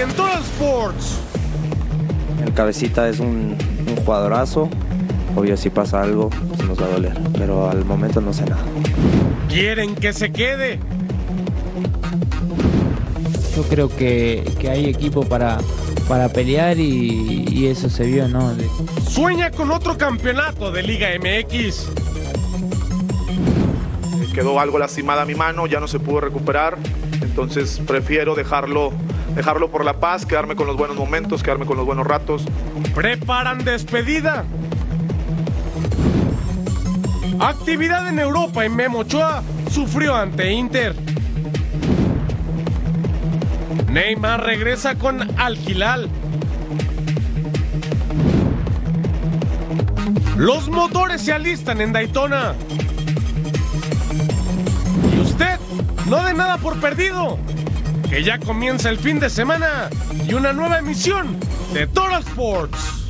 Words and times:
En 0.00 0.08
Total 0.14 0.40
Sports. 0.40 1.18
El 2.44 2.52
cabecita 2.54 3.08
es 3.08 3.20
un, 3.20 3.56
un 3.86 3.96
jugadorazo. 4.04 4.68
Obvio, 5.36 5.56
si 5.56 5.70
pasa 5.70 6.02
algo, 6.02 6.30
pues 6.30 6.64
nos 6.68 6.80
va 6.80 6.86
a 6.86 6.88
doler. 6.88 7.18
Pero 7.34 7.68
al 7.68 7.84
momento 7.84 8.20
no 8.20 8.32
sé 8.32 8.44
nada. 8.46 8.62
Quieren 9.48 9.94
que 9.94 10.12
se 10.12 10.32
quede. 10.32 10.78
Yo 13.56 13.62
creo 13.64 13.88
que, 13.94 14.50
que 14.58 14.70
hay 14.70 14.86
equipo 14.86 15.22
para, 15.24 15.58
para 16.08 16.28
pelear 16.28 16.78
y, 16.78 17.46
y 17.50 17.66
eso 17.66 17.90
se 17.90 18.04
vio, 18.06 18.26
¿no? 18.28 18.54
Sueña 19.08 19.50
con 19.50 19.70
otro 19.70 19.98
campeonato 19.98 20.70
de 20.72 20.82
Liga 20.82 21.08
MX. 21.18 21.88
quedó 24.32 24.58
algo 24.60 24.78
lastimada 24.78 25.24
mi 25.24 25.34
mano, 25.34 25.66
ya 25.66 25.80
no 25.80 25.88
se 25.88 25.98
pudo 25.98 26.20
recuperar, 26.20 26.78
entonces 27.20 27.80
prefiero 27.86 28.34
dejarlo, 28.34 28.92
dejarlo 29.34 29.70
por 29.70 29.84
la 29.84 30.00
paz, 30.00 30.26
quedarme 30.26 30.56
con 30.56 30.66
los 30.66 30.76
buenos 30.76 30.96
momentos, 30.96 31.42
quedarme 31.42 31.66
con 31.66 31.76
los 31.76 31.86
buenos 31.86 32.06
ratos. 32.06 32.44
Preparan 32.94 33.64
despedida. 33.64 34.44
Actividad 37.38 38.08
en 38.08 38.18
Europa 38.18 38.66
y 38.66 38.68
Memo 38.68 38.98
Ochoa 38.98 39.42
sufrió 39.70 40.14
ante 40.14 40.52
Inter. 40.52 40.94
Neymar 43.90 44.44
regresa 44.44 44.94
con 44.96 45.38
Al 45.38 45.56
Hilal. 45.56 46.08
Los 50.36 50.68
motores 50.68 51.22
se 51.22 51.32
alistan 51.32 51.80
en 51.80 51.92
Daytona. 51.92 52.54
Y 55.14 55.20
usted 55.20 55.58
no 56.06 56.22
dé 56.24 56.34
nada 56.34 56.56
por 56.58 56.78
perdido. 56.78 57.38
Que 58.10 58.24
ya 58.24 58.40
comienza 58.40 58.90
el 58.90 58.98
fin 58.98 59.20
de 59.20 59.30
semana 59.30 59.88
y 60.26 60.34
una 60.34 60.52
nueva 60.52 60.80
emisión 60.80 61.38
de 61.72 61.86
Total 61.86 62.20
Sports. 62.24 63.00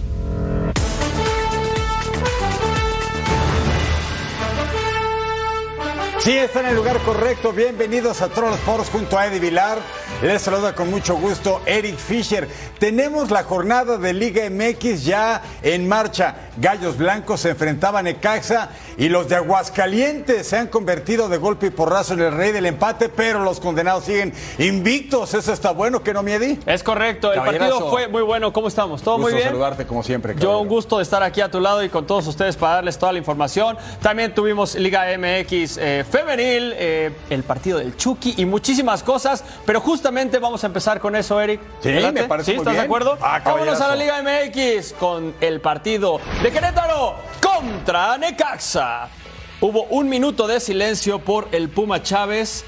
Sí, 6.19 6.37
está 6.37 6.61
en 6.61 6.67
el 6.67 6.77
lugar 6.77 6.99
correcto. 6.99 7.51
Bienvenidos 7.51 8.21
a 8.21 8.29
Troll 8.29 8.53
Sports 8.53 8.91
junto 8.91 9.19
a 9.19 9.27
Eddie 9.27 9.41
Vilar. 9.41 9.79
Les 10.21 10.43
saluda 10.43 10.75
con 10.75 10.91
mucho 10.91 11.17
gusto 11.17 11.63
Eric 11.65 11.97
Fisher. 11.97 12.47
Tenemos 12.79 13.31
la 13.31 13.43
jornada 13.43 13.97
de 13.97 14.13
Liga 14.13 14.43
MX 14.51 15.03
ya 15.03 15.41
en 15.63 15.89
marcha. 15.89 16.50
Gallos 16.61 16.99
Blancos 16.99 17.41
se 17.41 17.51
enfrentaban 17.51 18.07
a 18.07 18.11
Necaxa 18.11 18.69
y 18.99 19.09
los 19.09 19.29
de 19.29 19.37
Aguascalientes 19.37 20.47
se 20.47 20.59
han 20.59 20.67
convertido 20.67 21.29
de 21.29 21.39
golpe 21.39 21.67
y 21.69 21.71
porrazo 21.71 22.15
en 22.15 22.21
el 22.21 22.33
rey 22.33 22.53
del 22.53 22.67
empate, 22.67 23.09
pero 23.09 23.41
los 23.43 23.61
condenados 23.61 24.05
siguen 24.05 24.35
invictos. 24.59 25.33
Eso 25.33 25.53
está 25.53 25.71
bueno, 25.71 26.03
que 26.03 26.13
no 26.13 26.23
miedi. 26.23 26.59
Es 26.67 26.83
correcto, 26.83 27.33
el 27.33 27.41
partido 27.41 27.89
fue 27.91 28.09
muy 28.09 28.23
bueno. 28.23 28.53
¿Cómo 28.53 28.69
estamos? 28.69 29.03
¿Todo 29.03 29.17
muy 29.17 29.33
Gusto 29.33 29.37
bien? 29.37 29.49
saludarte 29.49 29.87
como 29.87 30.03
siempre. 30.03 30.35
Yo 30.39 30.59
un 30.61 30.69
gusto 30.69 30.99
de 30.99 31.03
estar 31.05 31.23
aquí 31.23 31.41
a 31.41 31.51
tu 31.51 31.61
lado 31.61 31.83
y 31.83 31.89
con 31.89 32.07
todos 32.07 32.27
ustedes 32.27 32.57
para 32.57 32.75
darles 32.75 32.99
toda 32.99 33.13
la 33.13 33.19
información. 33.19 33.79
También 34.03 34.35
tuvimos 34.35 34.75
Liga 34.75 35.07
MX 35.17 35.79
eh, 35.79 36.05
femenil, 36.11 36.75
eh, 36.77 37.11
el 37.31 37.43
partido 37.43 37.79
del 37.79 37.97
Chucky 37.97 38.35
y 38.37 38.45
muchísimas 38.45 39.03
cosas, 39.03 39.45
pero 39.65 39.81
justamente 39.81 40.39
vamos 40.39 40.63
a 40.65 40.67
empezar 40.67 41.01
con 41.01 41.17
eso, 41.17 41.41
Eric. 41.41 41.61
Sí, 41.81 41.89
¿Adelante? 41.89 42.23
me 42.23 42.29
parece 42.29 42.51
¿Sí? 42.53 42.57
muy 42.57 42.63
¿Estás 42.65 42.75
de 42.77 42.81
acuerdo? 42.83 43.17
Ah, 43.23 43.41
Vámonos 43.45 43.81
a 43.81 43.89
la. 43.89 44.01
Liga 44.01 44.23
MX 44.23 44.95
con 44.99 45.35
el 45.41 45.61
partido 45.61 46.21
de 46.43 46.50
Querétaro 46.53 47.15
contra 47.41 48.19
Necaxa. 48.19 49.09
Hubo 49.61 49.85
un 49.85 50.09
minuto 50.09 50.49
de 50.49 50.59
silencio 50.59 51.21
por 51.21 51.49
el 51.53 51.69
Puma 51.69 52.03
Chávez. 52.03 52.65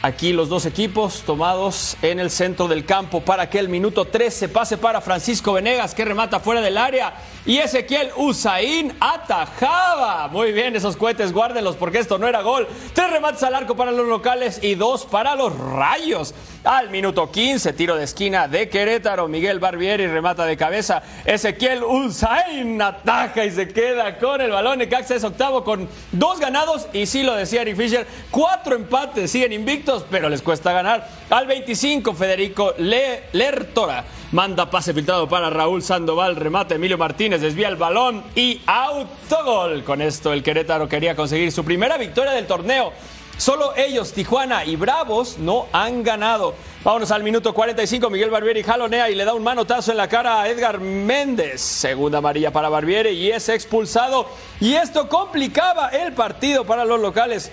Aquí 0.00 0.32
los 0.32 0.48
dos 0.48 0.64
equipos 0.64 1.22
tomados 1.22 1.96
en 2.02 2.20
el 2.20 2.30
centro 2.30 2.68
del 2.68 2.84
campo 2.84 3.20
para 3.20 3.50
que 3.50 3.58
el 3.58 3.68
minuto 3.68 4.04
13 4.04 4.48
pase 4.48 4.78
para 4.78 5.00
Francisco 5.00 5.54
Venegas 5.54 5.92
que 5.92 6.04
remata 6.04 6.38
fuera 6.38 6.60
del 6.60 6.78
área 6.78 7.14
y 7.44 7.58
Ezequiel 7.58 8.10
Usain 8.16 8.94
atajaba. 9.00 10.28
Muy 10.28 10.52
bien, 10.52 10.76
esos 10.76 10.96
cohetes 10.96 11.32
guárdenlos 11.32 11.74
porque 11.74 11.98
esto 11.98 12.16
no 12.16 12.28
era 12.28 12.42
gol. 12.42 12.68
Tres 12.92 13.10
remates 13.10 13.42
al 13.42 13.56
arco 13.56 13.74
para 13.74 13.90
los 13.90 14.06
locales 14.06 14.60
y 14.62 14.76
dos 14.76 15.04
para 15.04 15.34
los 15.34 15.58
rayos. 15.58 16.32
Al 16.64 16.90
minuto 16.90 17.30
15, 17.30 17.72
tiro 17.72 17.94
de 17.96 18.04
esquina 18.04 18.46
de 18.48 18.68
Querétaro. 18.68 19.26
Miguel 19.28 19.58
Barbieri 19.60 20.06
remata 20.08 20.44
de 20.44 20.56
cabeza. 20.56 21.02
Ezequiel 21.24 21.82
Usain 21.84 22.82
ataja 22.82 23.44
y 23.44 23.50
se 23.52 23.68
queda 23.68 24.18
con 24.18 24.40
el 24.40 24.50
balón. 24.50 24.78
Necaxa 24.78 25.14
es 25.14 25.24
octavo 25.24 25.62
con 25.64 25.88
dos 26.12 26.40
ganados 26.40 26.88
y 26.92 27.06
sí 27.06 27.22
lo 27.22 27.34
decía 27.36 27.62
Eric 27.62 27.76
Fisher, 27.76 28.06
cuatro 28.30 28.74
empates, 28.74 29.30
siguen 29.30 29.52
invictos, 29.52 30.04
pero 30.10 30.28
les 30.28 30.42
cuesta 30.42 30.72
ganar. 30.72 31.08
Al 31.30 31.46
25, 31.46 32.12
Federico 32.14 32.74
Le- 32.76 33.22
Lertora 33.32 34.04
manda 34.32 34.68
pase 34.68 34.92
filtrado 34.92 35.26
para 35.28 35.48
Raúl 35.48 35.82
Sandoval, 35.82 36.36
remata 36.36 36.74
Emilio 36.74 36.98
Martínez, 36.98 37.40
desvía 37.40 37.68
el 37.68 37.76
balón 37.76 38.22
y 38.34 38.60
autogol. 38.66 39.84
Con 39.84 40.02
esto 40.02 40.32
el 40.34 40.42
Querétaro 40.42 40.88
quería 40.88 41.14
conseguir 41.16 41.50
su 41.52 41.64
primera 41.64 41.96
victoria 41.96 42.32
del 42.32 42.46
torneo. 42.46 42.92
Solo 43.38 43.72
ellos, 43.76 44.12
Tijuana 44.12 44.64
y 44.64 44.74
Bravos, 44.74 45.38
no 45.38 45.68
han 45.72 46.02
ganado. 46.02 46.56
Vámonos 46.82 47.12
al 47.12 47.22
minuto 47.22 47.54
45. 47.54 48.10
Miguel 48.10 48.30
Barbieri 48.30 48.64
jalonea 48.64 49.08
y 49.10 49.14
le 49.14 49.24
da 49.24 49.32
un 49.32 49.44
manotazo 49.44 49.92
en 49.92 49.96
la 49.96 50.08
cara 50.08 50.42
a 50.42 50.48
Edgar 50.48 50.80
Méndez. 50.80 51.60
Segunda 51.60 52.18
amarilla 52.18 52.50
para 52.50 52.68
Barbieri 52.68 53.10
y 53.10 53.30
es 53.30 53.48
expulsado. 53.48 54.26
Y 54.58 54.74
esto 54.74 55.08
complicaba 55.08 55.90
el 55.90 56.14
partido 56.14 56.64
para 56.64 56.84
los 56.84 57.00
locales. 57.00 57.52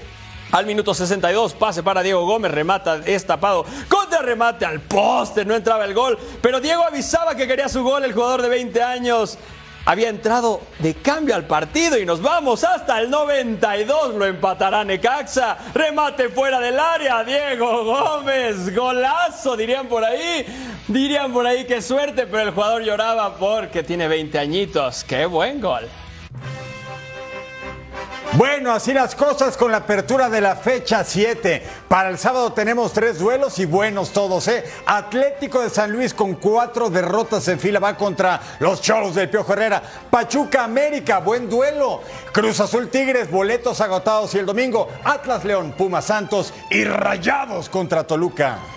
Al 0.52 0.66
minuto 0.66 0.96
62, 0.96 1.54
pase 1.54 1.84
para 1.84 2.02
Diego 2.02 2.26
Gómez, 2.26 2.52
remata 2.52 2.98
destapado, 2.98 3.66
contra 3.90 4.22
remate 4.22 4.66
al 4.66 4.80
poste, 4.80 5.44
no 5.44 5.56
entraba 5.56 5.86
el 5.86 5.94
gol, 5.94 6.18
pero 6.42 6.62
Diego 6.62 6.84
avisaba 6.84 7.36
que 7.36 7.48
quería 7.48 7.68
su 7.68 7.84
gol, 7.84 8.06
el 8.06 8.14
jugador 8.14 8.42
de 8.42 8.50
20 8.50 8.82
años. 8.82 9.38
Había 9.88 10.10
entrado 10.10 10.62
de 10.80 10.96
cambio 10.96 11.36
al 11.36 11.46
partido 11.46 12.00
y 12.00 12.08
nos 12.08 12.20
vamos 12.20 12.64
hasta 12.64 13.00
el 13.00 13.12
92, 13.12 14.16
lo 14.16 14.26
empatará 14.26 14.84
Necaxa, 14.84 15.58
remate 15.76 16.30
fuera 16.30 16.60
del 16.60 16.80
área, 16.80 17.24
Diego 17.24 17.84
Gómez, 17.84 18.76
golazo, 18.76 19.56
dirían 19.56 19.88
por 19.88 20.04
ahí, 20.04 20.44
dirían 20.88 21.32
por 21.32 21.46
ahí 21.46 21.66
qué 21.66 21.84
suerte, 21.84 22.26
pero 22.26 22.42
el 22.42 22.52
jugador 22.52 22.82
lloraba 22.82 23.36
porque 23.36 23.84
tiene 23.84 24.08
20 24.08 24.40
añitos, 24.40 25.04
qué 25.04 25.28
buen 25.28 25.62
gol. 25.62 25.88
Bueno, 28.34 28.74
así 28.74 28.92
las 28.94 29.16
cosas 29.16 29.56
con 29.56 29.72
la 29.72 29.78
apertura 29.78 30.30
de 30.30 30.42
la 30.42 30.58
fecha 30.58 31.06
7. 31.06 31.64
Para 31.88 32.10
el 32.10 32.18
sábado 32.18 32.52
tenemos 32.52 32.92
tres 32.92 33.18
duelos 33.18 33.60
y 33.60 33.66
buenos 33.66 34.12
todos, 34.12 34.50
¿eh? 34.50 34.66
Atlético 34.86 35.62
de 35.62 35.70
San 35.70 35.92
Luis 35.94 36.14
con 36.14 36.36
cuatro 36.36 36.90
derrotas 36.90 37.48
en 37.48 37.60
fila 37.60 37.80
va 37.80 37.96
contra 37.96 38.42
los 38.60 38.82
Cholos 38.82 39.16
del 39.16 39.30
Piojo 39.30 39.54
Herrera. 39.54 39.82
Pachuca 40.10 40.66
América, 40.66 41.20
buen 41.20 41.50
duelo. 41.50 42.02
Cruz 42.34 42.60
Azul 42.60 42.90
Tigres, 42.90 43.32
boletos 43.32 43.80
agotados 43.80 44.36
y 44.36 44.40
el 44.40 44.46
domingo 44.46 44.90
Atlas 45.06 45.46
León, 45.46 45.74
Pumas 45.78 46.06
Santos 46.06 46.54
y 46.70 46.84
Rayados 46.84 47.70
contra 47.70 48.06
Toluca. 48.06 48.75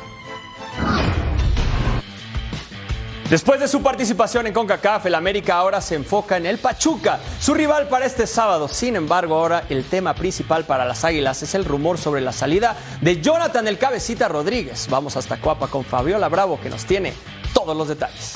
Después 3.31 3.61
de 3.61 3.69
su 3.69 3.83
participación 3.83 4.47
en 4.47 4.55
CONCACAF, 4.55 5.05
el 5.05 5.15
América 5.15 5.57
ahora 5.57 5.83
se 5.83 5.95
enfoca 5.95 6.39
en 6.39 6.47
el 6.47 6.57
Pachuca, 6.57 7.19
su 7.39 7.53
rival 7.53 7.87
para 7.89 8.07
este 8.07 8.27
sábado. 8.27 8.69
Sin 8.69 8.97
embargo, 8.97 9.35
ahora 9.35 9.65
el 9.69 9.85
tema 9.85 10.15
principal 10.15 10.65
para 10.65 10.87
las 10.87 11.05
Águilas 11.05 11.43
es 11.43 11.55
el 11.55 11.67
rumor 11.67 11.99
sobre 11.99 12.23
la 12.23 12.33
salida 12.33 12.75
de 13.03 13.21
Jonathan 13.21 13.69
el 13.69 13.77
Cabecita 13.77 14.29
Rodríguez. 14.29 14.87
Vamos 14.89 15.19
hasta 15.19 15.37
Coapa 15.37 15.67
con 15.67 15.85
Fabiola 15.85 16.31
Bravo 16.31 16.59
que 16.59 16.71
nos 16.71 16.87
tiene 16.87 17.13
todos 17.53 17.77
los 17.77 17.89
detalles. 17.89 18.35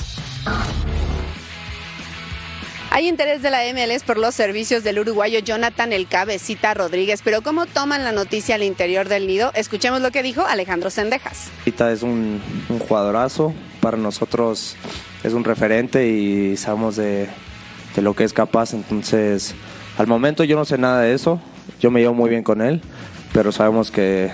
Hay 2.91 3.07
interés 3.07 3.41
de 3.41 3.49
la 3.49 3.61
MLS 3.73 4.03
por 4.03 4.19
los 4.19 4.35
servicios 4.35 4.83
del 4.83 4.99
uruguayo 4.99 5.39
Jonathan 5.39 5.91
El 5.91 6.07
Cabecita 6.07 6.75
Rodríguez, 6.75 7.21
pero 7.23 7.41
¿cómo 7.41 7.65
toman 7.65 8.03
la 8.03 8.11
noticia 8.11 8.53
al 8.53 8.61
interior 8.61 9.09
del 9.09 9.25
nido? 9.25 9.51
Escuchemos 9.55 10.01
lo 10.01 10.11
que 10.11 10.21
dijo 10.21 10.45
Alejandro 10.45 10.91
Sendejas. 10.91 11.49
Es 11.65 12.03
un, 12.03 12.39
un 12.69 12.77
jugadorazo, 12.77 13.55
para 13.83 13.97
nosotros 13.97 14.77
es 15.25 15.33
un 15.33 15.43
referente 15.43 16.07
y 16.07 16.55
sabemos 16.55 16.95
de, 16.95 17.27
de 17.93 18.01
lo 18.01 18.15
que 18.15 18.23
es 18.23 18.31
capaz, 18.31 18.73
entonces 18.73 19.55
al 19.97 20.07
momento 20.07 20.45
yo 20.45 20.55
no 20.55 20.63
sé 20.63 20.77
nada 20.77 21.01
de 21.01 21.13
eso, 21.13 21.41
yo 21.81 21.91
me 21.91 21.99
llevo 21.99 22.13
muy 22.13 22.29
bien 22.29 22.43
con 22.43 22.61
él, 22.61 22.81
pero 23.33 23.51
sabemos 23.51 23.91
que, 23.91 24.31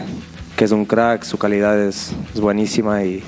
que 0.56 0.66
es 0.66 0.72
un 0.72 0.86
crack, 0.86 1.24
su 1.24 1.40
calidad 1.40 1.82
es, 1.82 2.12
es 2.32 2.40
buenísima 2.40 3.04
y, 3.04 3.24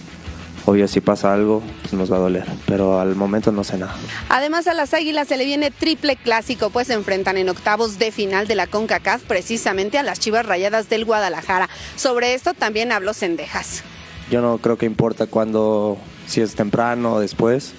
Obvio, 0.68 0.88
si 0.88 1.01
pasa 1.01 1.33
algo, 1.33 1.63
pues 1.81 1.94
nos 1.94 2.12
va 2.12 2.18
a 2.18 2.19
doler, 2.19 2.45
pero 2.67 3.00
al 3.00 3.15
momento 3.15 3.51
no 3.51 3.63
sé 3.63 3.79
nada. 3.79 3.95
Además, 4.29 4.67
a 4.67 4.75
las 4.75 4.94
Águilas 4.94 5.27
se 5.27 5.35
le 5.35 5.45
viene 5.45 5.71
triple 5.71 6.15
clásico, 6.15 6.69
pues 6.69 6.85
se 6.85 6.94
enfrentan 6.94 7.38
en 7.38 7.50
octavos 7.50 7.97
de 7.97 8.12
final 8.12 8.45
de 8.45 8.53
la 8.53 8.67
CONCACAF 8.67 9.24
precisamente 9.24 9.97
a 9.97 10.03
las 10.03 10.19
Chivas 10.19 10.45
Rayadas 10.45 10.88
del 10.88 11.03
Guadalajara. 11.03 11.67
Sobre 11.95 12.35
esto 12.35 12.53
también 12.53 12.91
habló 12.91 13.15
Sendejas. 13.15 13.83
Yo 14.31 14.41
no 14.41 14.59
creo 14.59 14.77
que 14.77 14.85
importa 14.85 15.27
cuando, 15.27 15.97
si 16.25 16.39
es 16.39 16.55
temprano 16.55 17.15
o 17.15 17.19
después. 17.19 17.73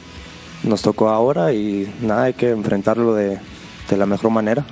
Nos 0.64 0.82
tocó 0.82 1.08
ahora 1.08 1.54
y 1.54 1.93
nada, 2.02 2.25
hay 2.25 2.34
que 2.34 2.50
enfrentarlo 2.50 3.14
de, 3.14 3.40
de 3.88 3.96
la 3.96 4.04
mejor 4.04 4.31
manera. 4.31 4.64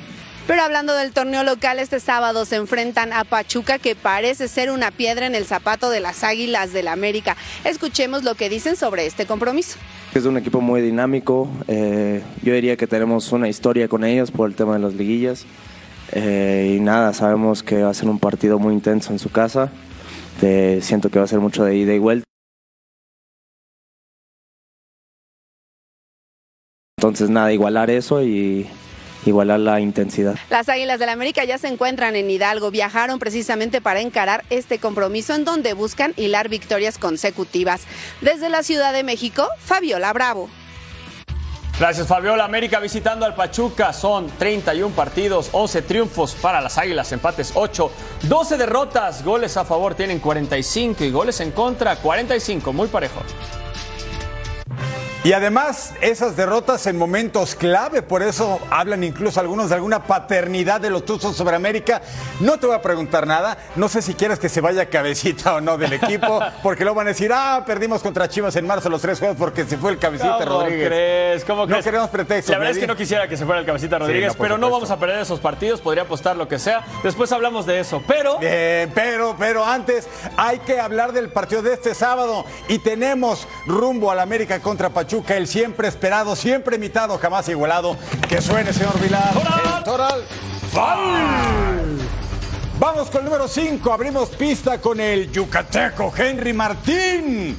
Pero 0.46 0.62
hablando 0.62 0.94
del 0.94 1.12
torneo 1.12 1.42
local, 1.42 1.78
este 1.78 1.98
sábado 1.98 2.44
se 2.44 2.56
enfrentan 2.56 3.14
a 3.14 3.24
Pachuca, 3.24 3.78
que 3.78 3.94
parece 3.94 4.46
ser 4.46 4.70
una 4.70 4.90
piedra 4.90 5.26
en 5.26 5.34
el 5.34 5.46
zapato 5.46 5.88
de 5.88 6.00
las 6.00 6.22
Águilas 6.22 6.74
del 6.74 6.86
América. 6.86 7.36
Escuchemos 7.64 8.24
lo 8.24 8.34
que 8.34 8.50
dicen 8.50 8.76
sobre 8.76 9.06
este 9.06 9.24
compromiso. 9.24 9.78
Es 10.14 10.26
un 10.26 10.36
equipo 10.36 10.60
muy 10.60 10.82
dinámico. 10.82 11.48
Eh, 11.66 12.22
yo 12.42 12.52
diría 12.52 12.76
que 12.76 12.86
tenemos 12.86 13.32
una 13.32 13.48
historia 13.48 13.88
con 13.88 14.04
ellos 14.04 14.30
por 14.30 14.50
el 14.50 14.54
tema 14.54 14.74
de 14.74 14.80
las 14.80 14.92
liguillas. 14.92 15.46
Eh, 16.12 16.74
y 16.76 16.80
nada, 16.80 17.14
sabemos 17.14 17.62
que 17.62 17.82
va 17.82 17.90
a 17.90 17.94
ser 17.94 18.08
un 18.10 18.18
partido 18.18 18.58
muy 18.58 18.74
intenso 18.74 19.12
en 19.12 19.18
su 19.18 19.30
casa. 19.30 19.72
Eh, 20.42 20.80
siento 20.82 21.10
que 21.10 21.18
va 21.18 21.24
a 21.24 21.28
ser 21.28 21.40
mucho 21.40 21.64
de 21.64 21.76
ida 21.76 21.94
y 21.94 21.98
vuelta. 21.98 22.24
Entonces, 26.98 27.30
nada, 27.30 27.52
igualar 27.52 27.88
eso 27.90 28.22
y, 28.22 28.68
igualar 29.26 29.60
la 29.60 29.80
intensidad. 29.80 30.36
Las 30.50 30.68
Águilas 30.68 30.98
del 30.98 31.08
América 31.08 31.44
ya 31.44 31.58
se 31.58 31.68
encuentran 31.68 32.16
en 32.16 32.30
Hidalgo, 32.30 32.70
viajaron 32.70 33.18
precisamente 33.18 33.80
para 33.80 34.00
encarar 34.00 34.44
este 34.50 34.78
compromiso 34.78 35.34
en 35.34 35.44
donde 35.44 35.72
buscan 35.74 36.12
hilar 36.16 36.48
victorias 36.48 36.98
consecutivas. 36.98 37.82
Desde 38.20 38.48
la 38.48 38.62
Ciudad 38.62 38.92
de 38.92 39.02
México, 39.02 39.46
Fabiola 39.58 40.12
Bravo. 40.12 40.48
Gracias 41.80 42.08
Fabiola. 42.08 42.44
América 42.44 42.78
visitando 42.78 43.24
al 43.24 43.34
Pachuca. 43.34 43.94
Son 43.94 44.26
31 44.26 44.94
partidos, 44.94 45.48
11 45.52 45.80
triunfos 45.80 46.34
para 46.34 46.60
las 46.60 46.76
Águilas, 46.76 47.10
empates 47.10 47.52
8, 47.54 47.90
12 48.24 48.58
derrotas, 48.58 49.24
goles 49.24 49.56
a 49.56 49.64
favor 49.64 49.94
tienen 49.94 50.18
45 50.18 51.04
y 51.04 51.10
goles 51.10 51.40
en 51.40 51.52
contra 51.52 51.96
45, 51.96 52.74
muy 52.74 52.88
parejo. 52.88 53.22
Y 55.22 55.34
además, 55.34 55.92
esas 56.00 56.34
derrotas 56.34 56.86
en 56.86 56.96
momentos 56.96 57.54
clave, 57.54 58.00
por 58.00 58.22
eso 58.22 58.58
hablan 58.70 59.04
incluso 59.04 59.38
algunos 59.38 59.68
de 59.68 59.74
alguna 59.74 60.04
paternidad 60.04 60.80
de 60.80 60.88
los 60.88 61.04
Tuzos 61.04 61.36
sobre 61.36 61.56
América. 61.56 62.00
No 62.40 62.58
te 62.58 62.66
voy 62.66 62.74
a 62.74 62.80
preguntar 62.80 63.26
nada, 63.26 63.58
no 63.76 63.90
sé 63.90 64.00
si 64.00 64.14
quieres 64.14 64.38
que 64.38 64.48
se 64.48 64.62
vaya 64.62 64.86
cabecita 64.86 65.56
o 65.56 65.60
no 65.60 65.76
del 65.76 65.92
equipo, 65.92 66.40
porque 66.62 66.84
luego 66.84 66.96
van 66.96 67.08
a 67.08 67.10
decir, 67.10 67.30
ah, 67.34 67.62
perdimos 67.66 68.00
contra 68.02 68.30
Chivas 68.30 68.56
en 68.56 68.66
marzo 68.66 68.88
los 68.88 69.02
tres 69.02 69.18
juegos 69.18 69.36
porque 69.36 69.66
se 69.66 69.76
fue 69.76 69.90
el 69.90 69.98
cabecita 69.98 70.38
¿Cómo 70.38 70.60
Rodríguez. 70.60 70.88
crees? 70.88 71.44
¿Cómo 71.44 71.62
no 71.62 71.66
crees? 71.66 71.84
queremos 71.84 72.08
pretextos. 72.08 72.52
La 72.52 72.58
verdad 72.58 72.72
es 72.72 72.78
que 72.78 72.86
no 72.86 72.96
quisiera 72.96 73.28
que 73.28 73.36
se 73.36 73.44
fuera 73.44 73.60
el 73.60 73.66
cabecita 73.66 73.98
Rodríguez, 73.98 74.32
no, 74.32 74.38
pero 74.42 74.56
no 74.56 74.70
vamos 74.70 74.90
a 74.90 74.98
perder 74.98 75.18
esos 75.18 75.38
partidos, 75.38 75.82
podría 75.82 76.04
apostar 76.04 76.34
lo 76.34 76.48
que 76.48 76.58
sea. 76.58 76.82
Después 77.02 77.30
hablamos 77.30 77.66
de 77.66 77.80
eso, 77.80 78.02
pero 78.06 78.38
Bien, 78.38 78.90
pero, 78.94 79.36
pero 79.38 79.66
antes 79.66 80.08
hay 80.38 80.60
que 80.60 80.80
hablar 80.80 81.12
del 81.12 81.28
partido 81.28 81.60
de 81.60 81.74
este 81.74 81.94
sábado 81.94 82.46
y 82.68 82.78
tenemos 82.78 83.46
rumbo 83.66 84.10
al 84.10 84.20
América 84.20 84.60
contra 84.60 84.88
Pachuca, 84.88 85.09
el 85.12 85.46
siempre 85.48 85.88
esperado, 85.88 86.36
siempre 86.36 86.76
imitado, 86.76 87.18
jamás 87.18 87.48
igualado. 87.48 87.96
Que 88.28 88.40
suene, 88.40 88.72
señor 88.72 88.98
Vilar. 89.00 89.32
¡Toral! 89.34 89.76
El 89.78 89.84
Toral. 90.72 91.98
Vamos 92.78 93.10
con 93.10 93.20
el 93.20 93.24
número 93.26 93.48
5, 93.48 93.92
abrimos 93.92 94.30
pista 94.30 94.80
con 94.80 95.00
el 95.00 95.30
yucateco 95.30 96.12
Henry 96.16 96.52
Martín. 96.52 97.56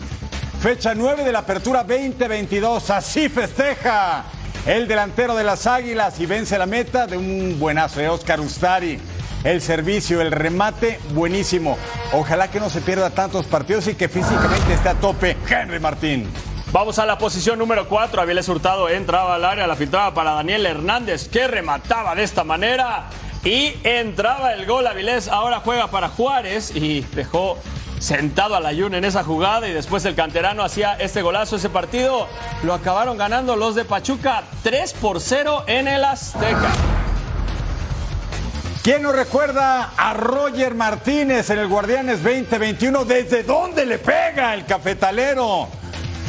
Fecha 0.62 0.95
9 0.95 1.24
de 1.24 1.31
la 1.31 1.39
apertura 1.39 1.83
2022, 1.83 2.89
así 2.89 3.27
festeja 3.30 4.24
el 4.65 4.88
delantero 4.88 5.36
de 5.36 5.44
las 5.44 5.68
Águilas 5.68 6.19
y 6.19 6.25
vence 6.25 6.57
la 6.57 6.65
meta 6.65 7.06
de 7.06 7.18
un 7.18 7.59
buenazo 7.59 8.00
de 8.00 8.09
Oscar 8.09 8.39
Ustari. 8.39 9.00
El 9.44 9.62
servicio, 9.62 10.21
el 10.21 10.31
remate, 10.31 11.00
buenísimo. 11.13 11.77
Ojalá 12.13 12.50
que 12.50 12.59
no 12.59 12.69
se 12.69 12.80
pierda 12.81 13.09
tantos 13.09 13.45
partidos 13.45 13.88
y 13.88 13.95
que 13.95 14.07
físicamente 14.07 14.74
esté 14.74 14.89
a 14.89 14.94
tope 14.95 15.36
Henry 15.50 15.80
Martín. 15.80 16.27
Vamos 16.71 17.00
a 17.00 17.06
la 17.06 17.18
posición 17.18 17.59
número 17.59 17.89
4. 17.89 18.21
Avilés 18.21 18.47
Hurtado 18.47 18.88
entraba 18.88 19.35
al 19.35 19.44
área, 19.44 19.68
la 19.68 19.75
filtraba 19.75 20.13
para 20.13 20.31
Daniel 20.31 20.65
Hernández, 20.65 21.27
que 21.27 21.45
remataba 21.45 22.15
de 22.15 22.23
esta 22.23 22.45
manera. 22.45 23.09
Y 23.44 23.73
entraba 23.83 24.53
el 24.53 24.65
gol. 24.65 24.88
Avilés 24.88 25.27
ahora 25.27 25.59
juega 25.59 25.88
para 25.88 26.07
Juárez 26.07 26.73
y 26.73 27.01
dejó 27.13 27.57
sentado 28.00 28.56
al 28.56 28.65
Ayun 28.65 28.95
en 28.95 29.03
esa 29.03 29.21
jugada. 29.21 29.68
Y 29.68 29.73
después 29.73 30.06
el 30.06 30.15
canterano 30.15 30.63
hacía 30.63 30.94
este 30.94 31.21
golazo. 31.21 31.57
Ese 31.57 31.68
partido 31.68 32.29
lo 32.63 32.73
acabaron 32.73 33.18
ganando 33.18 33.57
los 33.57 33.75
de 33.75 33.83
Pachuca 33.83 34.44
3 34.63 34.94
por 34.94 35.19
0 35.19 35.65
en 35.68 35.89
el 35.89 36.06
Azteca. 36.06 36.71
¿Quién 38.81 39.03
nos 39.03 39.13
recuerda 39.13 39.91
a 39.97 40.13
Roger 40.13 40.73
Martínez 40.73 41.50
en 41.50 41.59
el 41.59 41.68
Guardianes 41.68 42.23
2021? 42.23 43.03
¿Desde 43.03 43.44
dónde 43.44 43.85
le 43.85 44.00
pega 44.00 44.53
el 44.53 44.65
cafetalero? 44.65 45.81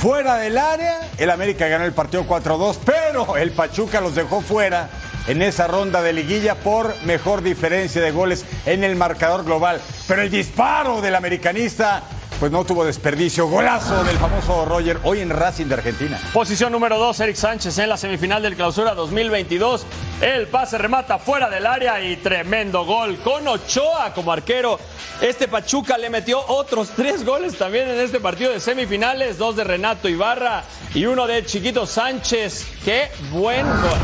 Fuera 0.03 0.35
del 0.39 0.59
área, 0.59 0.99
el 1.17 1.31
América 1.31 1.69
ganó 1.69 1.85
el 1.85 1.93
partido 1.93 2.27
4-2, 2.27 2.79
pero 2.85 3.37
el 3.37 3.53
Pachuca 3.53 4.01
los 4.01 4.17
dejó 4.17 4.41
fuera 4.41 4.91
en 5.29 5.43
esa 5.43 5.69
ronda 5.69 6.03
de 6.03 6.13
liguilla 6.13 6.57
por 6.57 7.01
mejor 7.05 7.41
diferencia 7.41 8.03
de 8.03 8.11
goles 8.11 8.45
en 8.67 8.83
el 8.83 8.97
marcador 8.97 9.45
global. 9.45 9.81
Pero 10.09 10.23
el 10.23 10.29
disparo 10.29 11.01
del 11.03 11.15
americanista, 11.15 12.03
pues 12.43 12.51
no 12.51 12.65
tuvo 12.65 12.85
desperdicio. 12.85 13.47
Golazo 13.47 14.03
del 14.03 14.19
famoso 14.19 14.65
Roger, 14.65 14.99
hoy 15.05 15.21
en 15.21 15.31
Racing 15.31 15.67
de 15.67 15.75
Argentina. 15.75 16.21
Posición 16.33 16.73
número 16.73 16.99
2, 16.99 17.21
Eric 17.21 17.37
Sánchez 17.37 17.79
en 17.79 17.89
la 17.89 17.97
semifinal 17.97 18.43
del 18.43 18.57
clausura 18.57 18.97
2022. 18.97 19.87
El 20.21 20.49
pase 20.49 20.77
remata 20.77 21.21
fuera 21.21 21.49
del 21.49 21.65
área 21.65 22.03
y 22.03 22.17
tremendo 22.17 22.85
gol 22.85 23.19
con 23.19 23.47
Ochoa 23.47 24.13
como 24.13 24.33
arquero. 24.33 24.81
Este 25.21 25.47
Pachuca 25.47 25.97
le 25.97 26.11
metió 26.11 26.45
otros 26.49 26.91
tres 26.97 27.25
goles 27.25 27.57
también 27.57 27.89
en 27.89 28.01
este 28.01 28.19
partido 28.19 28.51
de 28.51 28.59
semifinales. 28.59 29.39
Dos 29.39 29.55
de 29.55 29.63
Renato 29.63 30.09
Ibarra 30.09 30.65
y 30.95 31.07
uno 31.07 31.29
de 31.29 31.47
Chiquito 31.47 31.87
Sánchez. 31.87 32.67
¡Qué 32.85 33.09
buen 33.31 33.65
gol! 33.65 34.01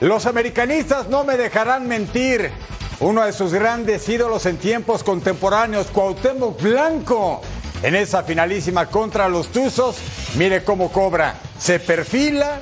Los 0.00 0.26
americanistas 0.26 1.06
no 1.06 1.22
me 1.22 1.36
dejarán 1.36 1.86
mentir. 1.86 2.50
Uno 3.00 3.24
de 3.24 3.32
sus 3.32 3.52
grandes 3.52 4.08
ídolos 4.08 4.46
en 4.46 4.56
tiempos 4.56 5.02
contemporáneos, 5.02 5.88
Cuauhtémoc 5.88 6.62
Blanco, 6.62 7.40
en 7.82 7.96
esa 7.96 8.22
finalísima 8.22 8.86
contra 8.86 9.28
los 9.28 9.48
Tuzos, 9.48 9.96
mire 10.36 10.62
cómo 10.62 10.92
cobra. 10.92 11.34
Se 11.58 11.80
perfila, 11.80 12.60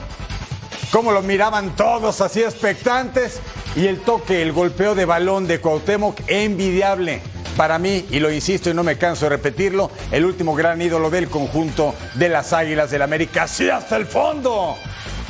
cómo 0.91 1.13
lo 1.13 1.23
miraban 1.23 1.77
todos 1.77 2.23
así 2.23 2.43
expectantes 2.43 3.41
y 3.77 3.87
el 3.87 4.01
toque, 4.01 4.41
el 4.41 4.53
golpeo 4.53 4.95
de 4.95 5.05
balón 5.05 5.47
de 5.47 5.61
Cuauhtémoc 5.61 6.21
envidiable. 6.27 7.21
Para 7.57 7.79
mí, 7.79 8.07
y 8.11 8.19
lo 8.19 8.33
insisto 8.33 8.71
y 8.71 8.75
no 8.75 8.83
me 8.83 8.97
canso 8.97 9.27
de 9.27 9.31
repetirlo, 9.31 9.91
el 10.11 10.25
último 10.25 10.55
gran 10.55 10.81
ídolo 10.81 11.11
del 11.11 11.29
conjunto 11.29 11.95
de 12.15 12.31
las 12.31 12.55
Águilas 12.55 12.91
del 12.91 13.03
América, 13.03 13.43
así 13.43 13.69
hasta 13.69 13.97
el 13.97 14.07
fondo. 14.07 14.77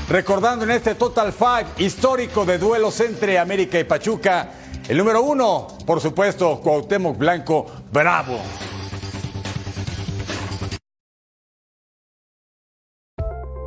Recordando 0.09 0.65
en 0.65 0.71
este 0.71 0.95
Total 0.95 1.33
Five 1.33 1.85
histórico 1.85 2.45
de 2.45 2.59
duelos 2.59 3.01
entre 3.01 3.41
América 3.41 3.81
y 3.81 3.85
Pachuca, 3.85 4.51
el 4.89 4.99
número 4.99 5.23
uno, 5.23 5.69
por 5.87 6.01
supuesto, 6.01 6.61
Cuauhtémoc 6.63 7.17
Blanco, 7.17 7.67
bravo. 7.93 8.41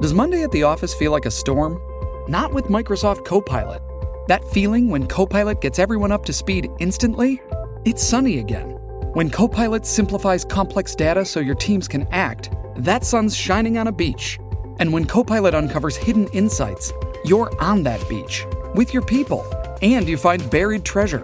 Does 0.01 0.13
Monday 0.13 0.43
at 0.43 0.51
the 0.51 0.63
office 0.63 0.93
feel 0.93 1.11
like 1.11 1.25
a 1.25 1.31
storm? 1.31 1.79
Not 2.27 2.53
with 2.53 2.65
Microsoft 2.65 3.25
Copilot. 3.25 3.81
That 4.27 4.43
feeling 4.51 4.89
when 4.89 5.07
Copilot 5.07 5.61
gets 5.61 5.79
everyone 5.79 6.11
up 6.11 6.25
to 6.25 6.33
speed 6.33 6.69
instantly? 6.79 7.41
It's 7.85 8.03
sunny 8.03 8.39
again. 8.39 8.71
When 9.13 9.29
Copilot 9.29 9.85
simplifies 9.85 10.43
complex 10.43 10.95
data 10.95 11.23
so 11.23 11.39
your 11.39 11.55
teams 11.55 11.87
can 11.87 12.07
act, 12.11 12.51
that 12.75 13.05
sun's 13.05 13.35
shining 13.35 13.77
on 13.77 13.87
a 13.87 13.91
beach. 13.91 14.37
And 14.79 14.91
when 14.91 15.05
Copilot 15.05 15.55
uncovers 15.55 15.95
hidden 15.95 16.27
insights, 16.33 16.91
you're 17.23 17.51
on 17.61 17.83
that 17.83 18.07
beach 18.09 18.45
with 18.75 18.93
your 18.93 19.03
people 19.03 19.43
and 19.81 20.07
you 20.07 20.17
find 20.17 20.49
buried 20.49 20.85
treasure. 20.85 21.23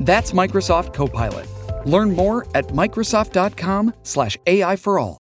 That's 0.00 0.32
Microsoft 0.32 0.94
Copilot. 0.94 1.46
Learn 1.86 2.14
more 2.14 2.46
at 2.54 2.68
Microsoft.com/slash 2.68 4.36
AI 4.46 4.76
for 4.76 4.98
all. 4.98 5.18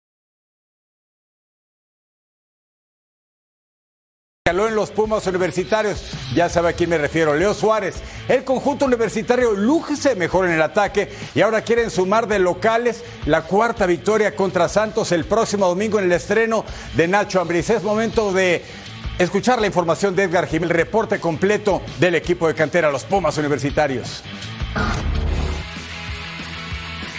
en 4.67 4.75
los 4.75 4.91
Pumas 4.91 5.27
universitarios. 5.27 6.03
Ya 6.35 6.49
sabe 6.49 6.71
a 6.71 6.73
quién 6.73 6.89
me 6.89 6.97
refiero, 6.97 7.35
Leo 7.35 7.53
Suárez. 7.53 7.97
El 8.29 8.45
conjunto 8.45 8.87
universitario 8.87 9.53
lújese 9.53 10.15
mejor 10.15 10.47
en 10.47 10.53
el 10.53 10.63
ataque 10.63 11.11
y 11.35 11.43
ahora 11.43 11.61
quieren 11.63 11.91
sumar 11.91 12.27
de 12.27 12.39
locales 12.39 13.05
la 13.27 13.43
cuarta 13.43 13.85
victoria 13.85 14.35
contra 14.35 14.69
Santos 14.69 15.13
el 15.13 15.27
próximo 15.27 15.67
domingo 15.67 15.99
en 15.99 16.07
el 16.07 16.13
estreno 16.13 16.65
de 16.97 17.09
Nacho 17.09 17.41
Ambriz. 17.41 17.69
Es 17.69 17.83
momento 17.83 18.33
de 18.33 18.65
escuchar 19.19 19.61
la 19.61 19.67
información 19.67 20.15
de 20.15 20.25
Edgar 20.25 20.47
Jiménez, 20.47 20.71
el 20.71 20.77
reporte 20.77 21.19
completo 21.21 21.83
del 21.99 22.15
equipo 22.15 22.47
de 22.47 22.55
cantera, 22.55 22.91
los 22.91 23.05
Pumas 23.05 23.37
universitarios. 23.39 24.23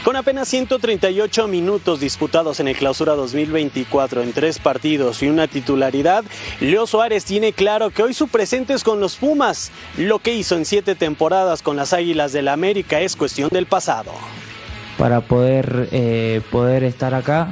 Con 0.04 0.16
apenas 0.16 0.48
138 0.48 1.48
minutos 1.48 2.00
disputados 2.00 2.60
en 2.62 2.70
el 2.70 2.76
clausura 2.76 3.14
2024 3.16 4.24
en 4.24 4.32
tres 4.32 4.58
partidos 4.58 5.22
y 5.22 5.28
una 5.28 5.48
titularidad, 5.48 6.24
Leo 6.62 6.88
Suárez 6.88 7.26
tiene 7.26 7.52
claro 7.52 7.90
que 7.90 8.04
hoy 8.04 8.14
su 8.14 8.30
presente 8.30 8.74
es 8.74 8.84
con 8.84 9.02
los 9.02 9.18
Pumas. 9.18 9.72
Lo 9.98 10.20
que 10.20 10.34
hizo 10.34 10.56
en 10.56 10.66
siete 10.66 10.96
temporadas 10.96 11.62
con 11.62 11.76
las 11.76 11.92
Águilas 11.92 12.32
del 12.32 12.46
la 12.46 12.54
América 12.54 13.02
es 13.02 13.18
cuestión 13.18 13.50
del 13.50 13.66
pasado. 13.66 14.12
Para 14.98 15.22
poder, 15.22 15.90
eh, 15.92 16.42
poder 16.50 16.86
estar 16.86 17.14
acá, 17.14 17.52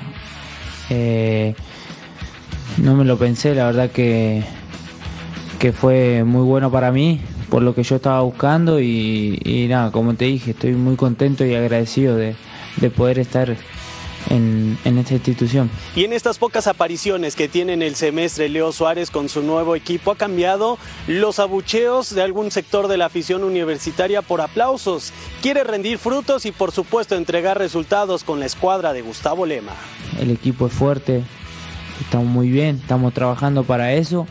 eh, 0.90 1.54
no 2.78 2.96
me 2.96 3.06
lo 3.06 3.18
pensé, 3.18 3.56
la 3.56 3.66
verdad 3.66 3.92
que, 3.92 4.44
que 5.60 5.72
fue 5.72 6.24
muy 6.24 6.44
bueno 6.44 6.72
para 6.72 6.92
mí 6.92 7.22
por 7.50 7.62
lo 7.62 7.74
que 7.74 7.84
yo 7.84 7.96
estaba 7.96 8.22
buscando 8.22 8.80
y, 8.80 9.68
nada, 9.70 9.92
como 9.92 10.14
te 10.16 10.26
dije, 10.26 10.52
estoy 10.52 10.74
muy 10.74 10.96
contento 10.96 11.46
y 11.46 11.56
agradecido 11.56 12.16
de, 12.16 12.36
poder 12.96 13.20
estar 13.20 13.56
en, 14.30 14.78
en, 14.84 14.98
esta 14.98 15.14
institución. 15.14 15.70
Y 15.96 16.04
en 16.04 16.14
estas 16.14 16.38
pocas 16.38 16.68
apariciones 16.68 17.36
que 17.36 17.48
tiene 17.48 17.74
en 17.74 17.82
el 17.82 17.96
semestre 17.96 18.50
Leo 18.50 18.72
Suárez 18.72 19.10
con 19.10 19.30
su 19.30 19.42
nuevo 19.42 19.76
equipo, 19.76 20.12
ha 20.12 20.16
cambiado 20.16 20.78
los 21.08 21.40
abucheos 21.40 22.14
de 22.14 22.22
algún 22.22 22.52
sector 22.52 22.88
de 22.88 22.98
la 22.98 23.06
afición 23.06 23.44
universitaria 23.44 24.22
por 24.22 24.42
aplausos. 24.42 25.14
Quiere 25.42 25.64
rendir 25.64 25.98
frutos 25.98 26.46
y 26.46 26.52
por 26.52 26.72
supuesto 26.72 27.16
entregar 27.16 27.58
resultados 27.58 28.24
con 28.24 28.40
la 28.40 28.46
escuadra 28.46 28.94
de 28.94 29.02
Gustavo 29.02 29.46
Lema. 29.46 29.74
El 30.20 30.32
equipo 30.32 30.68
es 30.68 30.74
fuerte, 30.74 31.24
estamos 32.02 32.28
muy 32.28 32.50
bien, 32.50 32.78
estamos 32.82 33.14
trabajando 33.14 33.64
para 33.64 33.94
eso 33.94 34.28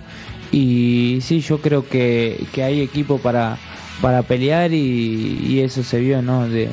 y 0.52 1.18
sí, 1.22 1.40
yo 1.40 1.60
creo 1.60 1.88
que, 1.88 2.46
hay 2.56 2.80
equipo 2.80 3.18
para, 3.18 3.58
para 4.00 4.22
pelear 4.22 4.72
y, 4.72 5.60
eso 5.60 5.82
se 5.82 6.00
vio, 6.00 6.22
¿no? 6.22 6.48
De, 6.48 6.70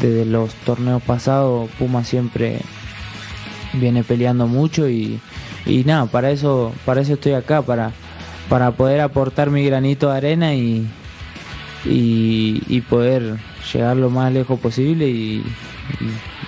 desde 0.00 0.24
los 0.24 0.54
torneos 0.54 1.02
pasados, 1.02 1.70
Puma 1.78 2.04
siempre 2.04 2.60
viene 3.74 4.04
peleando 4.04 4.46
mucho 4.46 4.88
y, 4.88 5.20
nada, 5.84 6.06
para 6.06 6.30
eso, 6.30 6.72
para 6.84 7.00
eso 7.00 7.14
estoy 7.14 7.32
acá, 7.32 7.62
para, 7.62 7.92
para 8.48 8.72
poder 8.72 9.00
aportar 9.00 9.50
mi 9.50 9.64
granito 9.64 10.10
de 10.10 10.16
arena 10.16 10.54
y, 10.54 10.86
y, 11.84 12.80
poder 12.88 13.38
llegar 13.72 13.96
lo 13.96 14.10
más 14.10 14.32
lejos 14.32 14.60
posible 14.60 15.08
y, 15.08 15.42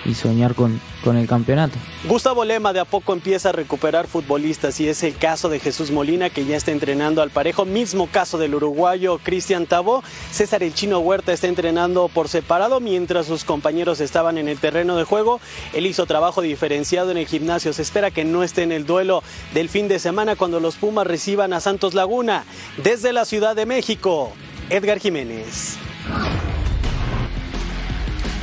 y 0.05 0.13
soñar 0.13 0.55
con, 0.55 0.79
con 1.03 1.17
el 1.17 1.27
campeonato. 1.27 1.77
Gustavo 2.07 2.45
Lema 2.45 2.73
de 2.73 2.79
a 2.79 2.85
poco 2.85 3.13
empieza 3.13 3.49
a 3.49 3.51
recuperar 3.51 4.07
futbolistas 4.07 4.79
y 4.79 4.87
es 4.87 5.03
el 5.03 5.15
caso 5.15 5.49
de 5.49 5.59
Jesús 5.59 5.91
Molina 5.91 6.29
que 6.29 6.45
ya 6.45 6.57
está 6.57 6.71
entrenando 6.71 7.21
al 7.21 7.31
parejo, 7.31 7.65
mismo 7.65 8.07
caso 8.07 8.37
del 8.37 8.55
uruguayo 8.55 9.19
Cristian 9.23 9.65
Tabo. 9.65 10.03
César 10.31 10.63
el 10.63 10.73
Chino 10.73 10.99
Huerta 10.99 11.33
está 11.33 11.47
entrenando 11.47 12.07
por 12.07 12.29
separado 12.29 12.79
mientras 12.79 13.25
sus 13.25 13.43
compañeros 13.43 13.99
estaban 13.99 14.37
en 14.37 14.47
el 14.47 14.59
terreno 14.59 14.95
de 14.95 15.03
juego. 15.03 15.39
Él 15.73 15.85
hizo 15.85 16.05
trabajo 16.05 16.41
diferenciado 16.41 17.11
en 17.11 17.17
el 17.17 17.27
gimnasio. 17.27 17.73
Se 17.73 17.81
espera 17.81 18.11
que 18.11 18.25
no 18.25 18.43
esté 18.43 18.63
en 18.63 18.71
el 18.71 18.85
duelo 18.85 19.23
del 19.53 19.69
fin 19.69 19.87
de 19.87 19.99
semana 19.99 20.35
cuando 20.35 20.59
los 20.59 20.75
Pumas 20.75 21.07
reciban 21.07 21.53
a 21.53 21.59
Santos 21.59 21.93
Laguna. 21.93 22.43
Desde 22.77 23.13
la 23.13 23.25
Ciudad 23.25 23.55
de 23.55 23.65
México, 23.65 24.31
Edgar 24.69 24.99
Jiménez. 24.99 25.77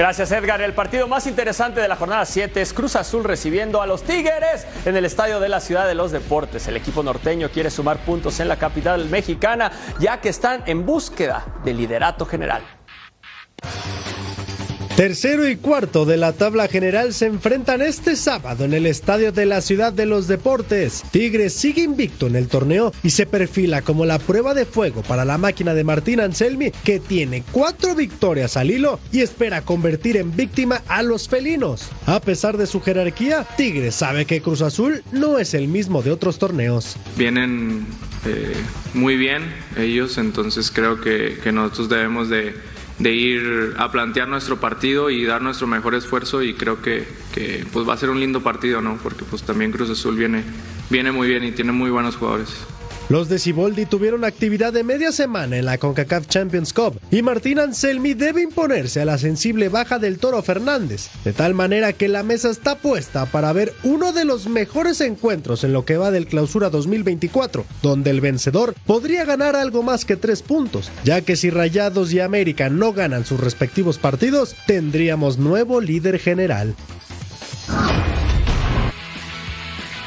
Gracias 0.03 0.33
Edgar. 0.33 0.61
El 0.61 0.75
partido 0.75 1.07
más 1.07 1.29
interesante 1.29 1.81
de 1.81 1.87
la 1.87 1.95
jornada 1.95 2.25
7 2.25 2.61
es 2.61 2.73
Cruz 2.73 2.97
Azul 2.97 3.23
recibiendo 3.23 3.81
a 3.81 3.87
los 3.87 4.03
Tigres 4.03 4.67
en 4.85 4.97
el 4.97 5.05
estadio 5.05 5.39
de 5.39 5.49
la 5.49 5.61
Ciudad 5.61 5.87
de 5.87 5.95
los 5.95 6.11
Deportes. 6.11 6.67
El 6.67 6.77
equipo 6.77 7.05
norteño 7.05 7.51
quiere 7.51 7.71
sumar 7.71 7.99
puntos 7.99 8.41
en 8.41 8.49
la 8.49 8.57
capital 8.57 9.09
mexicana 9.09 9.71
ya 10.01 10.21
que 10.21 10.31
están 10.31 10.65
en 10.67 10.85
búsqueda 10.85 11.47
de 11.65 11.75
liderato 11.75 12.27
general. 12.27 12.65
Tercero 14.97 15.49
y 15.49 15.57
cuarto 15.57 16.05
de 16.05 16.19
la 16.19 16.35
tabla 16.35 16.69
general 16.69 17.15
se 17.15 17.25
enfrentan 17.25 17.81
este 17.81 18.15
sábado 18.15 18.67
en 18.67 18.75
el 18.75 18.85
estadio 18.85 19.33
de 19.33 19.47
la 19.47 19.63
Ciudad 19.63 19.91
de 19.91 20.05
los 20.05 20.29
Deportes. 20.29 21.03
Tigres 21.11 21.55
sigue 21.55 21.83
invicto 21.83 22.27
en 22.27 22.37
el 22.37 22.47
torneo 22.47 22.93
y 23.03 23.09
se 23.09 23.25
perfila 23.25 23.81
como 23.81 24.05
la 24.05 24.19
prueba 24.19 24.53
de 24.53 24.67
fuego 24.67 25.01
para 25.03 25.25
la 25.25 25.39
máquina 25.39 25.73
de 25.73 25.83
Martín 25.83 26.21
Anselmi, 26.21 26.73
que 26.85 27.01
tiene 27.01 27.43
cuatro 27.53 27.95
victorias 27.95 28.59
al 28.59 28.71
hilo 28.71 29.01
y 29.11 29.21
espera 29.21 29.63
convertir 29.63 30.19
en 30.19 30.37
víctima 30.37 30.83
a 30.87 31.03
los 31.03 31.27
felinos. 31.27 31.89
A 32.05 32.21
pesar 32.21 32.59
de 32.59 32.67
su 32.67 32.83
jerarquía, 32.83 33.47
Tigres 33.57 33.95
sabe 33.95 34.27
que 34.27 34.43
Cruz 34.43 34.61
Azul 34.61 35.03
no 35.11 35.39
es 35.39 35.55
el 35.55 35.69
mismo 35.69 36.03
de 36.03 36.11
otros 36.11 36.39
torneos. 36.39 36.97
Vienen 37.17 37.87
eh, 38.27 38.53
muy 38.93 39.17
bien 39.17 39.55
ellos, 39.79 40.19
entonces 40.19 40.71
creo 40.71 41.01
que, 41.01 41.39
que 41.43 41.51
nosotros 41.51 41.89
debemos 41.89 42.29
de 42.29 42.55
de 43.03 43.13
ir 43.13 43.75
a 43.79 43.91
plantear 43.91 44.29
nuestro 44.29 44.59
partido 44.61 45.11
y 45.11 45.25
dar 45.25 45.43
nuestro 45.43 45.67
mejor 45.67 45.97
esfuerzo 45.97 46.41
y 46.43 46.55
creo 46.55 46.81
que, 46.81 47.05
que, 47.35 47.67
pues 47.73 47.89
va 47.89 47.95
a 47.95 47.97
ser 47.97 48.11
un 48.11 48.21
lindo 48.21 48.43
partido, 48.43 48.81
¿no? 48.81 48.97
Porque 49.03 49.25
pues 49.25 49.43
también 49.43 49.73
Cruz 49.73 49.91
Azul 49.91 50.17
viene, 50.17 50.45
viene 50.89 51.11
muy 51.11 51.27
bien 51.27 51.43
y 51.43 51.51
tiene 51.51 51.73
muy 51.73 51.91
buenos 51.91 52.17
jugadores. 52.17 52.65
Los 53.09 53.29
de 53.29 53.39
Ciboldi 53.39 53.85
tuvieron 53.85 54.25
actividad 54.25 54.73
de 54.73 54.85
media 54.85 55.13
semana 55.13 55.59
en 55.59 55.67
la 55.67 55.77
CONCACAF 55.77 56.29
Champions 56.29 56.73
Cup 56.73 56.99
y 57.11 57.23
Martín 57.23 57.59
Anselmi 57.59 58.15
debe 58.15 58.43
imponerse 58.43 59.01
a 59.01 59.05
la 59.05 59.19
sensible 59.19 59.69
baja 59.69 59.99
del 59.99 60.19
Toro 60.19 60.43
Fernández, 60.43 61.11
de 61.25 61.33
tal 61.33 61.53
manera 61.53 61.93
que 61.93 62.09
la 62.09 62.23
mesa 62.23 62.49
está 62.49 62.77
puesta 62.77 63.27
para 63.27 63.53
ver 63.53 63.75
uno 63.83 64.13
de 64.13 64.25
los 64.25 64.47
mejores 64.49 65.01
encuentros 65.01 65.65
en 65.65 65.73
lo 65.73 65.85
que 65.85 65.97
va 65.97 66.11
del 66.11 66.27
clausura 66.27 66.71
2024, 66.71 67.67
donde 67.83 68.11
el 68.11 68.21
vencedor 68.21 68.75
podría 68.87 69.25
ganar 69.25 69.57
algo 69.57 69.83
más 69.83 70.05
que 70.05 70.17
tres 70.17 70.43
puntos, 70.43 70.91
ya 71.05 71.21
que 71.21 71.37
si 71.37 71.51
Rayados 71.51 72.13
y 72.13 72.21
América 72.21 72.71
no 72.71 72.93
ganan 72.93 73.27
sus 73.27 73.41
respectivos 73.41 73.99
partidos, 73.99 74.55
tendríamos 74.67 75.39
nuevo 75.39 75.81
líder 75.81 76.19
general. 76.19 76.75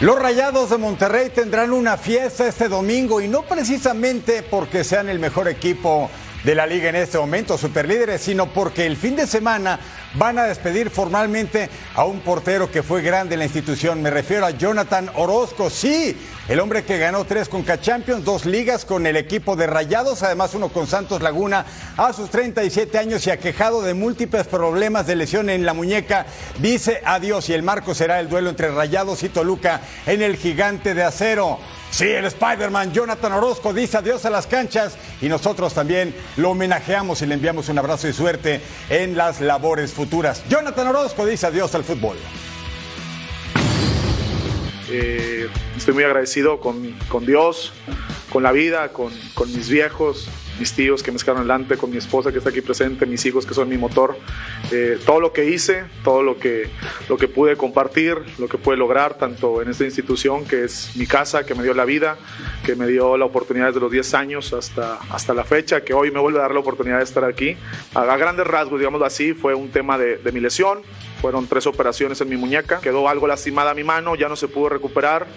Los 0.01 0.19
Rayados 0.19 0.71
de 0.71 0.77
Monterrey 0.77 1.29
tendrán 1.29 1.71
una 1.71 1.95
fiesta 1.95 2.45
este 2.45 2.67
domingo 2.67 3.21
y 3.21 3.29
no 3.29 3.43
precisamente 3.43 4.43
porque 4.43 4.83
sean 4.83 5.07
el 5.07 5.19
mejor 5.19 5.47
equipo 5.47 6.09
de 6.43 6.53
la 6.53 6.67
liga 6.67 6.89
en 6.89 6.97
este 6.97 7.17
momento, 7.17 7.57
superlíderes, 7.57 8.19
sino 8.19 8.47
porque 8.47 8.85
el 8.85 8.97
fin 8.97 9.15
de 9.15 9.25
semana 9.25 9.79
van 10.17 10.39
a 10.39 10.45
despedir 10.45 10.89
formalmente 10.89 11.69
a 11.95 12.05
un 12.05 12.19
portero 12.19 12.71
que 12.71 12.83
fue 12.83 13.01
grande 13.01 13.35
en 13.35 13.39
la 13.39 13.45
institución. 13.45 14.01
Me 14.01 14.09
refiero 14.09 14.45
a 14.45 14.51
Jonathan 14.51 15.09
Orozco, 15.15 15.69
sí, 15.69 16.17
el 16.47 16.59
hombre 16.59 16.83
que 16.83 16.97
ganó 16.97 17.25
tres 17.25 17.49
con 17.49 17.65
Champions, 17.65 18.23
dos 18.23 18.45
ligas 18.45 18.85
con 18.85 19.05
el 19.07 19.17
equipo 19.17 19.55
de 19.55 19.67
Rayados, 19.67 20.23
además 20.23 20.53
uno 20.53 20.69
con 20.69 20.87
Santos 20.87 21.21
Laguna 21.21 21.65
a 21.97 22.13
sus 22.13 22.29
37 22.29 22.97
años 22.97 23.25
y 23.25 23.31
aquejado 23.31 23.81
de 23.81 23.93
múltiples 23.93 24.47
problemas 24.47 25.07
de 25.07 25.15
lesión 25.15 25.49
en 25.49 25.65
la 25.65 25.73
muñeca, 25.73 26.25
dice 26.59 27.01
adiós 27.03 27.49
y 27.49 27.53
el 27.53 27.63
marco 27.63 27.95
será 27.95 28.19
el 28.19 28.29
duelo 28.29 28.51
entre 28.51 28.69
Rayados 28.69 29.23
y 29.23 29.29
Toluca 29.29 29.81
en 30.05 30.21
el 30.21 30.37
gigante 30.37 30.93
de 30.93 31.03
acero. 31.03 31.59
Sí, 31.91 32.09
el 32.09 32.25
Spider-Man 32.25 32.91
Jonathan 32.91 33.31
Orozco 33.31 33.73
dice 33.73 33.97
adiós 33.97 34.25
a 34.25 34.29
las 34.29 34.47
canchas 34.47 34.97
y 35.21 35.29
nosotros 35.29 35.73
también 35.73 36.13
lo 36.35 36.51
homenajeamos 36.51 37.21
y 37.21 37.25
le 37.25 37.35
enviamos 37.35 37.69
un 37.69 37.79
abrazo 37.79 38.07
y 38.07 38.13
suerte 38.13 38.61
en 38.89 39.15
las 39.15 39.39
labores 39.39 39.93
futuras. 39.93 40.04
Jonathan 40.49 40.87
Orozco 40.87 41.25
dice 41.25 41.47
adiós 41.47 41.73
al 41.75 41.83
fútbol. 41.83 42.17
Eh, 44.89 45.49
estoy 45.75 45.93
muy 45.93 46.03
agradecido 46.03 46.59
con, 46.59 46.91
con, 47.07 47.25
Dios, 47.25 47.73
con 48.31 48.43
la 48.43 48.51
vida, 48.51 48.89
con, 48.89 49.11
con 49.33 49.51
mis 49.51 49.69
viejos, 49.69 50.29
mis 50.59 50.73
tíos 50.73 51.03
que 51.03 51.11
me 51.11 51.19
sacaron 51.19 51.39
adelante, 51.39 51.77
con 51.77 51.91
mi 51.91 51.97
esposa 51.97 52.31
que 52.31 52.37
está 52.37 52.49
aquí 52.49 52.61
presente, 52.61 53.05
mis 53.05 53.25
hijos 53.25 53.45
que 53.45 53.53
son 53.53 53.67
mi 53.69 53.77
motor. 53.77 54.17
Eh, 54.71 54.97
todo 55.05 55.19
lo 55.19 55.33
que 55.33 55.45
hice, 55.45 55.85
todo 56.03 56.23
lo 56.23 56.37
que, 56.37 56.69
lo 57.09 57.17
que 57.17 57.27
pude 57.27 57.55
compartir, 57.55 58.17
lo 58.37 58.47
que 58.47 58.57
pude 58.57 58.77
lograr, 58.77 59.17
tanto 59.17 59.61
en 59.61 59.69
esta 59.69 59.83
institución 59.83 60.45
que 60.45 60.63
es 60.63 60.95
mi 60.95 61.05
casa, 61.05 61.45
que 61.45 61.55
me 61.55 61.63
dio 61.63 61.73
la 61.73 61.85
vida, 61.85 62.17
que 62.65 62.75
me 62.75 62.87
dio 62.87 63.17
la 63.17 63.25
oportunidad 63.25 63.67
desde 63.67 63.79
los 63.79 63.91
10 63.91 64.13
años 64.13 64.53
hasta, 64.53 64.99
hasta 65.09 65.33
la 65.33 65.43
fecha, 65.43 65.81
que 65.81 65.93
hoy 65.93 66.11
me 66.11 66.19
vuelve 66.19 66.39
a 66.39 66.43
dar 66.43 66.53
la 66.53 66.59
oportunidad 66.59 66.97
de 66.97 67.03
estar 67.03 67.23
aquí. 67.23 67.57
A, 67.93 68.03
grandes 68.15 68.47
rasgos, 68.47 68.79
digámoslo 68.79 69.05
así, 69.05 69.33
fue 69.33 69.53
un 69.53 69.69
tema 69.69 69.97
de, 69.97 70.17
de 70.17 70.31
mi 70.31 70.39
lesión, 70.39 70.81
fueron 71.21 71.47
tres 71.47 71.67
operaciones 71.67 72.21
en 72.21 72.29
mi 72.29 72.37
muñeca, 72.37 72.79
quedó 72.79 73.09
algo 73.09 73.27
lastimada 73.27 73.73
mi 73.73 73.83
mano, 73.83 74.15
ya 74.15 74.29
no 74.29 74.35
se 74.35 74.47
pudo 74.47 74.69
recuperar 74.69 75.27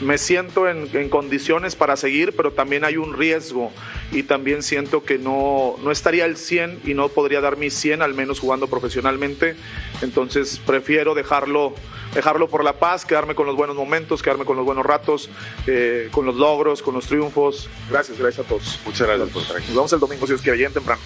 me 0.00 0.18
siento 0.18 0.68
en, 0.68 1.08
condiciones 1.08 1.76
para 1.76 1.96
seguir, 1.96 2.34
pero 2.36 2.52
también 2.52 2.84
hay 2.84 2.96
un 2.96 3.16
riesgo 3.16 3.72
y 4.12 4.22
también 4.22 4.62
siento 4.62 5.02
que 5.02 5.18
no, 5.18 5.76
no 5.82 5.90
estaría 5.90 6.24
al 6.24 6.36
100 6.36 6.82
y 6.84 6.94
no 6.94 7.08
podría 7.08 7.40
dar 7.40 7.56
mi 7.56 7.70
100, 7.70 8.02
al 8.02 8.14
menos 8.14 8.40
jugando 8.40 8.68
profesionalmente. 8.68 9.56
Entonces 10.02 10.60
prefiero 10.64 11.14
dejarlo 11.14 11.74
dejarlo 12.14 12.48
por 12.48 12.64
la 12.64 12.74
paz, 12.74 13.04
quedarme 13.04 13.34
con 13.34 13.46
los 13.46 13.56
buenos 13.56 13.76
momentos, 13.76 14.22
quedarme 14.22 14.44
con 14.44 14.56
los 14.56 14.64
buenos 14.64 14.84
ratos, 14.84 15.28
eh, 15.66 16.08
con 16.10 16.24
los 16.26 16.36
logros, 16.36 16.82
con 16.82 16.94
los 16.94 17.06
triunfos. 17.06 17.68
Gracias, 17.90 18.18
gracias 18.18 18.46
a 18.46 18.48
todos. 18.48 18.80
Muchas 18.84 19.06
gracias 19.06 19.28
por 19.30 19.42
estar 19.42 19.56
aquí. 19.56 19.66
Nos 19.68 19.76
vemos 19.76 19.92
el 19.92 20.00
domingo 20.00 20.26
si 20.26 20.32
os 20.32 20.42
quiere, 20.42 20.58
bien 20.58 20.72
temprano. 20.72 21.00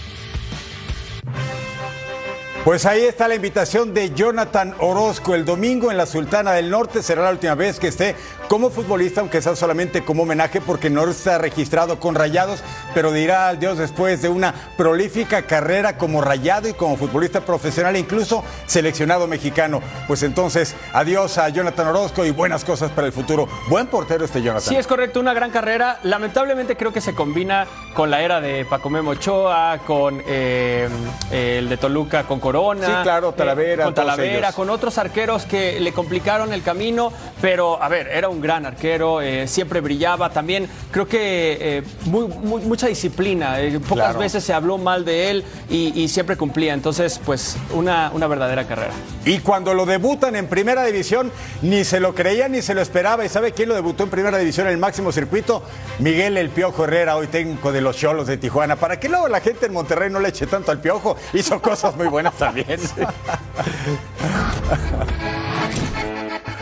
Pues 2.64 2.86
ahí 2.86 3.02
está 3.02 3.26
la 3.26 3.34
invitación 3.34 3.92
de 3.92 4.14
Jonathan 4.14 4.76
Orozco. 4.78 5.34
El 5.34 5.44
domingo 5.44 5.90
en 5.90 5.96
la 5.96 6.06
Sultana 6.06 6.52
del 6.52 6.70
Norte 6.70 7.02
será 7.02 7.24
la 7.24 7.30
última 7.30 7.56
vez 7.56 7.80
que 7.80 7.88
esté 7.88 8.14
como 8.46 8.70
futbolista, 8.70 9.20
aunque 9.20 9.42
sea 9.42 9.56
solamente 9.56 10.04
como 10.04 10.22
homenaje, 10.22 10.60
porque 10.60 10.88
no 10.88 11.04
está 11.08 11.38
registrado 11.38 11.98
con 11.98 12.14
rayados, 12.14 12.62
pero 12.94 13.10
dirá 13.10 13.48
al 13.48 13.58
Dios 13.58 13.78
después 13.78 14.22
de 14.22 14.28
una 14.28 14.54
prolífica 14.76 15.42
carrera 15.42 15.98
como 15.98 16.20
rayado 16.20 16.68
y 16.68 16.74
como 16.74 16.96
futbolista 16.96 17.40
profesional, 17.40 17.96
incluso 17.96 18.44
seleccionado 18.66 19.26
mexicano. 19.26 19.80
Pues 20.06 20.22
entonces, 20.22 20.76
adiós 20.92 21.38
a 21.38 21.48
Jonathan 21.48 21.88
Orozco 21.88 22.24
y 22.24 22.30
buenas 22.30 22.64
cosas 22.64 22.92
para 22.92 23.08
el 23.08 23.12
futuro. 23.12 23.48
Buen 23.70 23.88
portero 23.88 24.24
este 24.24 24.40
Jonathan. 24.40 24.68
Sí, 24.68 24.76
es 24.76 24.86
correcto, 24.86 25.18
una 25.18 25.34
gran 25.34 25.50
carrera. 25.50 25.98
Lamentablemente 26.04 26.76
creo 26.76 26.92
que 26.92 27.00
se 27.00 27.12
combina 27.12 27.66
con 27.94 28.08
la 28.08 28.22
era 28.22 28.40
de 28.40 28.64
Paco 28.66 28.88
Memo 28.88 29.10
Ochoa, 29.10 29.80
con 29.84 30.22
eh, 30.26 30.88
el 31.32 31.68
de 31.68 31.76
Toluca, 31.76 32.22
con 32.22 32.38
Corona. 32.52 32.86
Sí, 32.86 32.92
claro, 33.02 33.32
Talavera, 33.32 33.82
eh, 33.82 33.86
con 33.86 33.94
todos 33.94 34.06
Talavera, 34.08 34.38
ellos. 34.48 34.54
con 34.54 34.70
otros 34.70 34.98
arqueros 34.98 35.44
que 35.46 35.80
le 35.80 35.92
complicaron 35.92 36.52
el 36.52 36.62
camino, 36.62 37.12
pero 37.40 37.82
a 37.82 37.88
ver, 37.88 38.08
era 38.08 38.28
un 38.28 38.40
gran 38.40 38.66
arquero, 38.66 39.20
eh, 39.22 39.48
siempre 39.48 39.80
brillaba. 39.80 40.30
También 40.30 40.68
creo 40.90 41.06
que 41.08 41.58
eh, 41.78 41.82
muy- 42.06 42.28
muy- 42.28 42.60
mucha 42.62 42.86
disciplina. 42.88 43.56
pocas 43.88 44.04
Claro. 44.06 44.18
veces 44.18 44.44
se 44.44 44.52
habló 44.52 44.78
mal 44.78 45.04
de 45.04 45.30
él 45.30 45.44
y, 45.70 45.98
y 46.00 46.08
siempre 46.08 46.36
cumplía. 46.36 46.74
Entonces, 46.74 47.20
pues, 47.24 47.56
una, 47.72 48.10
una 48.12 48.26
verdadera 48.26 48.66
carrera. 48.66 48.92
Y 49.24 49.38
cuando 49.38 49.72
lo 49.74 49.86
debutan 49.86 50.36
en 50.36 50.46
primera 50.46 50.84
división, 50.84 51.30
ni 51.62 51.84
se 51.84 52.00
lo 52.00 52.14
creía 52.14 52.48
ni 52.48 52.60
se 52.62 52.74
lo 52.74 52.80
esperaba. 52.82 53.24
¿Y 53.24 53.28
sabe 53.28 53.52
quién 53.52 53.68
lo 53.68 53.74
debutó 53.74 54.04
en 54.04 54.10
primera 54.10 54.36
división 54.38 54.66
en 54.66 54.72
el 54.74 54.78
máximo 54.78 55.12
circuito? 55.12 55.62
Miguel 56.00 56.36
El 56.36 56.50
Piojo 56.50 56.84
Herrera, 56.84 57.16
hoy 57.16 57.28
técnico 57.28 57.72
de 57.72 57.80
los 57.80 57.96
Cholos 57.96 58.26
de 58.26 58.36
Tijuana. 58.36 58.76
Para 58.76 58.98
que 59.00 59.08
luego 59.08 59.28
la 59.28 59.40
gente 59.40 59.66
en 59.66 59.72
Monterrey 59.72 60.10
no 60.10 60.20
le 60.20 60.28
eche 60.28 60.46
tanto 60.46 60.70
al 60.72 60.80
Piojo, 60.80 61.16
hizo 61.32 61.60
cosas 61.62 61.96
muy 61.96 62.08
buenas 62.08 62.34
también. 62.42 62.80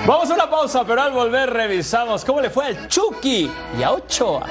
Vamos 0.07 0.31
a 0.31 0.35
una 0.35 0.51
pausa, 0.51 0.85
pero 0.85 1.01
al 1.03 1.13
volver 1.13 1.49
revisamos 1.51 2.23
cómo 2.25 2.41
le 2.43 2.51
fue 2.51 2.67
al 2.67 2.89
Chucky 2.89 3.51
y 3.79 3.83
a 3.83 3.93
Ochoa. 3.93 4.47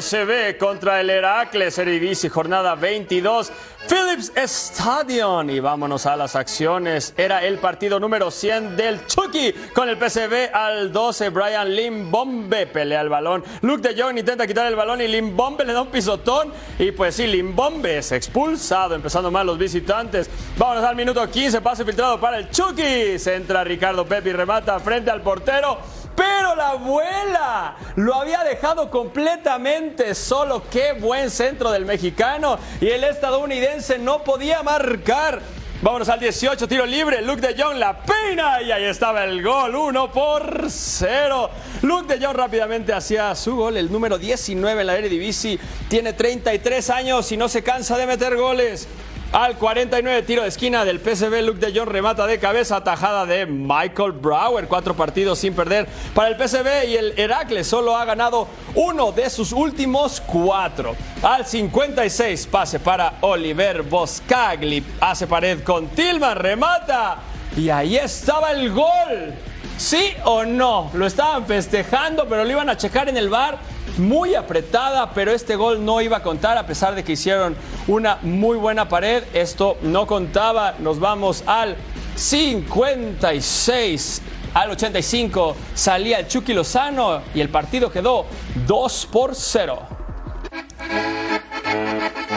PSB 0.00 0.56
contra 0.56 0.98
el 1.00 1.10
Heracles 1.10 1.76
Eredivisie, 1.76 2.30
jornada 2.30 2.74
22, 2.74 3.52
Philips 3.86 4.32
Stadion. 4.34 5.50
Y 5.50 5.60
vámonos 5.60 6.06
a 6.06 6.16
las 6.16 6.36
acciones. 6.36 7.12
Era 7.18 7.44
el 7.44 7.58
partido 7.58 8.00
número 8.00 8.30
100 8.30 8.76
del 8.76 9.06
Chucky 9.06 9.52
con 9.74 9.90
el 9.90 9.98
PSB 9.98 10.54
al 10.54 10.90
12. 10.90 11.28
Brian 11.28 11.74
Limbombe 11.74 12.66
pelea 12.66 13.02
el 13.02 13.10
balón. 13.10 13.44
Luke 13.60 13.86
de 13.86 14.00
Jong 14.00 14.18
intenta 14.18 14.46
quitar 14.46 14.66
el 14.66 14.74
balón 14.74 15.02
y 15.02 15.08
Limbombe 15.08 15.66
le 15.66 15.74
da 15.74 15.82
un 15.82 15.88
pisotón. 15.88 16.50
Y 16.78 16.92
pues 16.92 17.16
sí, 17.16 17.26
Limbombe 17.26 17.98
es 17.98 18.10
expulsado, 18.12 18.94
empezando 18.94 19.30
mal 19.30 19.46
los 19.46 19.58
visitantes. 19.58 20.30
Vámonos 20.56 20.84
al 20.84 20.96
minuto 20.96 21.28
15, 21.28 21.60
pase 21.60 21.84
filtrado 21.84 22.18
para 22.18 22.38
el 22.38 22.48
Chucky. 22.50 23.18
Se 23.18 23.34
entra 23.34 23.64
Ricardo 23.64 24.06
Pepe 24.06 24.30
y 24.30 24.32
remata 24.32 24.80
frente 24.80 25.10
al 25.10 25.20
portero. 25.20 25.78
Pero 26.20 26.54
la 26.54 26.70
abuela 26.72 27.76
lo 27.96 28.14
había 28.14 28.44
dejado 28.44 28.90
completamente 28.90 30.14
solo. 30.14 30.62
Qué 30.70 30.92
buen 30.92 31.30
centro 31.30 31.70
del 31.70 31.86
mexicano. 31.86 32.58
Y 32.78 32.88
el 32.88 33.04
estadounidense 33.04 33.98
no 33.98 34.22
podía 34.22 34.62
marcar. 34.62 35.40
Vámonos 35.80 36.10
al 36.10 36.20
18, 36.20 36.68
tiro 36.68 36.84
libre. 36.84 37.22
Luke 37.22 37.40
de 37.40 37.60
Jong 37.60 37.78
la 37.78 38.02
peina 38.02 38.60
y 38.60 38.70
ahí 38.70 38.84
estaba 38.84 39.24
el 39.24 39.42
gol, 39.42 39.74
1 39.74 40.12
por 40.12 40.66
0. 40.68 41.50
Luke 41.80 42.14
de 42.14 42.22
Jong 42.22 42.36
rápidamente 42.36 42.92
hacía 42.92 43.34
su 43.34 43.56
gol, 43.56 43.78
el 43.78 43.90
número 43.90 44.18
19 44.18 44.82
en 44.82 44.86
la 44.86 44.98
Eredivisie. 44.98 45.58
Tiene 45.88 46.12
33 46.12 46.90
años 46.90 47.32
y 47.32 47.38
no 47.38 47.48
se 47.48 47.62
cansa 47.62 47.96
de 47.96 48.06
meter 48.06 48.36
goles. 48.36 48.88
Al 49.32 49.56
49 49.58 50.22
tiro 50.22 50.42
de 50.42 50.48
esquina 50.48 50.84
del 50.84 50.98
PSV, 50.98 51.42
Luke 51.42 51.64
de 51.64 51.78
Jong 51.78 51.88
remata 51.88 52.26
de 52.26 52.40
cabeza, 52.40 52.82
tajada 52.82 53.26
de 53.26 53.46
Michael 53.46 54.10
Brower. 54.10 54.66
Cuatro 54.66 54.96
partidos 54.96 55.38
sin 55.38 55.54
perder 55.54 55.86
para 56.14 56.30
el 56.30 56.34
PSV 56.36 56.88
y 56.88 56.96
el 56.96 57.14
Heracles 57.16 57.68
solo 57.68 57.96
ha 57.96 58.04
ganado 58.04 58.48
uno 58.74 59.12
de 59.12 59.30
sus 59.30 59.52
últimos 59.52 60.20
cuatro. 60.20 60.96
Al 61.22 61.46
56 61.46 62.48
pase 62.48 62.80
para 62.80 63.18
Oliver 63.20 63.82
Boscagli, 63.82 64.84
hace 65.00 65.28
pared 65.28 65.62
con 65.62 65.86
Tillman, 65.90 66.36
remata 66.36 67.18
y 67.56 67.70
ahí 67.70 67.98
estaba 67.98 68.50
el 68.50 68.72
gol. 68.72 69.32
¿Sí 69.80 70.12
o 70.26 70.44
no? 70.44 70.90
Lo 70.92 71.06
estaban 71.06 71.46
festejando, 71.46 72.28
pero 72.28 72.44
lo 72.44 72.50
iban 72.50 72.68
a 72.68 72.76
checar 72.76 73.08
en 73.08 73.16
el 73.16 73.30
bar. 73.30 73.56
Muy 73.96 74.34
apretada, 74.34 75.10
pero 75.14 75.32
este 75.32 75.56
gol 75.56 75.82
no 75.82 76.02
iba 76.02 76.18
a 76.18 76.22
contar 76.22 76.58
a 76.58 76.66
pesar 76.66 76.94
de 76.94 77.02
que 77.02 77.12
hicieron 77.12 77.56
una 77.88 78.18
muy 78.20 78.58
buena 78.58 78.90
pared. 78.90 79.24
Esto 79.32 79.78
no 79.80 80.06
contaba. 80.06 80.74
Nos 80.80 81.00
vamos 81.00 81.42
al 81.46 81.76
56. 82.14 84.20
Al 84.52 84.70
85 84.70 85.56
salía 85.74 86.18
el 86.18 86.28
Chucky 86.28 86.52
Lozano 86.52 87.22
y 87.34 87.40
el 87.40 87.48
partido 87.48 87.90
quedó 87.90 88.26
2 88.66 89.08
por 89.10 89.34
0. 89.34 89.99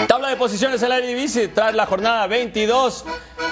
Tabla 0.08 0.30
de 0.30 0.36
posiciones 0.36 0.82
en 0.84 0.90
la 0.90 0.98
Eredivisie 0.98 1.48
tras 1.48 1.74
la 1.74 1.86
jornada 1.86 2.28
22. 2.28 3.06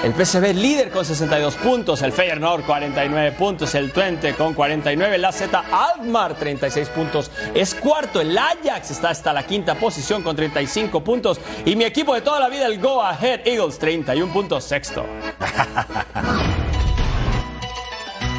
El 0.04 0.14
PSV 0.14 0.54
líder 0.56 0.90
con 0.90 1.06
62 1.06 1.56
puntos, 1.56 2.02
el 2.02 2.12
Feyenoord 2.12 2.64
49 2.64 3.34
puntos, 3.34 3.76
el 3.76 3.92
Twente 3.92 4.34
con 4.34 4.56
49, 4.56 5.20
la 5.20 5.32
Z 5.32 5.64
Alkmaar 5.72 6.34
36 6.34 6.90
puntos, 6.90 7.30
es 7.54 7.76
cuarto, 7.76 8.20
el 8.20 8.36
Ajax 8.36 8.90
está 8.90 9.10
hasta 9.12 9.32
la 9.32 9.46
quinta 9.46 9.76
posición 9.76 10.24
con 10.24 10.36
35 10.36 11.04
puntos 11.04 11.40
y 11.66 11.76
mi 11.76 11.84
equipo 11.84 12.16
de 12.16 12.22
toda 12.22 12.40
la 12.40 12.50
vida, 12.50 12.66
el 12.66 12.80
Go 12.80 13.00
Ahead 13.04 13.42
Eagles 13.46 13.78
31 13.78 14.34
puntos, 14.34 14.64
sexto. 14.64 15.06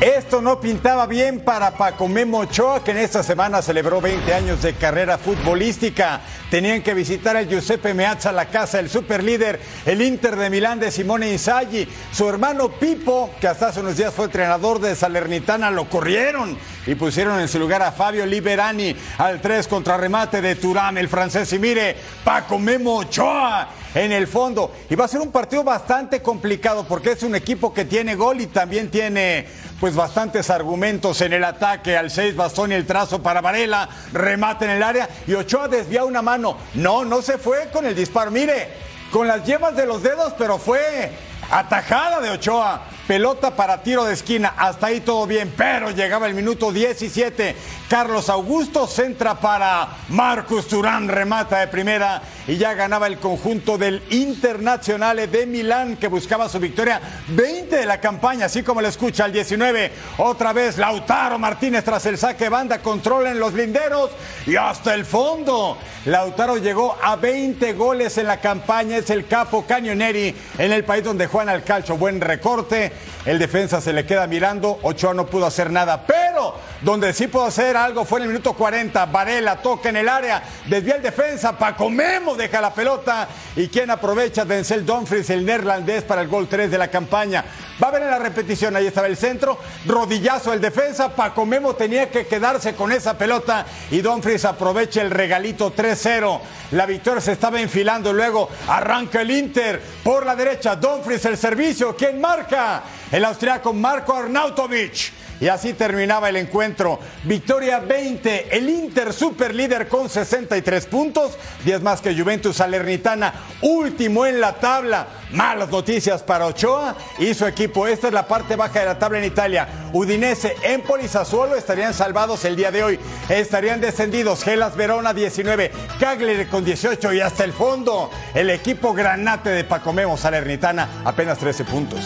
Esto 0.02 0.42
no 0.42 0.58
pintaba 0.58 1.06
bien 1.06 1.44
para 1.44 1.70
Paco 1.70 2.08
Memo 2.08 2.38
Ochoa, 2.38 2.82
que 2.82 2.90
en 2.90 2.96
esta 2.96 3.22
semana 3.22 3.62
celebró 3.62 4.00
20 4.00 4.34
años 4.34 4.60
de 4.60 4.74
carrera 4.74 5.16
futbolística. 5.16 6.20
Tenían 6.50 6.82
que 6.82 6.92
visitar 6.92 7.36
al 7.36 7.48
Giuseppe 7.48 7.94
Meazza, 7.94 8.32
la 8.32 8.46
casa 8.46 8.78
del 8.78 8.90
superlíder, 8.90 9.60
el 9.86 10.02
Inter 10.02 10.34
de 10.34 10.50
Milán 10.50 10.80
de 10.80 10.90
Simone 10.90 11.30
Inzaghi. 11.30 11.86
Su 12.10 12.28
hermano 12.28 12.68
Pipo, 12.68 13.30
que 13.40 13.46
hasta 13.46 13.68
hace 13.68 13.78
unos 13.78 13.96
días 13.96 14.12
fue 14.12 14.24
entrenador 14.24 14.80
de 14.80 14.96
Salernitana, 14.96 15.70
lo 15.70 15.88
corrieron 15.88 16.58
y 16.84 16.96
pusieron 16.96 17.38
en 17.38 17.46
su 17.46 17.60
lugar 17.60 17.82
a 17.82 17.92
Fabio 17.92 18.26
Liberani 18.26 18.96
al 19.18 19.40
3 19.40 19.68
contra 19.68 19.96
remate 19.96 20.42
de 20.42 20.56
Turán, 20.56 20.98
el 20.98 21.08
francés. 21.08 21.52
Y 21.52 21.60
mire, 21.60 21.94
Paco 22.24 22.58
Memo 22.58 22.96
Ochoa 22.96 23.68
en 23.94 24.12
el 24.12 24.26
fondo. 24.26 24.72
Y 24.90 24.94
va 24.94 25.04
a 25.04 25.08
ser 25.08 25.20
un 25.20 25.30
partido 25.30 25.62
bastante 25.64 26.22
complicado 26.22 26.84
porque 26.88 27.12
es 27.12 27.22
un 27.22 27.34
equipo 27.34 27.72
que 27.72 27.84
tiene 27.84 28.14
gol 28.14 28.40
y 28.40 28.46
también 28.46 28.90
tiene 28.90 29.46
pues 29.82 29.96
bastantes 29.96 30.48
argumentos 30.48 31.20
en 31.22 31.32
el 31.32 31.42
ataque. 31.42 31.96
Al 31.96 32.08
6 32.08 32.36
Bastón 32.36 32.70
y 32.70 32.76
el 32.76 32.86
trazo 32.86 33.20
para 33.20 33.40
Varela, 33.40 33.88
remate 34.12 34.64
en 34.64 34.70
el 34.70 34.82
área 34.84 35.08
y 35.26 35.34
Ochoa 35.34 35.66
desvía 35.66 36.04
una 36.04 36.22
mano. 36.22 36.56
No, 36.74 37.04
no 37.04 37.20
se 37.20 37.36
fue 37.36 37.68
con 37.72 37.84
el 37.84 37.96
disparo. 37.96 38.30
Mire, 38.30 38.68
con 39.10 39.26
las 39.26 39.44
yemas 39.44 39.74
de 39.74 39.84
los 39.84 40.00
dedos, 40.00 40.34
pero 40.38 40.58
fue 40.58 41.10
atajada 41.50 42.20
de 42.20 42.30
Ochoa. 42.30 42.82
Pelota 43.06 43.56
para 43.56 43.82
tiro 43.82 44.04
de 44.04 44.14
esquina. 44.14 44.54
Hasta 44.56 44.86
ahí 44.86 45.00
todo 45.00 45.26
bien, 45.26 45.52
pero 45.56 45.90
llegaba 45.90 46.26
el 46.26 46.34
minuto 46.34 46.72
17. 46.72 47.56
Carlos 47.88 48.30
Augusto 48.30 48.86
centra 48.86 49.34
para 49.34 49.88
Marcus 50.08 50.68
Turán, 50.68 51.08
remata 51.08 51.58
de 51.58 51.68
primera 51.68 52.22
y 52.46 52.56
ya 52.56 52.74
ganaba 52.74 53.06
el 53.06 53.18
conjunto 53.18 53.76
del 53.76 54.02
Internazionale 54.10 55.26
de 55.26 55.46
Milán 55.46 55.96
que 55.96 56.08
buscaba 56.08 56.48
su 56.48 56.58
victoria 56.58 57.00
20 57.28 57.76
de 57.76 57.84
la 57.84 58.00
campaña, 58.00 58.46
así 58.46 58.62
como 58.62 58.80
le 58.80 58.88
escucha 58.88 59.24
al 59.24 59.32
19. 59.32 59.92
Otra 60.18 60.52
vez 60.52 60.78
Lautaro 60.78 61.38
Martínez 61.38 61.84
tras 61.84 62.06
el 62.06 62.16
saque 62.16 62.48
banda, 62.48 62.78
controla 62.78 63.30
en 63.30 63.38
los 63.38 63.52
linderos 63.52 64.10
y 64.46 64.56
hasta 64.56 64.94
el 64.94 65.04
fondo. 65.04 65.76
Lautaro 66.06 66.56
llegó 66.56 66.96
a 67.02 67.16
20 67.16 67.74
goles 67.74 68.16
en 68.18 68.26
la 68.26 68.40
campaña, 68.40 68.96
es 68.96 69.10
el 69.10 69.26
capo 69.26 69.64
Cañoneri 69.66 70.34
en 70.58 70.72
el 70.72 70.84
país 70.84 71.04
donde 71.04 71.26
juegan 71.26 71.48
al 71.48 71.62
calcio. 71.62 71.96
Buen 71.96 72.20
recorte, 72.20 72.91
el 73.24 73.38
defensa 73.38 73.80
se 73.80 73.92
le 73.92 74.04
queda 74.04 74.26
mirando, 74.26 74.78
Ochoa 74.82 75.14
no 75.14 75.26
pudo 75.26 75.46
hacer 75.46 75.70
nada, 75.70 76.04
pero 76.06 76.54
donde 76.80 77.12
sí 77.12 77.28
pudo 77.28 77.44
hacer 77.44 77.76
algo 77.76 78.04
fue 78.04 78.18
en 78.18 78.24
el 78.24 78.28
minuto 78.30 78.54
40. 78.54 79.06
Varela 79.06 79.56
toca 79.56 79.88
en 79.88 79.96
el 79.96 80.08
área, 80.08 80.42
desvía 80.66 80.96
el 80.96 81.02
defensa, 81.02 81.56
Paco 81.56 81.88
Memo 81.88 82.34
deja 82.34 82.60
la 82.60 82.74
pelota 82.74 83.28
y 83.54 83.68
quien 83.68 83.90
aprovecha 83.90 84.44
Denzel 84.44 84.84
Dumfries, 84.84 85.30
el 85.30 85.46
neerlandés, 85.46 86.02
para 86.02 86.22
el 86.22 86.28
gol 86.28 86.48
3 86.48 86.70
de 86.70 86.78
la 86.78 86.88
campaña. 86.88 87.44
Va 87.82 87.88
a 87.88 87.90
ver 87.92 88.02
en 88.02 88.10
la 88.10 88.18
repetición, 88.18 88.74
ahí 88.74 88.86
estaba 88.86 89.06
el 89.06 89.16
centro, 89.16 89.58
rodillazo 89.86 90.52
el 90.52 90.60
defensa, 90.60 91.14
Paco 91.14 91.46
Memo 91.46 91.74
tenía 91.74 92.10
que 92.10 92.26
quedarse 92.26 92.74
con 92.74 92.90
esa 92.92 93.16
pelota 93.16 93.64
y 93.90 94.00
Dumfries 94.00 94.44
aprovecha 94.44 95.00
el 95.02 95.10
regalito 95.10 95.74
3-0. 95.74 96.40
La 96.72 96.86
victoria 96.86 97.20
se 97.20 97.32
estaba 97.32 97.60
enfilando, 97.60 98.12
luego 98.12 98.48
arranca 98.68 99.20
el 99.20 99.30
Inter 99.30 99.80
por 100.02 100.26
la 100.26 100.34
derecha, 100.34 100.76
Dumfries 100.76 101.24
el 101.26 101.36
servicio, 101.36 101.94
¿quién 101.96 102.20
marca? 102.20 102.81
El 103.10 103.24
austriaco 103.24 103.72
Marco 103.72 104.14
Arnautovic. 104.14 105.12
Y 105.42 105.48
así 105.48 105.72
terminaba 105.72 106.28
el 106.28 106.36
encuentro. 106.36 107.00
Victoria 107.24 107.80
20, 107.80 108.56
el 108.56 108.68
Inter 108.68 109.12
super 109.12 109.52
líder 109.52 109.88
con 109.88 110.08
63 110.08 110.86
puntos, 110.86 111.36
10 111.64 111.82
más 111.82 112.00
que 112.00 112.14
Juventus 112.14 112.58
Salernitana, 112.58 113.34
último 113.60 114.24
en 114.24 114.40
la 114.40 114.52
tabla. 114.52 115.08
Malas 115.32 115.68
noticias 115.68 116.22
para 116.22 116.46
Ochoa 116.46 116.94
y 117.18 117.34
su 117.34 117.44
equipo. 117.44 117.88
Esta 117.88 118.06
es 118.06 118.14
la 118.14 118.28
parte 118.28 118.54
baja 118.54 118.78
de 118.78 118.86
la 118.86 119.00
tabla 119.00 119.18
en 119.18 119.24
Italia. 119.24 119.66
Udinese, 119.92 120.54
Empoli 120.62 121.08
Sassuolo 121.08 121.56
estarían 121.56 121.92
salvados 121.92 122.44
el 122.44 122.54
día 122.54 122.70
de 122.70 122.84
hoy. 122.84 123.00
Estarían 123.28 123.80
descendidos 123.80 124.44
Gelas 124.44 124.76
Verona 124.76 125.12
19, 125.12 125.72
Cagliari 125.98 126.46
con 126.46 126.64
18 126.64 127.14
y 127.14 127.20
hasta 127.20 127.42
el 127.42 127.52
fondo. 127.52 128.10
El 128.32 128.48
equipo 128.48 128.94
granate 128.94 129.50
de 129.50 129.64
Pacomemo 129.64 130.16
Salernitana 130.16 131.02
apenas 131.04 131.38
13 131.38 131.64
puntos. 131.64 132.00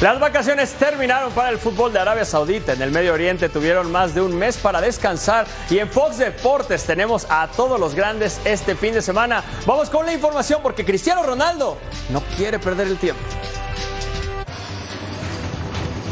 Las 0.00 0.18
vacaciones 0.18 0.72
terminaron 0.72 1.30
para 1.32 1.50
el 1.50 1.58
fútbol 1.58 1.92
de 1.92 1.98
Arabia 1.98 2.24
Saudita. 2.24 2.72
En 2.72 2.80
el 2.80 2.90
Medio 2.90 3.12
Oriente 3.12 3.50
tuvieron 3.50 3.92
más 3.92 4.14
de 4.14 4.22
un 4.22 4.34
mes 4.34 4.56
para 4.56 4.80
descansar 4.80 5.46
y 5.68 5.76
en 5.76 5.90
Fox 5.90 6.16
Deportes 6.16 6.84
tenemos 6.84 7.26
a 7.28 7.48
todos 7.48 7.78
los 7.78 7.94
grandes 7.94 8.40
este 8.46 8.74
fin 8.74 8.94
de 8.94 9.02
semana. 9.02 9.44
Vamos 9.66 9.90
con 9.90 10.06
la 10.06 10.14
información 10.14 10.60
porque 10.62 10.86
Cristiano 10.86 11.22
Ronaldo 11.22 11.76
no 12.08 12.22
quiere 12.38 12.58
perder 12.58 12.86
el 12.86 12.96
tiempo. 12.96 13.20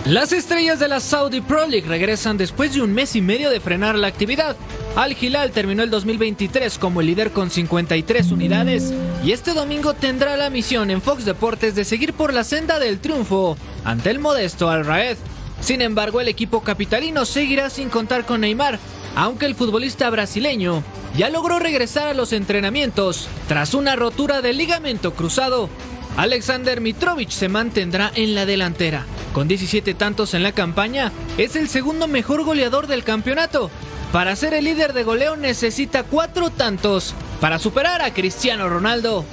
Las 0.05 0.33
estrellas 0.33 0.79
de 0.79 0.88
la 0.88 1.01
Saudi 1.01 1.40
Pro 1.40 1.66
League 1.66 1.88
regresan 1.88 2.37
después 2.37 2.74
de 2.74 2.83
un 2.83 2.92
mes 2.92 3.16
y 3.16 3.22
medio 3.22 3.48
de 3.48 3.59
frenar 3.59 3.94
la 3.94 4.09
actividad. 4.09 4.55
Al 4.98 5.16
Hilal 5.16 5.52
terminó 5.52 5.84
el 5.84 5.90
2023 5.90 6.76
como 6.76 7.00
el 7.00 7.06
líder 7.06 7.30
con 7.30 7.52
53 7.52 8.32
unidades 8.32 8.92
y 9.22 9.30
este 9.30 9.54
domingo 9.54 9.94
tendrá 9.94 10.37
la 10.37 10.50
misión 10.50 10.90
en 10.90 11.00
Fox 11.00 11.24
Deportes 11.24 11.76
de 11.76 11.84
seguir 11.84 12.14
por 12.14 12.34
la 12.34 12.42
senda 12.42 12.80
del 12.80 12.98
triunfo 12.98 13.56
ante 13.84 14.11
el 14.11 14.18
modesto 14.18 14.68
Al 14.68 14.84
Raed. 14.84 15.16
Sin 15.61 15.82
embargo, 15.82 16.20
el 16.20 16.26
equipo 16.26 16.64
capitalino 16.64 17.26
seguirá 17.26 17.70
sin 17.70 17.90
contar 17.90 18.26
con 18.26 18.40
Neymar, 18.40 18.80
aunque 19.14 19.46
el 19.46 19.54
futbolista 19.54 20.11
brasileño 20.11 20.82
ya 21.16 21.30
logró 21.30 21.61
regresar 21.61 22.08
a 22.08 22.14
los 22.14 22.32
entrenamientos 22.32 23.28
tras 23.46 23.74
una 23.74 23.94
rotura 23.94 24.42
del 24.42 24.58
ligamento 24.58 25.14
cruzado. 25.14 25.70
Alexander 26.16 26.80
Mitrovic 26.80 27.30
se 27.30 27.48
mantendrá 27.48 28.11
en 28.16 28.34
la 28.34 28.46
delantera. 28.46 29.06
Con 29.32 29.46
17 29.46 29.94
tantos 29.94 30.34
en 30.34 30.42
la 30.42 30.50
campaña, 30.50 31.12
es 31.37 31.54
el 31.54 31.68
segundo 31.68 32.08
mejor 32.08 32.42
goleador 32.42 32.88
del 32.88 33.04
campeonato. 33.04 33.70
Para 34.12 34.35
ser 34.37 34.55
el 34.55 34.64
líder 34.64 34.94
de 34.94 35.05
goleo 35.05 35.37
necesita 35.37 36.03
cuatro 36.03 36.49
tantos 36.51 37.14
para 37.40 37.59
superar 37.59 38.01
a 38.01 38.14
Cristiano 38.14 38.68
Ronaldo. 38.68 39.25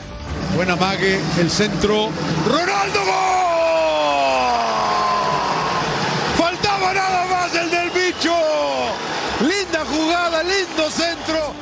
Buena 0.55 0.75
mague, 0.75 1.19
el 1.39 1.49
centro. 1.49 2.09
¡Ronaldo 2.45 2.99
gol! 2.99 3.15
Faltaba 6.37 6.93
nada 6.93 7.25
más 7.27 7.55
el 7.55 7.69
del 7.69 7.89
bicho. 7.89 8.33
Linda 9.41 9.85
jugada, 9.85 10.43
lindo 10.43 10.89
centro. 10.89 11.53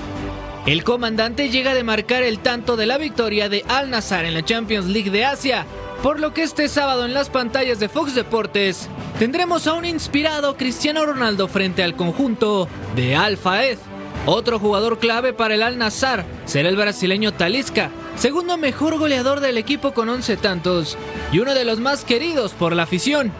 El 0.65 0.84
comandante 0.84 1.49
llega 1.49 1.76
de 1.76 1.84
marcar 1.84 2.23
el 2.23 2.39
tanto 2.39 2.76
de 2.78 2.88
la 2.88 2.97
victoria 2.97 3.47
de 3.47 3.63
Al 3.67 3.91
Nazar 3.91 4.26
en 4.26 4.34
la 4.34 4.43
Champions 4.43 4.88
League 4.88 5.12
de 5.12 5.26
Asia, 5.26 5.65
por 6.03 6.19
lo 6.19 6.33
que 6.33 6.43
este 6.43 6.67
sábado 6.67 7.05
en 7.05 7.13
las 7.13 7.29
pantallas 7.29 7.79
de 7.79 7.87
Fox 7.87 8.13
Deportes 8.13 8.89
tendremos 9.19 9.67
a 9.67 9.73
un 9.73 9.85
inspirado 9.85 10.57
Cristiano 10.57 11.05
Ronaldo 11.05 11.47
frente 11.47 11.81
al 11.81 11.95
conjunto 11.95 12.67
de 12.93 13.15
Alfa 13.15 13.63
Ed. 13.63 13.77
Otro 14.25 14.59
jugador 14.59 14.99
clave 14.99 15.31
para 15.31 15.55
el 15.55 15.63
Al 15.63 15.77
Nazar 15.77 16.25
será 16.43 16.67
el 16.67 16.75
brasileño 16.75 17.31
Talisca, 17.31 17.89
segundo 18.17 18.57
mejor 18.57 18.99
goleador 18.99 19.39
del 19.39 19.57
equipo 19.57 19.93
con 19.93 20.09
11 20.09 20.35
tantos 20.37 20.97
y 21.31 21.39
uno 21.39 21.53
de 21.53 21.63
los 21.63 21.79
más 21.79 22.03
queridos 22.03 22.51
por 22.51 22.75
la 22.75 22.83
afición. 22.83 23.31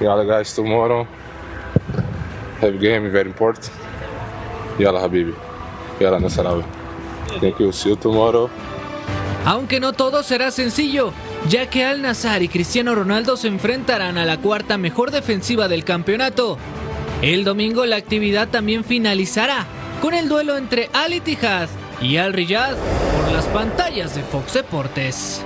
Guys, 0.00 0.54
tomorrow 0.54 1.06
have 2.62 2.78
game 2.78 3.10
very 3.10 3.28
important. 3.28 3.70
Habibi, 4.78 5.34
Thank 7.40 7.58
you, 7.58 7.72
see 7.72 7.94
tomorrow. 7.96 8.48
Aunque 9.44 9.80
no 9.80 9.92
todo 9.92 10.22
será 10.22 10.50
sencillo, 10.50 11.12
ya 11.46 11.70
que 11.70 11.84
Al 11.84 12.02
Nazar 12.02 12.42
y 12.42 12.48
Cristiano 12.48 12.94
Ronaldo 12.94 13.36
se 13.36 13.48
enfrentarán 13.48 14.18
a 14.18 14.24
la 14.24 14.38
cuarta 14.38 14.78
mejor 14.78 15.10
defensiva 15.10 15.68
del 15.68 15.84
campeonato. 15.84 16.58
El 17.22 17.44
domingo 17.44 17.86
la 17.86 17.96
actividad 17.96 18.48
también 18.48 18.84
finalizará 18.84 19.66
con 20.00 20.14
el 20.14 20.28
duelo 20.28 20.56
entre 20.56 20.90
Al 20.92 21.14
Ittihad 21.14 21.68
y 22.00 22.16
Al 22.16 22.32
Riyadh 22.32 22.76
por 22.76 23.32
las 23.32 23.46
pantallas 23.46 24.14
de 24.14 24.22
Fox 24.22 24.54
Deportes. 24.54 25.44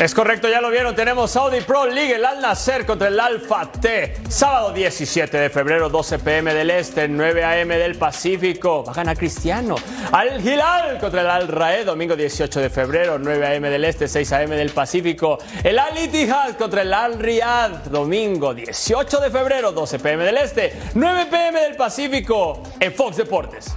Es 0.00 0.12
correcto, 0.12 0.48
ya 0.48 0.60
lo 0.60 0.70
vieron. 0.70 0.94
Tenemos 0.96 1.30
Saudi 1.30 1.60
Pro 1.60 1.86
League, 1.86 2.16
el 2.16 2.24
Al 2.24 2.40
Nasser 2.40 2.84
contra 2.84 3.06
el 3.06 3.20
Alfa 3.20 3.70
T. 3.70 4.16
Sábado 4.28 4.72
17 4.72 5.38
de 5.38 5.50
febrero, 5.50 5.88
12 5.88 6.18
pm 6.18 6.52
del 6.52 6.70
Este, 6.70 7.06
9 7.06 7.44
am 7.44 7.68
del 7.68 7.94
Pacífico. 7.96 8.82
Va 8.84 8.90
a 8.90 8.94
ganar 8.96 9.16
Cristiano. 9.16 9.76
Al 10.10 10.44
Hilal 10.44 10.98
contra 10.98 11.20
el 11.20 11.30
Al 11.30 11.46
Raed, 11.46 11.86
domingo 11.86 12.16
18 12.16 12.60
de 12.60 12.70
febrero, 12.70 13.20
9 13.20 13.56
am 13.56 13.62
del 13.62 13.84
Este, 13.84 14.08
6 14.08 14.32
am 14.32 14.50
del 14.50 14.70
Pacífico. 14.70 15.38
El 15.62 15.78
Al 15.78 15.96
Ittihad 15.96 16.56
contra 16.56 16.82
el 16.82 16.92
Al 16.92 17.20
Riyadh, 17.20 17.84
domingo 17.84 18.52
18 18.52 19.20
de 19.20 19.30
febrero, 19.30 19.70
12 19.70 20.00
pm 20.00 20.24
del 20.24 20.38
Este, 20.38 20.76
9 20.94 21.26
pm 21.30 21.60
del 21.60 21.76
Pacífico, 21.76 22.64
en 22.80 22.92
Fox 22.92 23.16
Deportes. 23.16 23.72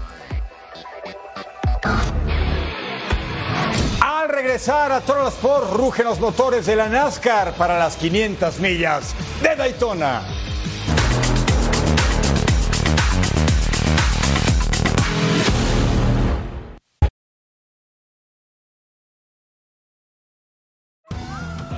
Regresar 4.41 4.91
a 4.91 5.01
Total 5.01 5.29
Sport, 5.29 5.73
rugen 5.73 6.05
los 6.05 6.19
motores 6.19 6.67
de 6.67 6.75
la 6.75 6.87
NASCAR 6.87 7.53
para 7.53 7.79
las 7.79 7.95
500 7.95 8.59
millas 8.59 9.15
de 9.41 9.55
Daytona. 9.55 10.46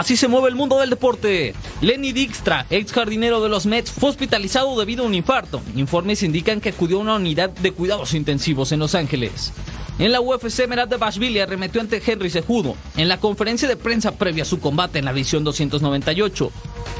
Así 0.00 0.16
se 0.16 0.28
mueve 0.28 0.48
el 0.48 0.54
mundo 0.54 0.78
del 0.78 0.88
deporte. 0.88 1.54
Lenny 1.82 2.12
Dijkstra, 2.12 2.64
ex 2.70 2.90
jardinero 2.90 3.42
de 3.42 3.50
los 3.50 3.66
Mets, 3.66 3.90
fue 3.90 4.08
hospitalizado 4.08 4.80
debido 4.80 5.04
a 5.04 5.06
un 5.06 5.12
infarto. 5.12 5.60
Informes 5.76 6.22
indican 6.22 6.62
que 6.62 6.70
acudió 6.70 6.96
a 6.96 7.00
una 7.00 7.16
unidad 7.16 7.50
de 7.50 7.72
cuidados 7.72 8.14
intensivos 8.14 8.72
en 8.72 8.78
Los 8.78 8.94
Ángeles. 8.94 9.52
En 9.98 10.10
la 10.10 10.22
UFC, 10.22 10.66
Merab 10.66 10.88
de 10.88 10.96
Bashvili 10.96 11.38
arremetió 11.40 11.82
ante 11.82 12.02
Henry 12.02 12.30
Cejudo 12.30 12.76
en 12.96 13.08
la 13.08 13.20
conferencia 13.20 13.68
de 13.68 13.76
prensa 13.76 14.12
previa 14.12 14.44
a 14.44 14.46
su 14.46 14.58
combate 14.58 15.00
en 15.00 15.04
la 15.04 15.10
edición 15.10 15.44
298. 15.44 16.50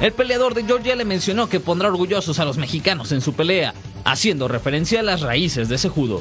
El 0.03 0.13
peleador 0.13 0.53
de 0.53 0.65
Georgia 0.65 0.95
le 0.95 1.07
mencionó 1.07 1.49
que 1.49 1.59
pondrá 1.59 1.89
orgullosos 1.89 2.39
a 2.39 2.45
los 2.45 2.59
mexicanos 2.59 3.13
en 3.13 3.23
su 3.23 3.33
pelea, 3.33 3.73
haciendo 4.05 4.47
referencia 4.47 5.01
a 5.01 5.05
las 5.05 5.23
raíces 5.23 5.71
de 5.71 5.79
Cejudo. 5.79 6.21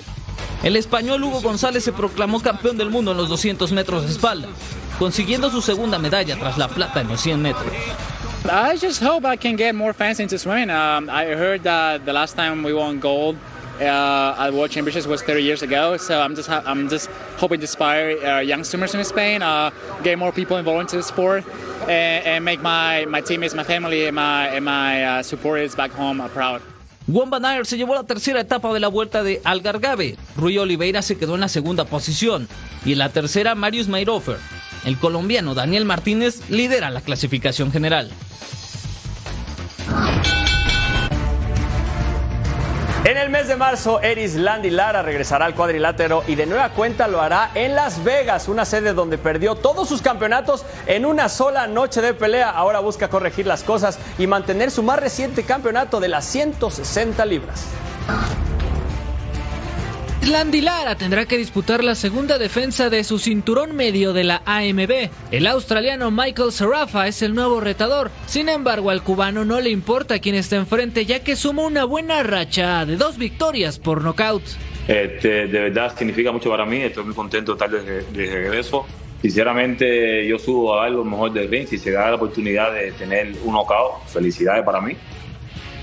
El 0.63 0.77
español 0.77 1.23
Hugo 1.25 1.41
González 1.41 1.83
se 1.83 1.91
proclamó 1.91 2.41
campeón 2.41 2.77
del 2.77 2.89
mundo 2.89 3.11
en 3.11 3.17
los 3.17 3.27
200 3.27 3.69
metros 3.73 4.03
de 4.05 4.11
espalda, 4.11 4.47
consiguiendo 4.99 5.49
su 5.49 5.61
segunda 5.61 5.97
medalla 5.97 6.35
tras 6.37 6.57
la 6.57 6.67
plata 6.67 7.01
en 7.01 7.07
los 7.07 7.21
100 7.21 7.39
metros. 7.39 7.73
I 8.45 8.77
just 8.77 9.01
hope 9.01 9.25
I 9.25 9.37
can 9.37 9.55
get 9.55 9.73
more 9.73 9.93
fans 9.93 10.19
into 10.19 10.37
swimming. 10.37 10.69
Um, 10.69 11.09
I 11.09 11.25
heard 11.35 11.63
that 11.63 12.05
the 12.05 12.13
last 12.13 12.35
time 12.35 12.63
we 12.63 12.73
won 12.73 12.99
gold 12.99 13.35
uh, 13.79 14.35
at 14.37 14.53
World 14.53 14.71
Championships 14.71 15.07
was 15.07 15.21
30 15.21 15.43
years 15.43 15.61
ago. 15.61 15.97
So 15.97 16.21
I'm 16.21 16.35
just 16.35 16.49
I'm 16.49 16.89
just 16.89 17.09
hoping 17.37 17.59
to 17.59 17.63
inspire 17.63 18.17
uh, 18.17 18.39
young 18.39 18.63
swimmers 18.63 18.95
in 18.95 19.03
Spain, 19.03 19.41
uh, 19.41 19.71
get 20.03 20.17
more 20.17 20.31
people 20.31 20.57
involved 20.57 20.81
into 20.81 20.97
the 20.97 21.03
sport, 21.03 21.43
and, 21.83 22.25
and 22.25 22.45
make 22.45 22.61
my, 22.61 23.05
my 23.05 23.21
teammates, 23.21 23.53
my 23.55 23.63
family, 23.63 24.07
and 24.07 24.15
my, 24.15 24.47
and 24.47 24.65
my 24.65 25.21
supporters 25.21 25.75
back 25.75 25.91
home 25.91 26.21
proud. 26.33 26.61
Juan 27.11 27.29
Van 27.31 27.65
se 27.65 27.75
llevó 27.75 27.95
la 27.95 28.03
tercera 28.03 28.39
etapa 28.39 28.71
de 28.71 28.79
la 28.79 28.87
vuelta 28.87 29.23
de 29.23 29.41
Algargabe. 29.43 30.15
Rui 30.37 30.59
Oliveira 30.59 31.01
se 31.01 31.17
quedó 31.17 31.35
en 31.35 31.41
la 31.41 31.47
segunda 31.47 31.85
posición. 31.85 32.47
Y 32.85 32.91
en 32.91 32.99
la 32.99 33.09
tercera, 33.09 33.55
Marius. 33.55 33.87
El 34.85 34.97
colombiano 34.97 35.55
Daniel 35.55 35.85
Martínez 35.85 36.49
lidera 36.49 36.89
la 36.89 37.01
clasificación 37.01 37.71
general. 37.71 38.11
En 43.05 43.17
el 43.17 43.29
mes 43.29 43.47
de 43.47 43.55
marzo, 43.55 44.01
Eris 44.01 44.35
Landy 44.35 44.69
Lara 44.69 45.01
regresará 45.01 45.45
al 45.45 45.55
cuadrilátero 45.55 46.23
y 46.27 46.35
de 46.35 46.45
nueva 46.45 46.69
cuenta 46.69 47.07
lo 47.07 47.21
hará 47.21 47.49
en 47.55 47.73
Las 47.73 48.03
Vegas, 48.03 48.47
una 48.47 48.65
sede 48.65 48.93
donde 48.93 49.17
perdió 49.17 49.55
todos 49.55 49.89
sus 49.89 50.01
campeonatos 50.01 50.63
en 50.85 51.05
una 51.05 51.27
sola 51.27 51.65
noche 51.65 52.01
de 52.01 52.13
pelea. 52.13 52.51
Ahora 52.51 52.81
busca 52.81 53.09
corregir 53.09 53.47
las 53.47 53.63
cosas 53.63 53.97
y 54.19 54.27
mantener 54.27 54.69
su 54.69 54.83
más 54.83 54.99
reciente 54.99 55.43
campeonato 55.43 55.99
de 55.99 56.09
las 56.09 56.25
160 56.25 57.25
libras. 57.25 57.65
Landy 60.29 60.61
Lara 60.61 60.93
tendrá 60.93 61.25
que 61.25 61.39
disputar 61.39 61.83
la 61.83 61.95
segunda 61.95 62.37
defensa 62.37 62.91
de 62.91 63.03
su 63.03 63.17
cinturón 63.17 63.75
medio 63.75 64.13
de 64.13 64.23
la 64.23 64.43
AMB. 64.45 65.09
El 65.31 65.47
australiano 65.47 66.11
Michael 66.11 66.51
Sarafa 66.51 67.07
es 67.07 67.23
el 67.23 67.33
nuevo 67.33 67.59
retador. 67.59 68.11
Sin 68.27 68.47
embargo, 68.47 68.91
al 68.91 69.01
cubano 69.01 69.43
no 69.43 69.59
le 69.59 69.71
importa 69.71 70.19
quién 70.19 70.35
está 70.35 70.57
enfrente, 70.57 71.07
ya 71.07 71.23
que 71.23 71.35
suma 71.35 71.63
una 71.63 71.83
buena 71.83 72.21
racha 72.21 72.85
de 72.85 72.95
dos 72.95 73.17
victorias 73.17 73.79
por 73.79 74.03
nocaut. 74.03 74.43
Este, 74.87 75.47
de 75.47 75.61
verdad 75.61 75.97
significa 75.97 76.31
mucho 76.31 76.51
para 76.51 76.65
mí. 76.65 76.77
Estoy 76.77 77.05
muy 77.05 77.15
contento 77.15 77.55
de 77.55 77.65
estar 77.65 77.83
de, 77.83 78.25
regreso. 78.27 78.85
Sinceramente, 79.23 80.27
yo 80.27 80.37
subo 80.37 80.79
a 80.79 80.83
dar 80.83 80.91
mejor 81.05 81.33
del 81.33 81.49
ring. 81.49 81.67
Si 81.67 81.79
se 81.79 81.91
da 81.91 82.09
la 82.09 82.17
oportunidad 82.17 82.71
de 82.71 82.91
tener 82.91 83.33
un 83.43 83.53
knockout, 83.53 84.05
felicidades 84.05 84.63
para 84.63 84.79
mí. 84.79 84.95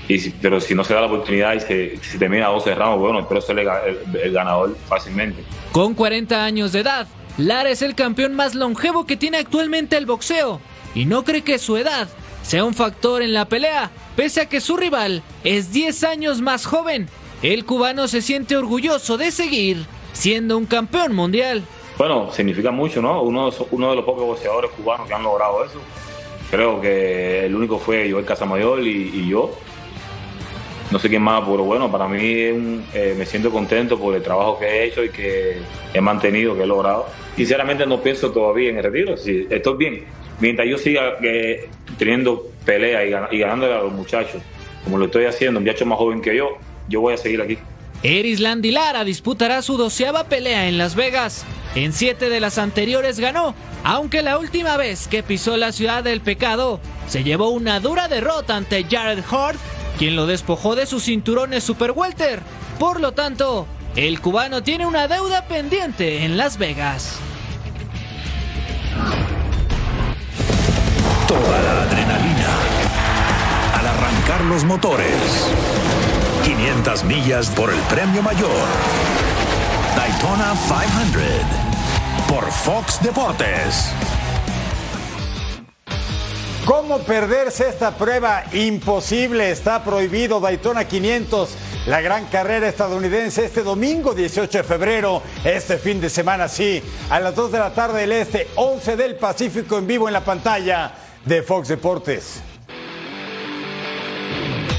Y 0.07 0.29
pero 0.29 0.61
si 0.61 0.73
no 0.73 0.83
se 0.83 0.93
da 0.93 1.01
la 1.01 1.07
oportunidad 1.07 1.53
y 1.53 1.59
se, 1.59 1.97
si 2.01 2.17
termina 2.17 2.47
a 2.47 2.49
12 2.51 2.75
rounds, 2.75 2.99
bueno, 3.01 3.19
espero 3.19 3.41
ser 3.41 3.59
el, 3.59 3.67
el- 3.67 4.21
el 4.21 4.31
ganador 4.33 4.75
fácilmente. 4.87 5.43
Con 5.71 5.93
40 5.93 6.43
años 6.45 6.71
de 6.71 6.79
edad, 6.79 7.07
Lara 7.37 7.69
es 7.69 7.81
el 7.81 7.93
campeón 7.93 8.33
más 8.33 8.55
longevo 8.55 9.05
que 9.05 9.17
tiene 9.17 9.37
actualmente 9.37 9.97
el 9.97 10.05
boxeo 10.05 10.61
y 10.95 11.05
no 11.05 11.23
cree 11.23 11.41
que 11.43 11.59
su 11.59 11.75
edad 11.77 12.07
sea 12.41 12.63
un 12.63 12.73
factor 12.73 13.21
en 13.21 13.33
la 13.33 13.45
pelea, 13.45 13.91
pese 14.15 14.41
a 14.41 14.45
que 14.49 14.61
su 14.61 14.77
rival 14.77 15.21
es 15.43 15.73
10 15.73 16.03
años 16.05 16.41
más 16.41 16.65
joven. 16.65 17.09
El 17.43 17.65
cubano 17.65 18.07
se 18.07 18.21
siente 18.21 18.55
orgulloso 18.55 19.17
de 19.17 19.31
seguir 19.31 19.85
siendo 20.13 20.57
un 20.57 20.65
campeón 20.65 21.13
mundial. 21.13 21.63
Bueno, 21.97 22.31
significa 22.31 22.71
mucho, 22.71 23.01
¿no? 23.01 23.21
Uno, 23.21 23.51
de- 23.51 23.57
uno 23.71 23.89
de 23.89 23.95
los 23.97 24.05
pocos 24.05 24.23
boxeadores 24.23 24.71
cubanos 24.71 25.07
que 25.07 25.13
han 25.13 25.23
logrado 25.23 25.65
eso. 25.65 25.79
Creo 26.49 26.79
que 26.79 27.45
el 27.45 27.53
único 27.55 27.77
fue 27.77 28.09
Joel 28.09 28.23
Casamayor 28.25 28.79
y, 28.79 29.11
y 29.13 29.27
yo. 29.29 29.51
No 30.91 30.99
sé 30.99 31.09
quién 31.09 31.21
más, 31.21 31.41
pero 31.41 31.63
bueno, 31.63 31.91
para 31.91 32.07
mí 32.07 32.19
eh, 32.23 33.13
me 33.17 33.25
siento 33.25 33.51
contento 33.51 33.99
por 33.99 34.15
el 34.15 34.21
trabajo 34.23 34.57
que 34.57 34.65
he 34.65 34.85
hecho 34.85 35.03
y 35.03 35.09
que 35.09 35.57
he 35.93 35.99
mantenido, 36.01 36.55
que 36.55 36.63
he 36.63 36.67
logrado. 36.67 37.07
Sinceramente 37.35 37.85
no 37.85 38.01
pienso 38.01 38.31
todavía 38.31 38.69
en 38.69 38.77
el 38.77 38.83
retiro, 38.83 39.17
sí, 39.17 39.45
estoy 39.49 39.77
bien. 39.77 40.05
Mientras 40.39 40.67
yo 40.67 40.77
siga 40.77 41.17
eh, 41.21 41.67
teniendo 41.97 42.47
pelea 42.65 43.05
y, 43.05 43.09
gan- 43.11 43.27
y 43.31 43.39
ganándole 43.39 43.73
a 43.73 43.79
los 43.79 43.91
muchachos, 43.91 44.41
como 44.85 44.97
lo 44.97 45.05
estoy 45.05 45.25
haciendo, 45.25 45.59
un 45.59 45.65
muchacho 45.65 45.85
más 45.85 45.97
joven 45.97 46.21
que 46.21 46.35
yo, 46.37 46.51
yo 46.87 47.01
voy 47.01 47.15
a 47.15 47.17
seguir 47.17 47.41
aquí. 47.41 47.57
Eris 48.03 48.39
Landy 48.39 48.71
Lara 48.71 49.03
disputará 49.03 49.61
su 49.63 49.75
doceava 49.75 50.25
pelea 50.25 50.69
en 50.69 50.77
Las 50.77 50.95
Vegas. 50.95 51.45
En 51.75 51.91
siete 51.91 52.29
de 52.29 52.39
las 52.39 52.57
anteriores 52.59 53.19
ganó, 53.19 53.55
aunque 53.83 54.21
la 54.21 54.37
última 54.37 54.77
vez 54.77 55.07
que 55.07 55.21
pisó 55.23 55.57
la 55.57 55.71
ciudad 55.71 56.03
del 56.03 56.21
pecado 56.21 56.79
se 57.07 57.23
llevó 57.23 57.49
una 57.49 57.79
dura 57.79 58.07
derrota 58.07 58.55
ante 58.55 58.83
Jared 58.83 59.23
Hart, 59.29 59.59
quien 59.97 60.15
lo 60.15 60.27
despojó 60.27 60.75
de 60.75 60.85
sus 60.85 61.03
cinturones 61.05 61.63
Super 61.63 61.91
Welter. 61.91 62.41
Por 62.79 63.01
lo 63.01 63.13
tanto, 63.13 63.67
el 63.95 64.21
cubano 64.21 64.61
tiene 64.63 64.85
una 64.85 65.07
deuda 65.07 65.45
pendiente 65.47 66.23
en 66.23 66.37
Las 66.37 66.57
Vegas. 66.57 67.15
Toda 71.27 71.61
la 71.61 71.81
adrenalina 71.83 72.47
al 73.73 73.87
arrancar 73.87 74.41
los 74.45 74.63
motores. 74.63 75.51
500 76.45 77.03
millas 77.03 77.49
por 77.49 77.71
el 77.71 77.79
premio 77.81 78.21
mayor. 78.21 78.65
Daytona 79.95 80.53
500 80.55 81.23
por 82.27 82.51
Fox 82.51 83.01
Deportes. 83.01 83.91
¿Cómo 86.67 86.99
perderse 86.99 87.69
esta 87.69 87.95
prueba? 87.95 88.43
Imposible, 88.51 89.51
está 89.51 89.85
prohibido 89.85 90.41
Daytona 90.41 90.85
500, 90.85 91.49
la 91.85 92.01
gran 92.01 92.25
carrera 92.25 92.67
estadounidense 92.67 93.45
este 93.45 93.63
domingo 93.63 94.13
18 94.13 94.57
de 94.57 94.63
febrero, 94.65 95.21
este 95.45 95.77
fin 95.77 96.01
de 96.01 96.09
semana 96.09 96.49
sí, 96.49 96.83
a 97.09 97.21
las 97.21 97.33
2 97.35 97.53
de 97.53 97.59
la 97.59 97.73
tarde 97.73 98.01
del 98.01 98.11
Este, 98.11 98.49
11 98.55 98.97
del 98.97 99.15
Pacífico 99.15 99.77
en 99.77 99.87
vivo 99.87 100.09
en 100.09 100.13
la 100.13 100.25
pantalla 100.25 100.91
de 101.23 101.41
Fox 101.41 101.69
Deportes. 101.69 102.41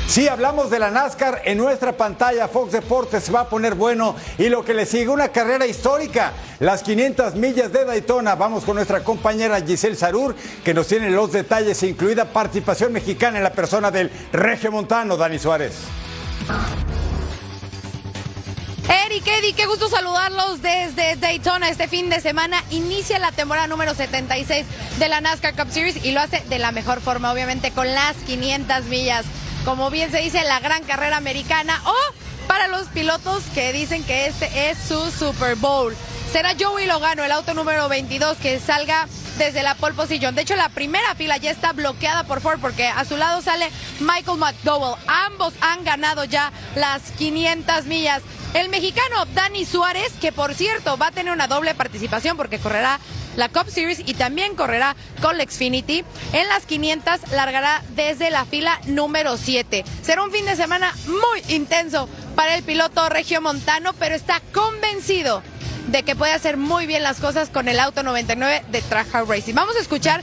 Sí, 0.08 0.26
hablamos 0.26 0.70
de 0.70 0.78
la 0.78 0.90
NASCAR 0.90 1.42
en 1.44 1.58
nuestra 1.58 1.92
pantalla. 1.92 2.48
Fox 2.48 2.72
Deportes 2.72 3.24
se 3.24 3.30
va 3.30 3.40
a 3.40 3.48
poner 3.50 3.74
bueno 3.74 4.16
y 4.38 4.48
lo 4.48 4.64
que 4.64 4.72
le 4.72 4.86
sigue 4.86 5.10
una 5.10 5.28
carrera 5.28 5.66
histórica, 5.66 6.32
las 6.60 6.82
500 6.82 7.34
millas 7.34 7.70
de 7.70 7.84
Daytona. 7.84 8.34
Vamos 8.34 8.64
con 8.64 8.76
nuestra 8.76 9.04
compañera 9.04 9.60
Giselle 9.60 9.96
Sarur 9.96 10.34
que 10.64 10.72
nos 10.72 10.86
tiene 10.86 11.10
los 11.10 11.30
detalles, 11.32 11.82
incluida 11.82 12.24
participación 12.24 12.90
mexicana 12.90 13.36
en 13.36 13.44
la 13.44 13.52
persona 13.52 13.90
del 13.90 14.10
Regio 14.32 14.72
Montano, 14.72 15.18
Dani 15.18 15.38
Suárez. 15.38 15.74
Eric, 18.88 19.26
Eddie, 19.26 19.52
qué 19.52 19.66
gusto 19.66 19.90
saludarlos 19.90 20.62
desde 20.62 21.16
Daytona. 21.16 21.68
Este 21.68 21.86
fin 21.86 22.08
de 22.08 22.22
semana 22.22 22.64
inicia 22.70 23.18
la 23.18 23.32
temporada 23.32 23.66
número 23.66 23.94
76 23.94 24.64
de 24.98 25.08
la 25.10 25.20
NASCAR 25.20 25.54
Cup 25.54 25.70
Series 25.70 26.02
y 26.02 26.12
lo 26.12 26.20
hace 26.20 26.42
de 26.48 26.58
la 26.58 26.72
mejor 26.72 27.02
forma, 27.02 27.30
obviamente, 27.30 27.72
con 27.72 27.92
las 27.94 28.16
500 28.26 28.84
millas. 28.84 29.26
Como 29.68 29.90
bien 29.90 30.10
se 30.10 30.20
dice, 30.20 30.42
la 30.44 30.60
gran 30.60 30.82
carrera 30.84 31.18
americana 31.18 31.78
o 31.84 32.46
para 32.46 32.68
los 32.68 32.86
pilotos 32.86 33.42
que 33.52 33.70
dicen 33.74 34.02
que 34.02 34.24
este 34.26 34.70
es 34.70 34.78
su 34.78 35.10
Super 35.10 35.56
Bowl. 35.56 35.94
Será 36.32 36.54
Joey 36.58 36.86
Logano, 36.86 37.22
el 37.22 37.30
auto 37.30 37.52
número 37.52 37.86
22, 37.86 38.38
que 38.38 38.60
salga 38.60 39.06
desde 39.38 39.62
la 39.62 39.76
pole 39.76 39.94
position. 39.94 40.34
De 40.34 40.42
hecho, 40.42 40.56
la 40.56 40.68
primera 40.68 41.14
fila 41.14 41.36
ya 41.36 41.50
está 41.50 41.72
bloqueada 41.72 42.24
por 42.24 42.40
Ford 42.40 42.58
porque 42.60 42.86
a 42.88 43.04
su 43.04 43.16
lado 43.16 43.40
sale 43.40 43.70
Michael 44.00 44.38
McDowell. 44.38 44.98
Ambos 45.06 45.54
han 45.60 45.84
ganado 45.84 46.24
ya 46.24 46.52
las 46.74 47.12
500 47.12 47.86
millas. 47.86 48.22
El 48.54 48.68
mexicano 48.68 49.24
Dani 49.34 49.64
Suárez, 49.64 50.12
que 50.20 50.32
por 50.32 50.54
cierto 50.54 50.96
va 50.96 51.08
a 51.08 51.12
tener 51.12 51.32
una 51.32 51.46
doble 51.46 51.74
participación 51.74 52.36
porque 52.36 52.58
correrá 52.58 52.98
la 53.36 53.48
Cup 53.48 53.70
Series 53.70 54.00
y 54.00 54.14
también 54.14 54.56
correrá 54.56 54.96
con 55.22 55.36
Xfinity. 55.38 56.04
En 56.32 56.48
las 56.48 56.66
500 56.66 57.30
largará 57.32 57.82
desde 57.90 58.30
la 58.30 58.44
fila 58.44 58.80
número 58.86 59.36
7. 59.36 59.84
Será 60.02 60.24
un 60.24 60.32
fin 60.32 60.46
de 60.46 60.56
semana 60.56 60.92
muy 61.06 61.54
intenso 61.54 62.08
para 62.34 62.56
el 62.56 62.64
piloto 62.64 63.08
regiomontano, 63.08 63.92
pero 63.92 64.16
está 64.16 64.42
convencido 64.52 65.42
de 65.88 66.02
que 66.02 66.14
puede 66.14 66.32
hacer 66.32 66.56
muy 66.56 66.86
bien 66.86 67.02
las 67.02 67.20
cosas 67.20 67.48
con 67.50 67.68
el 67.68 67.80
auto 67.80 68.02
99 68.02 68.64
de 68.70 68.82
Trackhouse 68.82 69.28
Racing. 69.28 69.54
Vamos 69.54 69.76
a 69.76 69.80
escuchar 69.80 70.22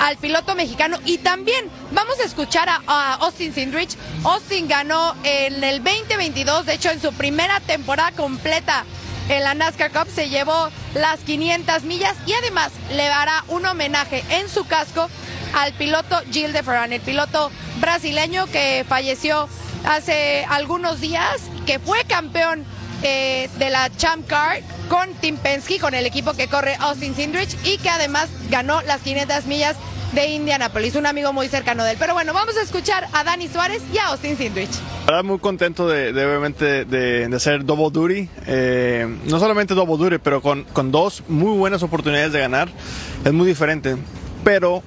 al 0.00 0.16
piloto 0.16 0.54
mexicano 0.54 0.98
y 1.04 1.18
también 1.18 1.66
vamos 1.92 2.18
a 2.20 2.24
escuchar 2.24 2.68
a, 2.68 3.14
Austin 3.14 3.54
Sindrich. 3.54 3.96
Austin 4.24 4.68
ganó 4.68 5.14
en 5.22 5.62
el 5.62 5.82
2022, 5.82 6.66
de 6.66 6.74
hecho 6.74 6.90
en 6.90 7.00
su 7.00 7.12
primera 7.12 7.60
temporada 7.60 8.12
completa 8.12 8.84
en 9.28 9.44
la 9.44 9.54
NASCAR 9.54 9.92
Cup 9.92 10.08
se 10.12 10.28
llevó 10.28 10.68
las 10.94 11.20
500 11.20 11.84
millas 11.84 12.16
y 12.26 12.32
además 12.32 12.72
le 12.90 13.06
hará 13.06 13.44
un 13.48 13.64
homenaje 13.64 14.24
en 14.30 14.48
su 14.48 14.66
casco 14.66 15.08
al 15.54 15.72
piloto 15.74 16.20
Gil 16.32 16.52
de 16.52 16.62
Ferran, 16.62 16.92
el 16.92 17.00
piloto 17.00 17.50
brasileño 17.80 18.46
que 18.46 18.84
falleció 18.88 19.48
hace 19.84 20.44
algunos 20.48 21.00
días, 21.00 21.42
que 21.66 21.78
fue 21.78 22.04
campeón 22.04 22.64
eh, 23.02 23.48
de 23.58 23.70
la 23.70 23.90
Champ 23.96 24.26
Car 24.26 24.60
con 24.92 25.08
Tim 25.22 25.38
Penske, 25.38 25.78
con 25.78 25.94
el 25.94 26.04
equipo 26.04 26.34
que 26.34 26.48
corre 26.48 26.76
Austin 26.78 27.14
Sindrich 27.14 27.56
y 27.64 27.78
que 27.78 27.88
además 27.88 28.28
ganó 28.50 28.82
las 28.82 29.00
500 29.00 29.46
millas 29.46 29.74
de 30.12 30.26
Indianapolis, 30.26 30.96
un 30.96 31.06
amigo 31.06 31.32
muy 31.32 31.48
cercano 31.48 31.82
de 31.82 31.92
él. 31.92 31.96
Pero 31.98 32.12
bueno, 32.12 32.34
vamos 32.34 32.58
a 32.58 32.62
escuchar 32.62 33.08
a 33.14 33.24
Dani 33.24 33.48
Suárez 33.48 33.82
y 33.90 33.96
a 33.96 34.08
Austin 34.08 34.36
Sindrich. 34.36 34.68
Verdad 35.06 35.24
muy 35.24 35.38
contento 35.38 35.88
de, 35.88 36.12
de, 36.12 36.26
obviamente 36.26 36.84
de, 36.84 37.26
de 37.26 37.36
hacer 37.36 37.64
double 37.64 37.88
duty, 37.90 38.28
eh, 38.46 39.06
no 39.24 39.38
solamente 39.38 39.72
double 39.72 39.96
duty, 39.96 40.18
pero 40.18 40.42
con 40.42 40.92
dos 40.92 41.22
muy 41.26 41.56
buenas 41.56 41.82
oportunidades 41.82 42.34
de 42.34 42.40
ganar, 42.40 42.68
es 43.24 43.32
muy 43.32 43.46
diferente, 43.46 43.96
pero 44.44 44.82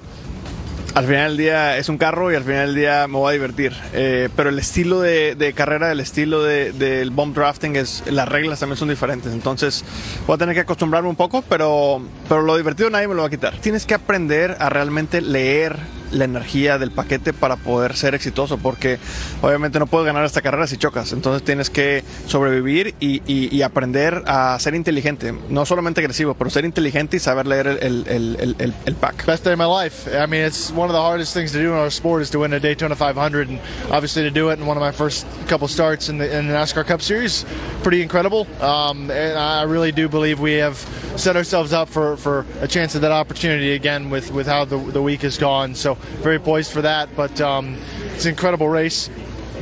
Al 0.96 1.04
final 1.04 1.28
del 1.32 1.36
día 1.36 1.76
es 1.76 1.90
un 1.90 1.98
carro 1.98 2.32
y 2.32 2.36
al 2.36 2.42
final 2.42 2.68
del 2.68 2.74
día 2.74 3.06
me 3.06 3.18
voy 3.18 3.28
a 3.28 3.32
divertir. 3.34 3.74
Eh, 3.92 4.30
pero 4.34 4.48
el 4.48 4.58
estilo 4.58 5.02
de, 5.02 5.34
de 5.34 5.52
carrera, 5.52 5.92
el 5.92 6.00
estilo 6.00 6.42
de- 6.42 6.72
del 6.72 7.10
bomb 7.10 7.34
drafting, 7.36 7.76
es, 7.76 8.02
las 8.06 8.26
reglas 8.26 8.60
también 8.60 8.78
son 8.78 8.88
diferentes. 8.88 9.30
Entonces 9.34 9.84
voy 10.26 10.36
a 10.36 10.38
tener 10.38 10.54
que 10.54 10.62
acostumbrarme 10.62 11.10
un 11.10 11.16
poco, 11.16 11.42
pero, 11.50 12.00
pero 12.30 12.40
lo 12.40 12.56
divertido 12.56 12.88
nadie 12.88 13.08
me 13.08 13.14
lo 13.14 13.20
va 13.20 13.26
a 13.28 13.30
quitar. 13.30 13.58
Tienes 13.58 13.84
que 13.84 13.92
aprender 13.92 14.56
a 14.58 14.70
realmente 14.70 15.20
leer 15.20 15.76
la 16.12 16.24
energía 16.24 16.78
del 16.78 16.90
paquete 16.90 17.32
para 17.32 17.56
poder 17.56 17.96
ser 17.96 18.14
exitoso, 18.14 18.58
porque 18.58 18.98
obviamente 19.42 19.78
no 19.78 19.86
puedes 19.86 20.06
ganar 20.06 20.24
esta 20.24 20.42
carrera 20.42 20.66
si 20.66 20.76
chocas. 20.76 21.12
Entonces 21.12 21.42
tienes 21.44 21.70
que 21.70 22.02
sobrevivir 22.26 22.94
y, 23.00 23.22
y- 23.26 23.62
aprender 23.62 24.22
a 24.26 24.58
ser 24.60 24.74
inteligente. 24.74 25.34
No 25.48 25.66
solamente 25.66 26.00
agresivo, 26.00 26.34
pero 26.34 26.50
ser 26.50 26.64
inteligente 26.64 27.16
y 27.16 27.20
saber 27.20 27.46
leer 27.46 27.66
el, 27.66 28.06
el- 28.08 28.36
el- 28.58 28.74
el 28.84 28.94
pack. 28.94 29.24
Best 29.26 29.44
day 29.44 29.52
of 29.54 29.58
my 29.58 29.64
life. 29.66 30.08
I 30.14 30.26
mean, 30.26 30.42
it's 30.44 30.70
one 30.70 30.88
of 30.88 30.92
the 30.94 31.00
hardest 31.02 31.34
things 31.34 31.52
to 31.52 31.58
do 31.58 31.72
in 31.72 31.78
our 31.78 31.90
sport 31.90 32.22
is 32.22 32.30
to 32.30 32.38
win 32.40 32.52
a 32.52 32.60
Daytona 32.60 32.94
500, 32.94 33.48
and 33.48 33.58
obviously 33.90 34.22
to 34.22 34.30
do 34.30 34.50
it 34.50 34.58
in 34.58 34.66
one 34.66 34.76
of 34.76 34.80
my 34.82 34.92
first 34.92 35.26
couple 35.48 35.66
starts 35.68 36.08
in 36.08 36.18
the, 36.18 36.38
in 36.38 36.46
the 36.48 36.54
NASCAR 36.54 36.84
Cup 36.86 37.02
Series, 37.02 37.44
pretty 37.82 38.02
incredible. 38.02 38.46
Um, 38.60 39.10
and 39.10 39.38
I 39.38 39.62
really 39.62 39.92
do 39.92 40.08
believe 40.08 40.40
we 40.40 40.54
have 40.54 40.76
set 41.16 41.36
ourselves 41.36 41.72
up 41.72 41.88
for, 41.88 42.16
for 42.16 42.44
a 42.60 42.68
chance 42.68 42.94
at 42.94 43.00
that 43.02 43.12
opportunity 43.12 43.72
again 43.72 44.10
with, 44.10 44.30
with 44.30 44.46
how 44.46 44.64
the, 44.64 44.76
the 44.78 45.02
week 45.02 45.22
has 45.22 45.38
gone. 45.38 45.74
So 45.74 45.95
very 46.22 46.38
poised 46.38 46.72
for 46.72 46.82
that, 46.82 47.08
but 47.16 47.40
um, 47.40 47.76
it's 48.14 48.24
an 48.24 48.30
incredible 48.30 48.68
race. 48.68 49.10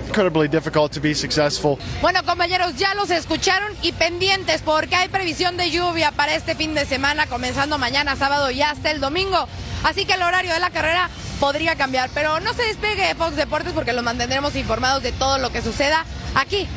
Incredibly 0.07 0.49
difficult 0.49 0.93
to 0.93 1.01
be 1.01 1.13
successful. 1.15 1.79
Bueno, 2.01 2.23
compañeros, 2.25 2.77
ya 2.77 2.95
los 2.95 3.11
escucharon 3.11 3.73
y 3.83 3.93
pendientes 3.93 4.63
porque 4.63 4.95
hay 4.95 5.09
previsión 5.09 5.57
de 5.57 5.71
lluvia 5.71 6.13
para 6.13 6.35
este 6.35 6.55
fin 6.55 6.75
de 6.75 6.85
semana, 6.85 7.27
comenzando 7.27 7.79
mañana, 7.79 8.15
sábado 8.15 8.51
y 8.51 8.63
hasta 8.63 8.91
el 8.91 9.01
domingo. 9.01 9.49
Así 9.83 10.05
que 10.05 10.15
el 10.15 10.23
horario 10.23 10.53
de 10.53 10.61
la 10.61 10.71
carrera 10.71 11.11
podría 11.41 11.75
cambiar. 11.75 12.11
Pero 12.15 12.39
no 12.41 12.53
se 12.55 12.63
despegue 12.63 13.09
de 13.09 13.15
Fox 13.15 13.35
Deportes 13.35 13.73
porque 13.73 13.93
los 13.93 14.05
mantendremos 14.05 14.55
informados 14.57 15.03
de 15.03 15.13
todo 15.13 15.39
lo 15.39 15.51
que 15.51 15.63
suceda 15.63 16.05
aquí 16.35 16.69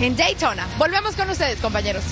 en 0.00 0.16
Daytona. 0.16 0.66
Volvemos 0.78 1.16
con 1.16 1.28
ustedes, 1.28 1.60
compañeros. 1.60 2.02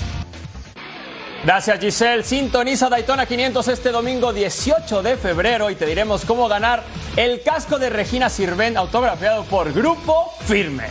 Gracias 1.45 1.79
Giselle. 1.79 2.23
Sintoniza 2.23 2.89
Daytona 2.89 3.27
500 3.27 3.67
este 3.67 3.91
domingo 3.91 4.33
18 4.33 5.03
de 5.03 5.15
febrero 5.15 5.69
y 5.69 5.75
te 5.75 5.85
diremos 5.85 6.25
cómo 6.25 6.47
ganar 6.47 6.81
el 7.15 7.43
casco 7.43 7.77
de 7.77 7.91
Regina 7.91 8.31
Sirven 8.31 8.75
autografiado 8.75 9.43
por 9.43 9.71
Grupo 9.71 10.33
Firme. 10.47 10.87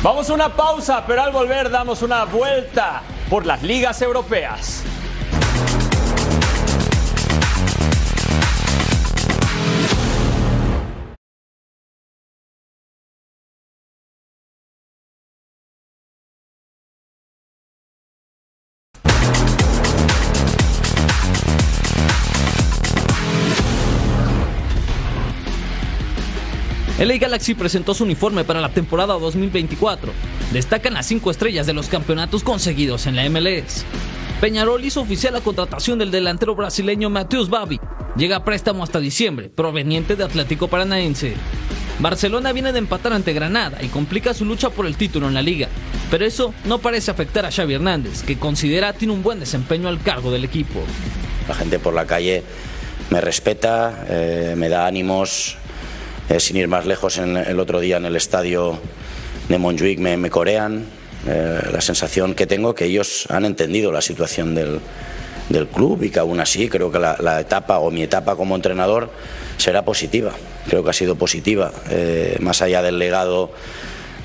Vamos 0.00 0.30
a 0.30 0.34
una 0.34 0.54
pausa, 0.54 1.04
pero 1.04 1.22
al 1.22 1.32
volver 1.32 1.70
damos 1.70 2.02
una 2.02 2.24
vuelta 2.24 3.02
por 3.28 3.44
las 3.44 3.64
ligas 3.64 4.00
europeas. 4.00 4.84
LA 27.00 27.16
Galaxy 27.16 27.54
presentó 27.54 27.94
su 27.94 28.04
uniforme 28.04 28.44
para 28.44 28.60
la 28.60 28.68
temporada 28.68 29.14
2024. 29.14 30.12
Destacan 30.52 30.92
las 30.92 31.06
cinco 31.06 31.30
estrellas 31.30 31.66
de 31.66 31.72
los 31.72 31.88
campeonatos 31.88 32.44
conseguidos 32.44 33.06
en 33.06 33.16
la 33.16 33.26
MLS. 33.30 33.86
Peñarol 34.38 34.84
hizo 34.84 35.00
oficial 35.00 35.32
la 35.32 35.40
contratación 35.40 35.98
del 35.98 36.10
delantero 36.10 36.54
brasileño 36.54 37.08
Mateus 37.08 37.48
Babi. 37.48 37.80
Llega 38.16 38.44
préstamo 38.44 38.84
hasta 38.84 39.00
diciembre, 39.00 39.48
proveniente 39.48 40.14
de 40.14 40.24
Atlético 40.24 40.68
Paranaense. 40.68 41.36
Barcelona 42.00 42.52
viene 42.52 42.70
de 42.70 42.80
empatar 42.80 43.14
ante 43.14 43.32
Granada 43.32 43.78
y 43.80 43.88
complica 43.88 44.34
su 44.34 44.44
lucha 44.44 44.68
por 44.68 44.84
el 44.84 44.96
título 44.96 45.26
en 45.26 45.32
la 45.32 45.40
liga. 45.40 45.68
Pero 46.10 46.26
eso 46.26 46.52
no 46.66 46.80
parece 46.80 47.10
afectar 47.10 47.46
a 47.46 47.50
Xavi 47.50 47.74
Hernández, 47.74 48.22
que 48.24 48.38
considera 48.38 48.92
tiene 48.92 49.14
un 49.14 49.22
buen 49.22 49.40
desempeño 49.40 49.88
al 49.88 50.02
cargo 50.02 50.30
del 50.30 50.44
equipo. 50.44 50.80
La 51.48 51.54
gente 51.54 51.78
por 51.78 51.94
la 51.94 52.04
calle 52.04 52.42
me 53.08 53.22
respeta, 53.22 54.04
eh, 54.06 54.54
me 54.54 54.68
da 54.68 54.86
ánimos. 54.86 55.56
Eh, 56.30 56.40
sin 56.40 56.56
ir 56.56 56.68
más 56.68 56.86
lejos, 56.86 57.18
en, 57.18 57.36
el 57.36 57.60
otro 57.60 57.80
día 57.80 57.98
en 57.98 58.06
el 58.06 58.16
estadio 58.16 58.78
de 59.48 59.58
Montjuic 59.58 59.98
me, 59.98 60.16
me 60.16 60.30
corean. 60.30 60.86
Eh, 61.26 61.60
la 61.70 61.80
sensación 61.82 62.34
que 62.34 62.46
tengo 62.46 62.74
que 62.74 62.86
ellos 62.86 63.26
han 63.28 63.44
entendido 63.44 63.92
la 63.92 64.00
situación 64.00 64.54
del, 64.54 64.80
del 65.50 65.66
club 65.66 66.02
y 66.02 66.10
que 66.10 66.20
aún 66.20 66.40
así 66.40 66.68
creo 66.68 66.90
que 66.90 66.98
la, 66.98 67.16
la 67.20 67.40
etapa 67.40 67.78
o 67.78 67.90
mi 67.90 68.02
etapa 68.02 68.36
como 68.36 68.56
entrenador 68.56 69.10
será 69.58 69.84
positiva. 69.84 70.32
Creo 70.68 70.82
que 70.82 70.90
ha 70.90 70.94
sido 70.94 71.16
positiva. 71.16 71.72
Eh, 71.90 72.36
más 72.40 72.62
allá 72.62 72.80
del 72.80 72.98
legado 72.98 73.50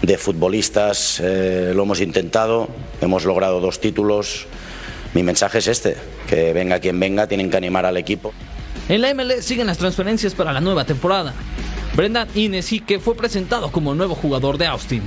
de 0.01 0.17
futbolistas, 0.17 1.19
eh, 1.23 1.73
lo 1.75 1.83
hemos 1.83 2.01
intentado, 2.01 2.69
hemos 3.01 3.25
logrado 3.25 3.59
dos 3.59 3.79
títulos. 3.79 4.45
Mi 5.13 5.23
mensaje 5.23 5.57
es 5.57 5.67
este, 5.67 5.97
que 6.29 6.53
venga 6.53 6.79
quien 6.79 6.99
venga, 6.99 7.27
tienen 7.27 7.49
que 7.49 7.57
animar 7.57 7.85
al 7.85 7.97
equipo. 7.97 8.33
En 8.87 9.01
la 9.01 9.13
MLS 9.13 9.43
siguen 9.43 9.67
las 9.67 9.77
transferencias 9.77 10.35
para 10.35 10.53
la 10.53 10.61
nueva 10.61 10.85
temporada. 10.85 11.33
Brendan 11.95 12.27
Inesique 12.35 12.99
fue 12.99 13.15
presentado 13.15 13.71
como 13.71 13.95
nuevo 13.95 14.15
jugador 14.15 14.57
de 14.57 14.67
Austin. 14.67 15.01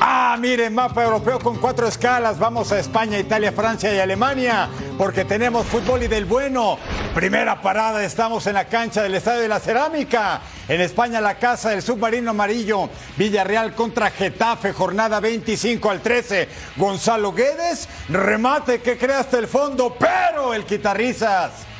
Ah, 0.00 0.36
miren, 0.38 0.72
mapa 0.72 1.02
europeo 1.02 1.40
con 1.40 1.58
cuatro 1.58 1.88
escalas. 1.88 2.38
Vamos 2.38 2.70
a 2.70 2.78
España, 2.78 3.18
Italia, 3.18 3.50
Francia 3.50 3.92
y 3.92 3.98
Alemania, 3.98 4.68
porque 4.96 5.24
tenemos 5.24 5.66
fútbol 5.66 6.04
y 6.04 6.06
del 6.06 6.24
bueno. 6.24 6.78
Primera 7.16 7.60
parada, 7.60 8.04
estamos 8.04 8.46
en 8.46 8.54
la 8.54 8.66
cancha 8.66 9.02
del 9.02 9.16
Estadio 9.16 9.42
de 9.42 9.48
la 9.48 9.58
Cerámica. 9.58 10.40
En 10.68 10.80
España, 10.80 11.20
la 11.20 11.36
casa 11.38 11.70
del 11.70 11.82
submarino 11.82 12.30
amarillo. 12.30 12.90
Villarreal 13.16 13.74
contra 13.74 14.10
Getafe, 14.10 14.72
jornada 14.72 15.18
25 15.18 15.90
al 15.90 16.00
13. 16.00 16.48
Gonzalo 16.76 17.32
Guedes, 17.32 17.88
remate 18.08 18.80
que 18.82 18.96
crea 18.96 19.20
hasta 19.20 19.38
el 19.38 19.48
fondo, 19.48 19.96
pero 19.98 20.54
el 20.54 20.64
quitarrizas. 20.64 21.73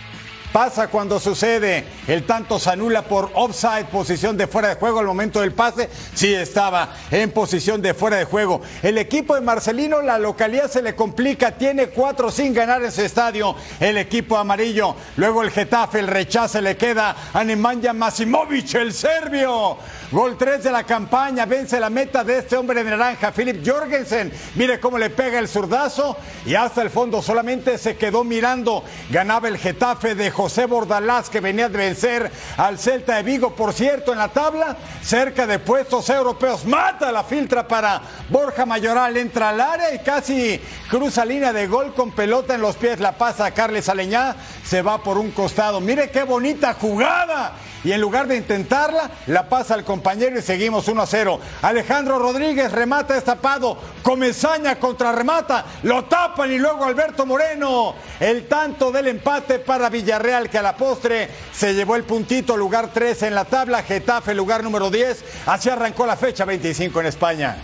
Pasa 0.55 0.87
cuando 0.87 1.19
sucede. 1.19 1.85
El 2.07 2.27
tanto 2.27 2.61
se 2.61 2.71
anula 2.71 3.03
por 3.03 3.33
offside, 3.35 3.87
posición 3.87 4.37
de 4.37 4.47
fuera 4.47 4.69
de 4.69 4.77
juego 4.77 5.01
al 5.01 5.07
momento 5.07 5.41
del 5.41 5.51
pase. 5.51 5.91
Sí 6.15 6.33
estaba 6.33 6.95
en 7.11 7.33
posición 7.33 7.83
de 7.83 7.93
fuera 7.93 8.19
de 8.19 8.25
juego. 8.25 8.63
El 8.81 8.99
equipo 8.99 9.35
de 9.35 9.41
Marcelino, 9.41 10.01
la 10.01 10.17
localidad 10.17 10.71
se 10.71 10.81
le 10.81 10.95
complica. 10.95 11.51
Tiene 11.59 11.89
cuatro 11.89 12.31
sin 12.31 12.55
ganar 12.55 12.85
en 12.85 12.93
su 12.93 13.03
estadio. 13.03 13.57
El 13.81 13.99
equipo 13.99 14.37
amarillo. 14.37 14.95
Luego 15.17 15.43
el 15.43 15.51
Getafe, 15.51 15.99
el 15.99 16.07
rechace 16.07 16.63
le 16.63 16.77
queda 16.77 17.17
a 17.33 17.43
Nemanja 17.43 17.93
Masimovic, 17.93 18.77
el 18.77 18.93
serbio. 18.93 19.77
Gol 20.13 20.39
3 20.39 20.63
de 20.63 20.71
la 20.71 20.85
campaña. 20.85 21.47
Vence 21.47 21.81
la 21.81 21.91
meta 21.91 22.23
de 22.23 22.39
este 22.39 22.57
hombre 22.57 22.85
de 22.85 22.91
naranja, 22.91 23.33
Philip 23.33 23.61
Jorgensen. 23.69 24.33
Mire 24.55 24.79
cómo 24.79 24.99
le 24.99 25.11
pega 25.11 25.41
el 25.41 25.49
zurdazo. 25.49 26.17
Y 26.47 26.55
hasta 26.55 26.81
el 26.81 26.91
fondo 26.91 27.23
solamente 27.23 27.77
se 27.77 27.97
quedó 27.97 28.23
mirando. 28.23 28.85
Ganaba 29.11 29.49
el 29.49 29.59
Getafe 29.59 30.15
de 30.15 30.31
José 30.45 30.67
Bordalás, 30.67 31.31
que 31.31 31.41
venía 31.41 31.71
de 31.71 31.79
vencer 31.79 32.31
al 32.59 32.79
Celta 32.79 33.17
de 33.17 33.23
Vigo. 33.23 33.55
Por 33.55 33.73
cierto, 33.73 34.13
en 34.13 34.19
la 34.19 34.29
tabla, 34.29 34.77
cerca 35.03 35.47
de 35.47 35.59
puestos 35.59 36.11
europeos. 36.11 36.67
Mata 36.67 37.11
la 37.11 37.25
filtra 37.25 37.67
para 37.67 38.03
Borja 38.29 38.67
Mayoral. 38.67 39.17
Entra 39.17 39.49
al 39.49 39.61
área 39.63 39.95
y 39.95 40.01
casi 40.01 40.61
cruza 40.91 41.25
línea 41.25 41.55
de 41.55 41.67
gol 41.67 41.95
con 41.95 42.11
pelota 42.11 42.55
en 42.55 42.61
los 42.61 42.77
pies. 42.77 43.01
La 43.01 43.13
pasa 43.13 43.47
a 43.47 43.51
Carles 43.53 43.89
Aleñá. 43.89 44.37
Se 44.63 44.83
va 44.83 45.03
por 45.03 45.17
un 45.17 45.31
costado. 45.31 45.81
Mire 45.81 46.11
qué 46.11 46.25
bonita 46.25 46.75
jugada. 46.75 47.55
Y 47.85 47.93
en 47.93 48.01
lugar 48.01 48.27
de 48.27 48.37
intentarla, 48.37 49.11
la 49.27 49.49
pasa 49.49 49.75
al 49.75 49.85
compañero 49.85 50.39
y 50.39 50.43
seguimos 50.43 50.89
1 50.89 51.03
a 51.03 51.07
0. 51.07 51.41
Alejandro 51.63 52.19
Rodríguez 52.19 52.73
remata 52.73 53.15
destapado. 53.15 53.79
Comezaña 54.03 54.77
contra 54.77 55.13
remata. 55.13 55.67
Lo 55.83 56.05
tapan 56.05 56.51
y 56.51 56.59
luego 56.59 56.85
Alberto 56.85 57.27
Moreno. 57.27 57.95
El 58.19 58.49
tanto 58.49 58.91
del 58.91 59.09
empate 59.09 59.59
para 59.59 59.91
Villarreal 59.91 60.49
que 60.49 60.59
a 60.59 60.63
la 60.63 60.77
postre 60.77 61.29
se 61.53 61.75
llevó 61.75 61.97
el 61.97 62.05
puntito, 62.05 62.57
lugar 62.57 62.89
13 62.89 63.29
en 63.29 63.35
la 63.35 63.45
tabla. 63.45 63.83
Getafe, 63.83 64.35
lugar 64.35 64.65
número 64.65 64.91
10. 64.91 65.25
Así 65.47 65.69
arrancó 65.69 66.07
la 66.07 66.17
fecha 66.17 66.45
25 66.45 67.01
en 67.01 67.07
España. 67.07 67.57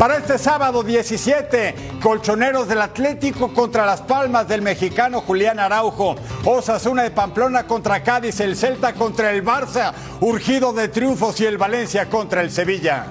Para 0.00 0.16
este 0.16 0.38
sábado 0.38 0.82
17, 0.82 1.74
Colchoneros 2.02 2.66
del 2.66 2.80
Atlético 2.80 3.52
contra 3.52 3.84
Las 3.84 4.00
Palmas 4.00 4.48
del 4.48 4.62
mexicano 4.62 5.20
Julián 5.20 5.58
Araujo. 5.58 6.16
Osasuna 6.46 7.02
de 7.02 7.10
Pamplona 7.10 7.66
contra 7.66 8.02
Cádiz, 8.02 8.40
el 8.40 8.56
Celta 8.56 8.94
contra 8.94 9.30
el 9.30 9.44
Barça, 9.44 9.92
urgido 10.22 10.72
de 10.72 10.88
triunfos 10.88 11.38
y 11.42 11.44
el 11.44 11.58
Valencia 11.58 12.08
contra 12.08 12.40
el 12.40 12.50
Sevilla. 12.50 13.08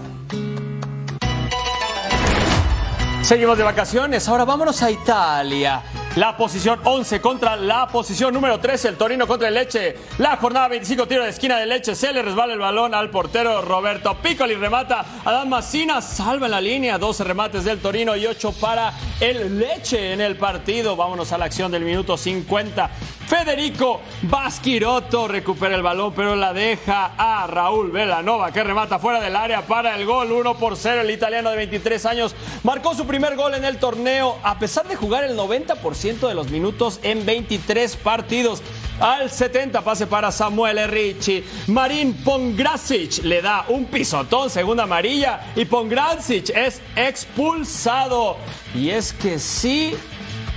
Seguimos 3.21 3.55
de 3.55 3.63
vacaciones, 3.63 4.27
ahora 4.27 4.45
vámonos 4.45 4.81
a 4.81 4.89
Italia. 4.89 5.83
La 6.15 6.35
posición 6.35 6.79
11 6.83 7.21
contra 7.21 7.55
la 7.55 7.87
posición 7.87 8.33
número 8.33 8.59
13, 8.59 8.89
el 8.89 8.97
Torino 8.97 9.27
contra 9.27 9.47
el 9.47 9.53
Leche. 9.53 9.95
La 10.17 10.37
jornada 10.37 10.67
25, 10.67 11.07
tiro 11.07 11.23
de 11.23 11.29
esquina 11.29 11.57
de 11.57 11.65
Leche, 11.65 11.95
se 11.95 12.11
le 12.11 12.21
resbala 12.21 12.53
el 12.53 12.59
balón 12.59 12.93
al 12.93 13.09
portero 13.09 13.61
Roberto 13.61 14.15
Piccoli, 14.15 14.55
remata 14.55 15.05
Adán 15.23 15.49
Massina, 15.49 16.01
salva 16.01 16.47
en 16.47 16.51
la 16.51 16.61
línea, 16.61 16.97
12 16.97 17.23
remates 17.23 17.63
del 17.63 17.79
Torino 17.79 18.15
y 18.15 18.25
8 18.25 18.53
para 18.59 18.93
el 19.19 19.59
Leche 19.59 20.13
en 20.13 20.21
el 20.21 20.35
partido. 20.35 20.95
Vámonos 20.95 21.31
a 21.31 21.37
la 21.37 21.45
acción 21.45 21.71
del 21.71 21.83
minuto 21.83 22.17
50. 22.17 22.89
Federico 23.29 24.01
Basquirotto 24.23 25.27
recupera 25.27 25.75
el 25.75 25.83
balón, 25.83 26.13
pero 26.15 26.35
la 26.35 26.51
deja 26.51 27.13
a 27.15 27.45
Raúl 27.45 27.91
Velanova, 27.91 28.51
que 28.51 28.63
remata 28.63 28.97
fuera 28.97 29.21
del 29.21 29.35
área 29.35 29.61
para 29.61 29.95
el 29.95 30.07
gol 30.07 30.31
1 30.31 30.57
por 30.57 30.75
0. 30.75 31.01
El 31.01 31.11
italiano 31.11 31.51
de 31.51 31.57
23 31.57 32.07
años 32.07 32.35
marcó 32.63 32.95
su 32.95 33.05
primer 33.05 33.35
gol 33.35 33.53
en 33.53 33.65
el 33.65 33.77
torneo, 33.77 34.39
a 34.41 34.57
pesar 34.57 34.87
de 34.87 34.95
jugar 34.95 35.25
el 35.25 35.37
90% 35.37 36.27
de 36.27 36.33
los 36.33 36.49
minutos 36.49 36.99
en 37.03 37.23
23 37.23 37.97
partidos. 37.97 38.63
Al 38.99 39.29
70 39.29 39.81
pase 39.81 40.07
para 40.07 40.31
Samuel 40.31 40.89
Ricci. 40.89 41.43
Marín 41.67 42.15
Pongracic 42.23 43.23
le 43.23 43.43
da 43.43 43.63
un 43.67 43.85
pisotón, 43.85 44.49
segunda 44.49 44.83
amarilla. 44.83 45.51
Y 45.55 45.65
Pongracic 45.65 46.49
es 46.49 46.81
expulsado. 46.95 48.37
Y 48.73 48.89
es 48.89 49.13
que 49.13 49.37
sí, 49.37 49.93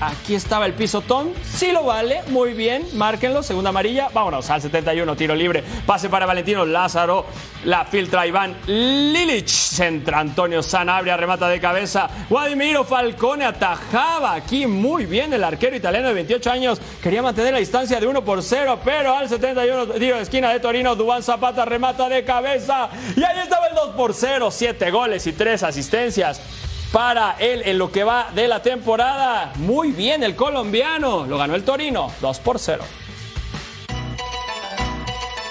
Aquí 0.05 0.35
estaba 0.35 0.67
el 0.67 0.73
pisotón. 0.73 1.33
Sí 1.45 1.71
lo 1.71 1.85
vale. 1.85 2.23
Muy 2.27 2.55
bien. 2.55 2.85
Márquenlo. 2.95 3.41
Segunda 3.41 3.71
amarilla. 3.71 4.09
Vámonos 4.13 4.51
al 4.51 4.61
71. 4.61 5.15
Tiro 5.15 5.37
libre. 5.37 5.63
Pase 5.87 6.09
para 6.09 6.27
Valentino 6.27 6.67
Lázaro. 6.67 7.27
La 7.67 7.85
filtra 7.85 8.27
Iván 8.27 8.57
Lilich. 8.67 9.49
Centra 9.49 10.19
Antonio 10.19 10.61
Sanabria. 10.61 11.17
Remata 11.17 11.49
de 11.49 11.61
cabeza. 11.61 12.11
Guadimiro 12.29 12.83
Falcone 12.83 13.45
atajaba 13.45 14.35
aquí 14.35 14.67
muy 14.67 15.07
bien 15.07 15.33
el 15.35 15.45
arquero 15.45 15.77
italiano 15.77 16.09
de 16.09 16.15
28 16.15 16.51
años. 16.51 16.81
Quería 17.01 17.23
mantener 17.23 17.53
la 17.53 17.61
distancia 17.61 18.01
de 18.01 18.07
1 18.09 18.25
por 18.25 18.43
0. 18.43 18.81
Pero 18.85 19.17
al 19.17 19.29
71. 19.29 19.87
Tiro 19.87 20.17
de 20.17 20.23
esquina 20.23 20.51
de 20.53 20.59
Torino. 20.59 20.97
Dubán 20.97 21.23
Zapata 21.23 21.65
remata 21.65 22.09
de 22.09 22.25
cabeza. 22.25 22.89
Y 23.17 23.23
ahí 23.23 23.39
estaba 23.39 23.69
el 23.69 23.77
2 23.77 23.91
por 23.91 24.15
0. 24.15 24.51
7 24.51 24.91
goles 24.91 25.29
y 25.29 25.33
3 25.33 25.63
asistencias 25.63 26.41
para 26.93 27.37
él 27.39 27.63
en 27.65 27.79
lo 27.79 27.91
que 27.91 28.05
va 28.05 28.29
de 28.35 28.47
la 28.47 28.63
temporada. 28.63 29.53
Muy 29.57 29.93
bien 29.93 30.23
el 30.23 30.37
colombiano, 30.37 31.27
lo 31.27 31.39
ganó 31.39 31.55
el 31.55 31.65
Torino, 31.65 32.13
2 32.21 32.39
por 32.41 32.59
0. 32.59 32.85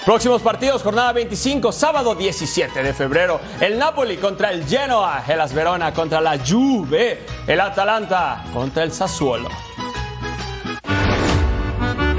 Próximos 0.06 0.42
partidos, 0.42 0.82
jornada 0.82 1.12
25, 1.12 1.70
sábado 1.70 2.14
17 2.14 2.82
de 2.82 2.92
febrero. 2.92 3.40
El 3.60 3.78
Napoli 3.78 4.16
contra 4.16 4.50
el 4.50 4.66
Genoa, 4.66 5.22
el 5.28 5.40
As 5.40 5.52
Verona 5.52 5.92
contra 5.92 6.20
la 6.20 6.38
Juve, 6.38 7.24
el 7.46 7.60
Atalanta 7.60 8.44
contra 8.52 8.82
el 8.82 8.92
Sassuolo. 8.92 9.48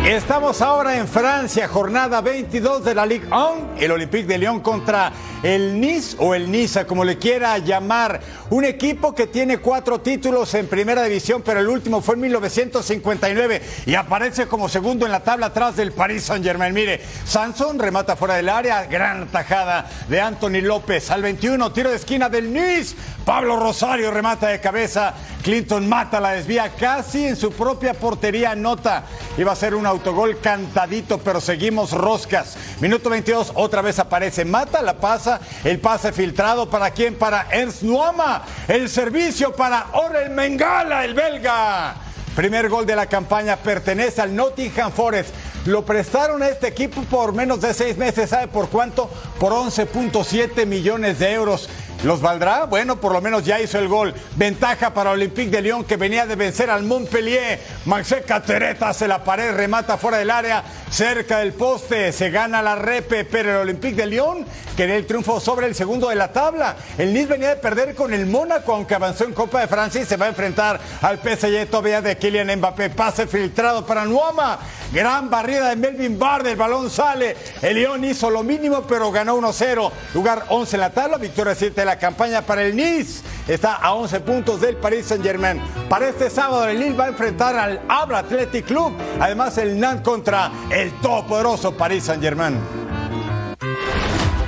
Estamos 0.06 0.62
ahora 0.62 0.98
en 0.98 1.08
Francia, 1.08 1.68
jornada 1.68 2.22
22 2.22 2.84
de 2.84 2.96
la 2.96 3.06
Ligue 3.06 3.28
1, 3.28 3.76
el 3.78 3.92
Olympique 3.92 4.28
de 4.28 4.38
Lyon 4.38 4.60
contra 4.60 5.12
el 5.44 5.80
Nice 5.80 6.16
o 6.20 6.34
el 6.34 6.50
Niza, 6.50 6.88
como 6.88 7.04
le 7.04 7.18
quiera 7.18 7.58
llamar. 7.58 8.22
Un 8.50 8.66
equipo 8.66 9.14
que 9.14 9.28
tiene 9.28 9.58
cuatro 9.58 10.00
títulos 10.00 10.54
en 10.54 10.68
primera 10.68 11.04
división, 11.04 11.42
pero 11.46 11.60
el 11.60 11.68
último 11.68 12.02
fue 12.02 12.16
en 12.16 12.22
1959 12.22 13.62
y 13.86 13.96
aparece 13.96 14.48
como 14.48 14.70
segundo 14.70 15.06
en 15.06 15.12
la 15.12 15.20
tabla 15.20 15.48
atrás 15.48 15.76
del 15.76 15.92
Paris 15.92 16.24
Saint-Germain. 16.24 16.74
Mire, 16.74 17.02
Sanson 17.26 17.78
remata 17.78 18.16
fuera 18.16 18.36
del 18.36 18.50
área, 18.50 18.86
gran 18.86 19.28
tajada 19.28 19.90
de 20.08 20.22
Anthony 20.22 20.62
López. 20.62 21.12
Al 21.12 21.22
21, 21.22 21.72
tiro 21.74 21.90
de 21.90 21.98
esquina 21.98 22.30
del 22.30 22.54
Nice. 22.54 22.96
Pablo 23.26 23.58
Rosario 23.58 24.12
remata 24.12 24.48
de 24.48 24.60
cabeza. 24.60 25.14
Clinton 25.44 25.88
mata, 25.88 26.22
la 26.22 26.32
desvía 26.32 26.70
casi 26.76 27.28
en 27.28 27.36
su 27.36 27.52
propia 27.52 27.94
portería. 27.94 28.56
Nota, 28.56 29.04
iba 29.38 29.52
a 29.52 29.56
ser 29.56 29.76
un 29.76 29.86
autogol 29.86 30.40
cantadito, 30.40 31.18
pero 31.18 31.42
seguimos 31.42 31.92
roscas. 31.92 32.56
Minuto 32.80 33.10
22, 33.10 33.52
otra 33.56 33.82
vez 33.82 34.00
aparece. 34.00 34.46
Mata, 34.46 34.82
la 34.82 34.98
pasa. 35.00 35.33
El 35.64 35.80
pase 35.80 36.12
filtrado 36.12 36.70
para 36.70 36.92
quién? 36.92 37.16
Para 37.16 37.48
Ernst 37.52 37.84
Nuama. 37.84 38.44
El 38.68 38.90
servicio 38.90 39.56
para 39.56 39.88
Orel 39.94 40.32
Mengala, 40.32 41.06
el 41.06 41.14
belga. 41.14 41.96
Primer 42.36 42.68
gol 42.68 42.86
de 42.86 42.96
la 42.96 43.06
campaña 43.06 43.58
pertenece 43.58 44.22
al 44.22 44.36
Nottingham 44.36 44.92
Forest. 44.92 45.30
Lo 45.66 45.86
prestaron 45.86 46.42
a 46.42 46.50
este 46.50 46.68
equipo 46.68 47.04
por 47.04 47.34
menos 47.34 47.62
de 47.62 47.74
seis 47.74 47.96
meses. 47.96 48.32
¿Sabe 48.32 48.48
por 48.48 48.70
cuánto? 48.70 49.10
Por 49.40 49.54
11.7 49.54 50.66
millones 50.66 51.20
de 51.20 51.32
euros. 51.32 51.70
¿Los 52.04 52.20
valdrá? 52.20 52.66
Bueno, 52.66 52.98
por 52.98 53.14
lo 53.14 53.22
menos 53.22 53.46
ya 53.46 53.62
hizo 53.62 53.80
el 53.80 53.88
gol. 53.88 54.14
Ventaja 54.36 54.94
para 54.94 55.12
Olympique 55.12 55.50
de 55.50 55.62
Lyon 55.62 55.86
que 55.86 55.96
venía 55.96 56.26
de 56.26 56.36
vencer 56.36 56.70
al 56.70 56.84
Montpellier. 56.84 57.62
Maxé 57.86 58.24
Catereta 58.24 58.90
hace 58.90 59.08
la 59.08 59.24
pared, 59.24 59.54
remata 59.54 59.98
fuera 59.98 60.18
del 60.18 60.30
área, 60.30 60.66
cerca 60.92 61.40
del 61.40 61.54
poste. 61.54 62.12
Se 62.12 62.30
gana 62.30 62.62
la 62.62 62.76
repe, 62.76 63.24
pero 63.24 63.52
el 63.52 63.58
Olympique 63.58 63.96
de 63.96 64.08
Lyon 64.08 64.46
quería 64.76 64.98
el 64.98 65.08
triunfo 65.08 65.40
sobre 65.40 65.66
el 65.68 65.76
segundo 65.76 66.10
de 66.10 66.16
la 66.16 66.34
tabla. 66.34 66.76
El 66.98 67.14
Nice 67.14 67.28
venía 67.28 67.50
de 67.50 67.56
perder 67.56 67.96
con 67.96 68.14
el 68.14 68.26
Mónaco, 68.26 68.74
aunque 68.74 68.96
avanzó 68.96 69.24
en 69.24 69.34
Copa 69.34 69.62
de 69.62 69.68
Francia 69.70 70.02
y 70.02 70.06
se 70.06 70.18
va 70.18 70.26
a 70.26 70.30
enfrentar 70.30 70.82
al 71.02 71.20
PSG 71.20 71.68
todavía 71.68 72.02
de 72.02 72.18
Kylian 72.18 72.54
Mbappé. 72.58 72.90
Pase 72.90 73.28
filtrado 73.28 73.86
para 73.86 74.04
Nuama. 74.04 74.60
Gran 74.92 75.30
barrida 75.30 75.70
de 75.70 75.78
Melvin 75.78 76.20
Bard. 76.20 76.48
El 76.48 76.58
balón 76.58 76.90
sale. 76.90 77.38
El 77.62 77.78
Lyon 77.78 78.04
hizo 78.04 78.30
lo 78.30 78.44
mínimo, 78.44 78.82
pero 78.82 79.10
ganó 79.10 79.38
1-0. 79.38 79.90
Lugar 80.14 80.46
11 80.50 80.76
en 80.76 80.80
la 80.82 80.90
tabla. 80.90 81.18
Victoria 81.18 81.56
7 81.56 81.80
de 81.80 81.86
la 81.86 81.93
campaña 81.98 82.42
para 82.42 82.64
el 82.64 82.76
Nice. 82.76 83.24
Está 83.48 83.76
a 83.76 83.94
11 83.94 84.20
puntos 84.22 84.62
del 84.62 84.78
Paris 84.78 85.08
Saint-Germain. 85.08 85.62
Para 85.90 86.10
este 86.10 86.30
sábado, 86.30 86.66
el 86.68 86.80
Lille 86.80 86.96
va 86.96 87.06
a 87.06 87.10
enfrentar 87.10 87.56
al 87.56 87.82
Abra 87.88 88.20
Athletic 88.20 88.66
Club. 88.66 88.94
Además, 89.20 89.58
el 89.58 89.80
Nantes 89.80 90.04
contra 90.04 90.52
el 90.70 90.92
todopoderoso 91.02 91.74
Paris 91.76 92.06
Saint-Germain. 92.06 92.83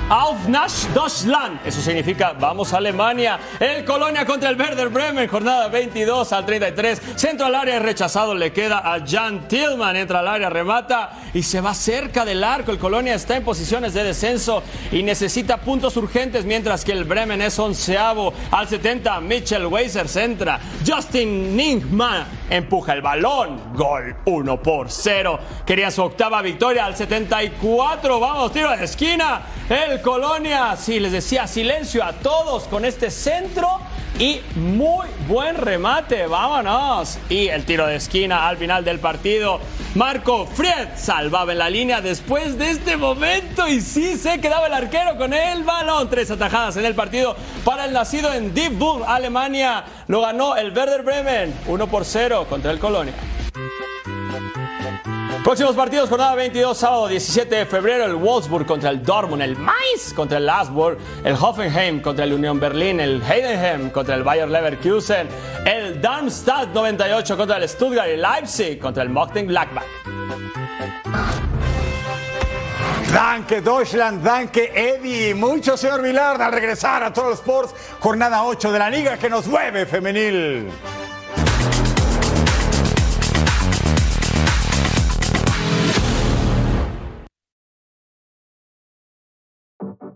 Auf 0.08 0.46
nach 0.46 0.70
Deutschland. 0.94 1.58
Eso 1.66 1.80
significa 1.80 2.32
vamos 2.38 2.72
a 2.72 2.76
Alemania. 2.76 3.40
El 3.58 3.84
Colonia 3.84 4.24
contra 4.24 4.50
el 4.50 4.56
Werder 4.56 4.88
Bremen. 4.88 5.26
Jornada 5.26 5.66
22 5.66 6.32
al 6.32 6.46
33. 6.46 7.02
Centro 7.16 7.46
al 7.46 7.56
área 7.56 7.80
rechazado. 7.80 8.32
Le 8.32 8.52
queda 8.52 8.78
a 8.94 9.04
Jan 9.04 9.48
Tillman. 9.48 9.96
Entra 9.96 10.20
al 10.20 10.28
área, 10.28 10.48
remata 10.48 11.10
y 11.34 11.42
se 11.42 11.60
va 11.60 11.74
cerca 11.74 12.24
del 12.24 12.44
arco. 12.44 12.70
El 12.70 12.78
Colonia 12.78 13.14
está 13.14 13.36
en 13.36 13.42
posiciones 13.42 13.94
de 13.94 14.04
descenso 14.04 14.62
y 14.92 15.02
necesita 15.02 15.56
puntos 15.56 15.96
urgentes. 15.96 16.44
Mientras 16.44 16.84
que 16.84 16.92
el 16.92 17.02
Bremen 17.02 17.42
es 17.42 17.58
onceavo. 17.58 18.32
Al 18.52 18.68
70, 18.68 19.20
Mitchell 19.22 19.66
Weiser 19.66 20.06
centra. 20.06 20.60
Justin 20.86 21.56
Ningman 21.56 22.26
empuja 22.48 22.92
el 22.92 23.02
balón. 23.02 23.74
Gol 23.74 24.14
1 24.24 24.62
por 24.62 24.88
0. 24.88 25.40
Quería 25.66 25.90
su 25.90 26.04
octava 26.04 26.42
victoria 26.42 26.84
al 26.84 26.94
74. 26.94 28.20
Vamos, 28.20 28.52
tiro 28.52 28.70
de 28.70 28.84
esquina. 28.84 29.40
El 29.68 29.95
Colonia, 30.00 30.76
sí, 30.76 31.00
les 31.00 31.12
decía, 31.12 31.46
silencio 31.46 32.04
a 32.04 32.12
todos 32.12 32.64
con 32.64 32.84
este 32.84 33.10
centro 33.10 33.80
y 34.18 34.40
muy 34.54 35.06
buen 35.28 35.56
remate, 35.56 36.26
vámonos. 36.26 37.18
Y 37.28 37.48
el 37.48 37.64
tiro 37.64 37.86
de 37.86 37.96
esquina 37.96 38.48
al 38.48 38.56
final 38.56 38.84
del 38.84 38.98
partido. 38.98 39.60
Marco 39.94 40.46
Fried 40.46 40.88
salvaba 40.96 41.52
en 41.52 41.58
la 41.58 41.68
línea 41.68 42.00
después 42.00 42.56
de 42.56 42.70
este 42.70 42.96
momento 42.96 43.68
y 43.68 43.80
sí 43.80 44.16
se 44.16 44.40
quedaba 44.40 44.68
el 44.68 44.72
arquero 44.72 45.18
con 45.18 45.34
el 45.34 45.64
balón. 45.64 46.08
Tres 46.08 46.30
atajadas 46.30 46.78
en 46.78 46.86
el 46.86 46.94
partido 46.94 47.36
para 47.64 47.84
el 47.84 47.92
nacido 47.92 48.32
en 48.32 48.54
Deep 48.54 48.78
Bull, 48.78 49.02
Alemania. 49.06 49.84
Lo 50.08 50.22
ganó 50.22 50.56
el 50.56 50.72
Werder 50.72 51.02
Bremen 51.02 51.54
1 51.66 51.86
por 51.86 52.04
0 52.04 52.46
contra 52.48 52.70
el 52.70 52.78
Colonia. 52.78 53.14
Próximos 55.46 55.76
partidos, 55.76 56.08
jornada 56.08 56.34
22, 56.34 56.76
sábado 56.76 57.06
17 57.06 57.54
de 57.54 57.66
febrero, 57.66 58.04
el 58.04 58.16
Wolfsburg 58.16 58.66
contra 58.66 58.90
el 58.90 59.00
Dortmund, 59.04 59.40
el 59.42 59.56
Mainz 59.56 60.12
contra 60.12 60.38
el 60.38 60.46
Lasburg, 60.46 60.98
el 61.22 61.34
Hoffenheim 61.34 62.02
contra 62.02 62.24
el 62.24 62.32
Union 62.32 62.58
Berlin, 62.58 62.98
el 62.98 63.22
Heidenheim 63.22 63.90
contra 63.90 64.16
el 64.16 64.24
Bayer 64.24 64.48
Leverkusen, 64.48 65.28
el 65.64 66.00
Darmstadt 66.00 66.70
98 66.74 67.36
contra 67.36 67.58
el 67.58 67.68
Stuttgart 67.68 68.08
y 68.12 68.16
Leipzig 68.16 68.80
contra 68.80 69.04
el 69.04 69.08
Mockten 69.08 69.46
Blackback. 69.46 69.86
Danke 73.12 73.60
Deutschland, 73.60 74.24
danke 74.24 74.72
Eddie. 74.74 75.32
Mucho 75.32 75.76
señor 75.76 76.02
Villar 76.02 76.42
al 76.42 76.50
regresar 76.50 77.04
a 77.04 77.12
Total 77.12 77.34
Sports, 77.34 77.72
jornada 78.00 78.42
8 78.42 78.72
de 78.72 78.78
la 78.80 78.90
liga 78.90 79.16
que 79.16 79.30
nos 79.30 79.46
mueve 79.46 79.86
femenil. 79.86 80.72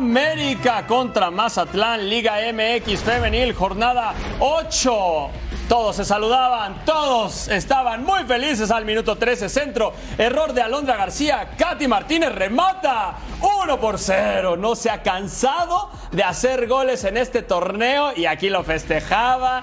América 0.00 0.86
contra 0.86 1.30
Mazatlán, 1.30 2.08
Liga 2.08 2.36
MX 2.54 3.02
Femenil, 3.02 3.52
jornada 3.52 4.14
8. 4.38 5.30
Todos 5.68 5.96
se 5.96 6.06
saludaban, 6.06 6.86
todos 6.86 7.48
estaban 7.48 8.02
muy 8.02 8.24
felices 8.24 8.70
al 8.70 8.86
minuto 8.86 9.16
13 9.16 9.50
centro. 9.50 9.92
Error 10.16 10.54
de 10.54 10.62
Alondra 10.62 10.96
García, 10.96 11.50
Katy 11.54 11.86
Martínez 11.86 12.34
remata 12.34 13.18
1 13.62 13.78
por 13.78 13.98
0. 13.98 14.56
No 14.56 14.74
se 14.74 14.88
ha 14.88 15.02
cansado 15.02 15.90
de 16.12 16.24
hacer 16.24 16.66
goles 16.66 17.04
en 17.04 17.18
este 17.18 17.42
torneo 17.42 18.14
y 18.16 18.24
aquí 18.24 18.48
lo 18.48 18.64
festejaba 18.64 19.62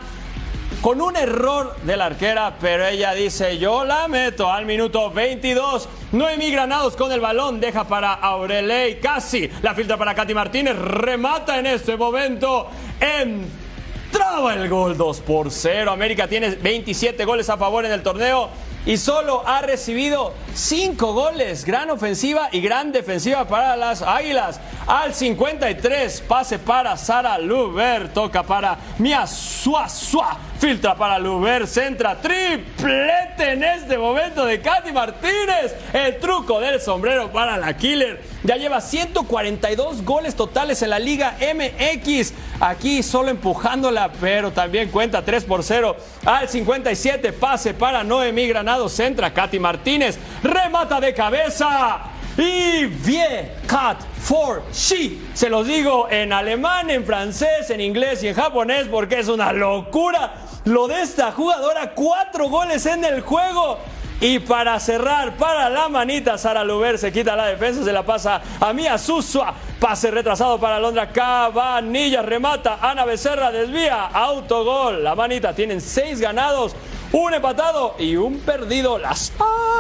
con 0.82 1.01
un 1.01 1.15
error 1.15 1.75
de 1.84 1.97
la 1.97 2.05
arquera, 2.05 2.55
pero 2.59 2.86
ella 2.86 3.13
dice, 3.13 3.57
yo 3.57 3.84
la 3.84 4.07
meto 4.07 4.51
al 4.51 4.65
minuto 4.65 5.11
22. 5.11 5.89
Noemí 6.11 6.51
Granados 6.51 6.95
con 6.95 7.11
el 7.11 7.19
balón, 7.19 7.59
deja 7.59 7.86
para 7.86 8.13
Aureley 8.13 8.99
casi, 8.99 9.49
la 9.61 9.73
filtra 9.73 9.97
para 9.97 10.15
Katy 10.15 10.34
Martínez, 10.34 10.78
remata 10.78 11.57
en 11.57 11.65
este 11.65 11.97
momento 11.97 12.67
en... 12.99 13.67
Traba 14.11 14.53
el 14.53 14.69
gol 14.69 14.95
2 14.95 15.19
por 15.19 15.51
0. 15.51 15.91
América 15.91 16.28
tiene 16.28 16.51
27 16.51 17.25
goles 17.25 17.49
a 17.49 17.57
favor 17.57 17.86
en 17.86 17.91
el 17.91 18.01
torneo 18.01 18.49
y 18.86 18.95
solo 18.95 19.43
ha 19.45 19.61
recibido 19.61 20.34
5 20.53 21.13
goles. 21.13 21.65
Gran 21.65 21.89
ofensiva 21.91 22.47
y 22.53 22.61
gran 22.61 22.93
defensiva 22.93 23.45
para 23.45 23.75
las 23.75 24.01
Águilas. 24.01 24.61
Al 24.88 25.13
53, 25.13 26.21
pase 26.21 26.57
para 26.57 26.95
Sara 26.95 27.38
Luber. 27.38 28.13
Toca 28.13 28.43
para 28.43 28.78
Mia 28.97 29.28
Suazua. 29.28 30.38
Filtra 30.60 30.95
para 30.95 31.20
Luber, 31.20 31.68
centra, 31.68 32.20
triplete 32.20 33.51
en 33.51 33.64
este 33.64 33.95
momento 33.95 34.43
de 34.43 34.60
Katy 34.60 34.91
Martínez. 34.91 35.76
El 35.93 36.18
truco 36.18 36.60
del 36.60 36.82
sombrero 36.82 37.32
para 37.32 37.58
la 37.58 37.78
Killer. 37.78 38.24
Ya 38.43 38.55
lleva 38.55 38.82
142 38.82 40.03
goles 40.03 40.36
totales 40.36 40.82
en 40.82 40.89
la 40.89 40.97
Liga 40.97 41.38
MX. 41.39 42.34
Aquí 42.60 43.03
solo 43.03 43.30
empujándola, 43.30 44.12
pero 44.20 44.51
también 44.51 44.89
cuenta 44.89 45.24
3 45.24 45.45
por 45.45 45.62
0. 45.62 45.95
Al 46.26 46.49
57, 46.49 47.34
pase 47.34 47.76
para 47.76 48.03
Noemí 48.03 48.47
Granado, 48.47 48.89
centra 48.89 49.32
Katy 49.32 49.60
Martínez. 49.60 50.18
Remata 50.41 50.99
de 50.99 51.14
cabeza. 51.14 51.99
Y 52.38 52.86
bien, 52.86 53.51
cut 53.68 53.97
for 54.20 54.62
she. 54.72 55.18
Se 55.34 55.49
los 55.49 55.66
digo 55.66 56.08
en 56.12 56.32
alemán, 56.32 56.89
en 56.91 57.03
francés, 57.03 57.70
en 57.72 57.82
inglés 57.82 58.22
y 58.22 58.28
en 58.28 58.36
japonés 58.36 58.88
porque 58.88 59.20
es 59.20 59.28
una 59.28 59.51
locura 59.51 60.46
lo 60.68 60.88
de 60.88 61.01
esta 61.01 61.32
jugadora. 61.32 61.93
Cuatro 61.93 62.49
goles 62.49 62.86
en 62.86 63.03
el 63.05 63.22
juego. 63.22 63.80
Y 64.20 64.39
para 64.39 64.80
cerrar, 64.80 65.38
para 65.38 65.70
la 65.70 65.89
manita, 65.89 66.39
Sara 66.39 66.63
Luber 66.63 66.97
se 66.97 67.11
quita 67.11 67.36
la 67.36 67.45
defensa, 67.45 67.84
se 67.84 67.93
la 67.93 68.03
pasa 68.03 68.41
a 68.59 68.74
Mía 68.74 68.97
Susua. 68.97 69.53
Pase 69.80 70.09
retrasado 70.09 70.59
para 70.59 70.80
Londra 70.80 71.11
Cabanilla, 71.11 72.24
remata. 72.24 72.80
Ana 72.82 73.05
Becerra 73.05 73.51
desvía, 73.51 74.07
autogol. 74.07 75.03
La 75.03 75.13
manita 75.13 75.53
tienen 75.53 75.82
seis 75.82 76.20
ganados, 76.20 76.76
un 77.11 77.34
empatado 77.34 77.95
y 77.99 78.15
un 78.15 78.39
perdido. 78.39 78.97
Las 78.97 79.32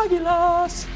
Águilas. 0.05 0.87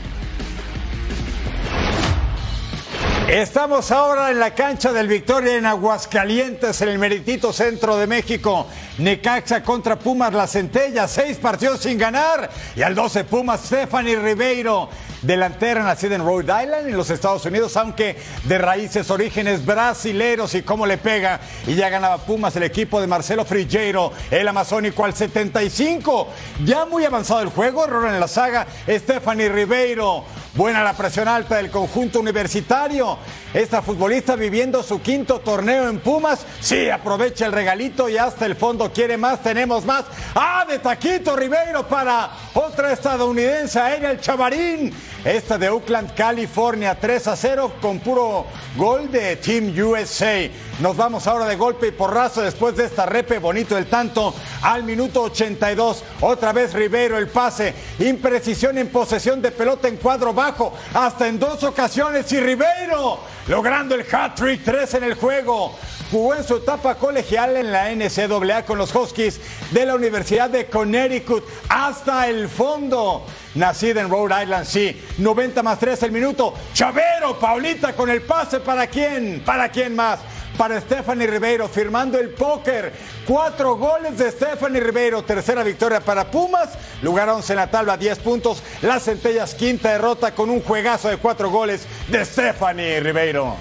Estamos 3.32 3.94
ahora 3.94 4.30
en 4.30 4.40
la 4.40 4.54
cancha 4.54 4.92
del 4.92 5.08
Victoria 5.08 5.56
en 5.56 5.66
Aguascalientes, 5.66 6.82
en 6.82 6.90
el 6.90 7.00
meritito 7.00 7.54
centro 7.54 7.96
de 7.96 8.06
México. 8.06 8.68
Necaxa 8.98 9.64
contra 9.64 9.98
Pumas 9.98 10.34
La 10.34 10.48
Centella, 10.48 11.08
seis 11.08 11.38
partidos 11.38 11.80
sin 11.80 11.98
ganar. 11.98 12.50
Y 12.76 12.82
al 12.82 12.94
12 12.94 13.24
Pumas, 13.24 13.62
Stephanie 13.62 14.18
Ribeiro, 14.18 14.90
delantera 15.22 15.84
nacida 15.84 16.16
en 16.16 16.26
Rhode 16.26 16.64
Island, 16.64 16.88
en 16.88 16.98
los 16.98 17.10
Estados 17.10 17.46
Unidos, 17.46 17.76
aunque 17.78 18.18
de 18.44 18.58
raíces, 18.58 19.10
orígenes 19.12 19.66
brasileros 19.66 20.56
y 20.56 20.64
cómo 20.64 20.86
le 20.86 20.98
pega. 20.98 21.40
Y 21.68 21.76
ya 21.76 21.90
ganaba 21.90 22.18
Pumas 22.20 22.56
el 22.56 22.64
equipo 22.64 23.00
de 23.02 23.08
Marcelo 23.08 23.46
Frigero, 23.46 24.12
el 24.30 24.48
amazónico 24.48 25.06
al 25.06 25.14
75. 25.14 26.28
Ya 26.66 26.86
muy 26.86 27.06
avanzado 27.06 27.42
el 27.42 27.50
juego, 27.50 27.86
error 27.86 28.08
en 28.08 28.20
la 28.20 28.28
saga, 28.28 28.68
Stephanie 28.88 29.50
Ribeiro. 29.50 30.24
Buena 30.54 30.84
la 30.84 30.94
presión 30.94 31.28
alta 31.28 31.56
del 31.56 31.72
conjunto 31.72 32.20
universitario. 32.20 33.18
Esta 33.54 33.82
futbolista 33.82 34.38
viviendo 34.38 34.82
su 34.82 35.02
quinto 35.02 35.40
torneo 35.40 35.90
en 35.90 36.00
Pumas. 36.00 36.46
Sí, 36.62 36.90
aprovecha 36.90 37.46
el 37.46 37.52
regalito 37.52 38.08
y 38.08 38.18
hasta 38.18 38.46
el 38.46 38.56
fondo 38.56 38.94
quiere 38.94 39.18
más. 39.18 39.44
Tenemos 39.44 39.84
más. 39.84 40.06
Ah, 40.34 40.66
de 40.68 40.80
Taquito 40.80 41.36
Ribeiro 41.36 41.86
para 41.86 42.32
otra 42.54 42.94
estadounidense, 42.94 43.78
Ariel 43.78 44.22
Chavarín. 44.22 44.94
Esta 45.26 45.58
de 45.58 45.68
Oakland, 45.68 46.16
California, 46.16 46.98
3 46.98 47.28
a 47.28 47.36
0 47.36 47.74
con 47.82 48.00
puro 48.00 48.46
gol 48.78 49.12
de 49.12 49.36
Team 49.36 49.74
USA. 49.78 50.50
Nos 50.82 50.98
vamos 50.98 51.28
ahora 51.28 51.46
de 51.46 51.58
golpe 51.58 51.90
y 51.90 51.92
porrazo 51.92 52.42
después 52.42 52.76
de 52.76 52.86
esta 52.86 53.06
repe 53.06 53.38
bonito 53.38 53.78
el 53.78 53.86
tanto 53.86 54.34
al 54.64 54.84
minuto 54.84 55.22
82. 55.22 56.04
Otra 56.22 56.54
vez 56.54 56.74
Ribeiro 56.74 57.20
el 57.20 57.28
pase. 57.28 57.76
Imprecisión 58.00 58.80
en 58.80 58.88
posesión 58.88 59.44
de 59.44 59.52
pelota 59.52 59.88
en 59.88 59.98
cuadro 59.98 60.34
bajo. 60.34 60.74
Hasta 60.96 61.28
en 61.28 61.38
dos 61.38 61.64
ocasiones 61.64 62.32
y 62.32 62.40
Ribeiro 62.40 63.20
logrando 63.48 63.94
el 63.94 64.02
hat-trick 64.12 64.64
3 64.64 64.96
en 64.96 65.04
el 65.04 65.14
juego. 65.14 65.76
Jugó 66.10 66.34
en 66.34 66.44
su 66.44 66.56
etapa 66.56 66.96
colegial 66.96 67.58
en 67.58 67.72
la 67.72 67.92
NCAA 67.94 68.66
con 68.66 68.80
los 68.80 68.94
Huskies 68.94 69.40
de 69.70 69.86
la 69.86 69.94
Universidad 69.94 70.50
de 70.50 70.66
Connecticut 70.66 71.44
hasta 71.70 72.28
el 72.28 72.50
fondo. 72.50 73.28
Nacida 73.54 74.02
en 74.02 74.10
Rhode 74.10 74.42
Island, 74.42 74.66
sí. 74.66 75.00
90 75.20 75.62
más 75.62 75.78
3 75.78 76.02
el 76.04 76.12
minuto. 76.12 76.56
Chavero, 76.74 77.38
Paulita 77.40 77.94
con 77.94 78.10
el 78.10 78.24
pase. 78.24 78.62
¿Para 78.62 78.88
quién? 78.88 79.44
¿Para 79.46 79.70
quién 79.70 79.96
más? 79.96 80.20
Para 80.62 80.80
Stephanie 80.80 81.26
Ribeiro, 81.26 81.68
firmando 81.68 82.20
el 82.20 82.30
póker. 82.30 82.94
Cuatro 83.26 83.78
goles 83.78 84.16
de 84.16 84.30
Stephanie 84.30 84.80
Ribeiro. 84.80 85.24
Tercera 85.24 85.64
victoria 85.64 86.02
para 86.02 86.30
Pumas. 86.30 86.70
Lugar 87.02 87.30
11 87.30 87.54
en 87.54 87.58
la 87.58 87.72
tabla, 87.72 87.98
10 87.98 88.20
puntos. 88.20 88.62
Las 88.84 89.06
Centellas, 89.06 89.56
quinta 89.56 89.92
derrota 89.94 90.36
con 90.36 90.52
un 90.52 90.62
juegazo 90.62 91.10
de 91.10 91.18
cuatro 91.18 91.50
goles 91.50 91.88
de 92.10 92.24
Stephanie 92.24 93.00
Ribeiro. 93.00 93.56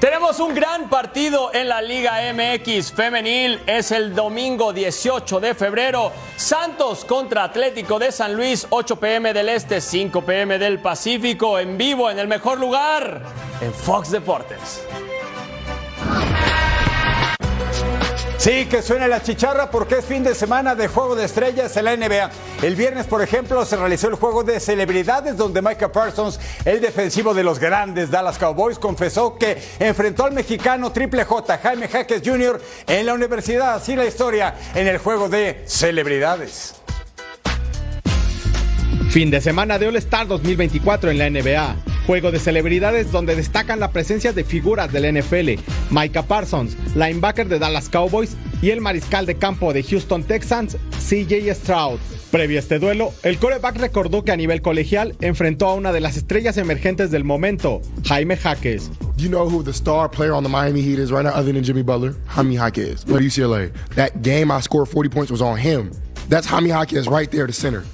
Tenemos 0.00 0.40
un 0.40 0.54
gran 0.54 0.88
partido 0.88 1.52
en 1.52 1.68
la 1.68 1.82
Liga 1.82 2.20
MX 2.32 2.90
femenil. 2.90 3.60
Es 3.66 3.92
el 3.92 4.14
domingo 4.14 4.72
18 4.72 5.40
de 5.40 5.54
febrero. 5.54 6.10
Santos 6.36 7.04
contra 7.04 7.44
Atlético 7.44 7.98
de 7.98 8.10
San 8.10 8.32
Luis, 8.32 8.66
8 8.70 8.96
pm 8.96 9.34
del 9.34 9.50
Este, 9.50 9.82
5 9.82 10.22
pm 10.22 10.58
del 10.58 10.78
Pacífico, 10.78 11.58
en 11.58 11.76
vivo 11.76 12.10
en 12.10 12.18
el 12.18 12.28
mejor 12.28 12.58
lugar, 12.58 13.20
en 13.60 13.74
Fox 13.74 14.10
Deportes. 14.10 14.80
Sí, 18.40 18.64
que 18.64 18.80
suena 18.80 19.06
la 19.06 19.22
chicharra 19.22 19.70
porque 19.70 19.98
es 19.98 20.04
fin 20.06 20.24
de 20.24 20.34
semana 20.34 20.74
de 20.74 20.88
Juego 20.88 21.14
de 21.14 21.26
Estrellas 21.26 21.76
en 21.76 21.84
la 21.84 21.94
NBA. 21.94 22.30
El 22.62 22.74
viernes, 22.74 23.06
por 23.06 23.20
ejemplo, 23.20 23.66
se 23.66 23.76
realizó 23.76 24.08
el 24.08 24.14
Juego 24.14 24.42
de 24.42 24.58
Celebridades 24.60 25.36
donde 25.36 25.60
Micah 25.60 25.92
Parsons, 25.92 26.40
el 26.64 26.80
defensivo 26.80 27.34
de 27.34 27.44
los 27.44 27.58
grandes 27.58 28.10
Dallas 28.10 28.38
Cowboys, 28.38 28.78
confesó 28.78 29.36
que 29.36 29.58
enfrentó 29.78 30.24
al 30.24 30.32
mexicano 30.32 30.90
Triple 30.90 31.24
J, 31.24 31.58
Jaime 31.58 31.86
Jaques 31.86 32.22
Jr., 32.24 32.58
en 32.86 33.04
la 33.04 33.12
universidad. 33.12 33.74
Así 33.74 33.94
la 33.94 34.06
historia 34.06 34.54
en 34.74 34.86
el 34.86 34.96
Juego 34.96 35.28
de 35.28 35.62
Celebridades. 35.66 36.76
Fin 39.10 39.30
de 39.30 39.42
semana 39.42 39.78
de 39.78 39.86
All 39.86 39.96
Star 39.96 40.26
2024 40.26 41.10
en 41.10 41.18
la 41.18 41.28
NBA. 41.28 41.76
Juego 42.10 42.32
de 42.32 42.40
celebridades 42.40 43.12
donde 43.12 43.36
destacan 43.36 43.78
la 43.78 43.92
presencia 43.92 44.32
de 44.32 44.42
figuras 44.42 44.92
del 44.92 45.16
NFL, 45.16 45.62
Micah 45.92 46.24
Parsons, 46.24 46.76
linebacker 46.96 47.48
de 47.48 47.60
Dallas 47.60 47.88
Cowboys, 47.88 48.36
y 48.60 48.70
el 48.70 48.80
mariscal 48.80 49.26
de 49.26 49.36
campo 49.36 49.72
de 49.72 49.84
Houston 49.84 50.24
Texans, 50.24 50.76
CJ 50.98 51.54
Stroud. 51.54 52.00
Previo 52.32 52.58
a 52.58 52.62
este 52.62 52.80
duelo, 52.80 53.12
el 53.22 53.38
coreback 53.38 53.76
recordó 53.76 54.24
que 54.24 54.32
a 54.32 54.36
nivel 54.36 54.60
colegial 54.60 55.14
enfrentó 55.20 55.68
a 55.68 55.74
una 55.74 55.92
de 55.92 56.00
las 56.00 56.16
estrellas 56.16 56.56
emergentes 56.56 57.12
del 57.12 57.22
momento, 57.22 57.80
Jaime 58.08 58.36
Jaques. 58.36 58.90
You 59.16 59.28
know 59.28 59.48
who 59.48 59.62
the 59.62 59.70
star 59.70 60.10
player 60.10 60.32
on 60.32 60.42
the 60.42 60.50
Miami 60.50 60.82
Heat 60.82 60.98
is 60.98 61.12
right 61.12 61.22
now, 61.22 61.30
other 61.30 61.52
than 61.52 61.62
Jimmy 61.62 61.84
Butler? 61.84 62.16
Jaime 62.26 62.56
Jaquez, 62.56 63.04
for 63.04 63.20
UCLA. 63.20 63.72
That 63.94 64.20
game 64.22 64.50
I 64.50 64.58
scored 64.62 64.88
40 64.88 65.10
points 65.10 65.30
was 65.30 65.42
on 65.42 65.56
him. 65.56 65.92
That's 66.28 66.48
Jaime 66.48 66.70
Jaquez 66.70 67.06
right 67.06 67.30
there, 67.30 67.46
the 67.46 67.52
center. 67.52 67.84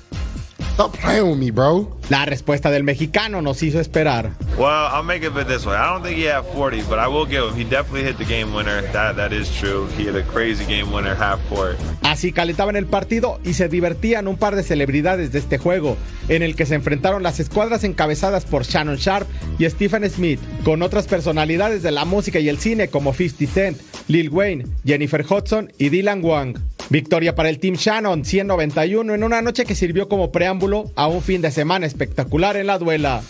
Stop 0.77 0.95
playing 0.99 1.31
with 1.31 1.39
me, 1.39 1.51
bro. 1.51 1.89
La 2.11 2.27
respuesta 2.27 2.71
del 2.71 2.85
mexicano 2.85 3.41
nos 3.41 3.63
hizo 3.63 3.81
esperar. 3.81 4.33
Well, 4.59 4.91
I'll 4.93 5.03
make 5.03 5.25
it 5.25 5.33
this 5.47 5.65
way. 5.65 5.75
I 5.75 5.87
don't 5.91 6.03
think 6.03 6.19
he 6.19 6.25
had 6.25 6.45
40, 6.53 6.83
but 6.83 6.99
I 6.99 7.09
will 7.09 7.25
give 7.25 7.49
him. 7.49 7.55
He 7.57 7.65
definitely 7.65 8.03
hit 8.03 8.19
the 8.19 8.27
game 8.27 8.55
winner. 8.55 8.83
That 8.93 9.17
that 9.17 9.33
is 9.33 9.49
true. 9.59 9.89
He 9.97 10.05
had 10.05 10.17
a 10.17 10.23
crazy 10.23 10.67
game 10.67 10.93
winner 10.93 11.15
half 11.15 11.41
court. 11.49 11.79
Así 12.03 12.31
calentaban 12.31 12.77
el 12.77 12.85
partido 12.85 13.41
y 13.43 13.55
se 13.55 13.71
divertían 13.71 14.29
un 14.29 14.37
par 14.37 14.55
de 14.55 14.63
celebridades 14.63 15.33
de 15.33 15.39
este 15.39 15.57
juego, 15.57 15.97
en 16.29 16.43
el 16.43 16.55
que 16.55 16.67
se 16.67 16.75
enfrentaron 16.75 17.23
las 17.23 17.41
escuadras 17.41 17.83
encabezadas 17.83 18.45
por 18.45 18.65
Shannon 18.65 18.97
Sharp 18.97 19.27
y 19.59 19.65
Stephen 19.71 20.07
Smith, 20.11 20.41
con 20.63 20.83
otras 20.83 21.07
personalidades 21.07 21.83
de 21.83 21.91
la 21.91 22.05
música 22.05 22.39
y 22.39 22.51
el 22.51 22.59
cine 22.59 22.89
como 22.89 23.15
50 23.15 23.51
Cent, 23.51 23.79
Lil 24.09 24.29
Wayne, 24.29 24.67
Jennifer 24.85 25.25
Hudson 25.25 25.73
y 25.79 25.89
Dylan 25.89 26.23
Wang. 26.23 26.59
Victoria 26.89 27.35
para 27.35 27.49
el 27.49 27.59
Team 27.59 27.75
Shannon 27.75 28.25
191 28.25 29.15
en 29.15 29.25
una 29.25 29.43
noche 29.43 29.65
que 29.65 29.75
sirvió 29.75 30.09
como 30.09 30.31
preámbulo 30.31 30.91
a 30.95 31.09
un 31.09 31.23
fin 31.23 31.43
de 31.43 31.51
semana 31.51 31.87
espectacular 31.87 32.57
en 32.57 32.67
la 32.69 32.79
duela. 32.79 33.23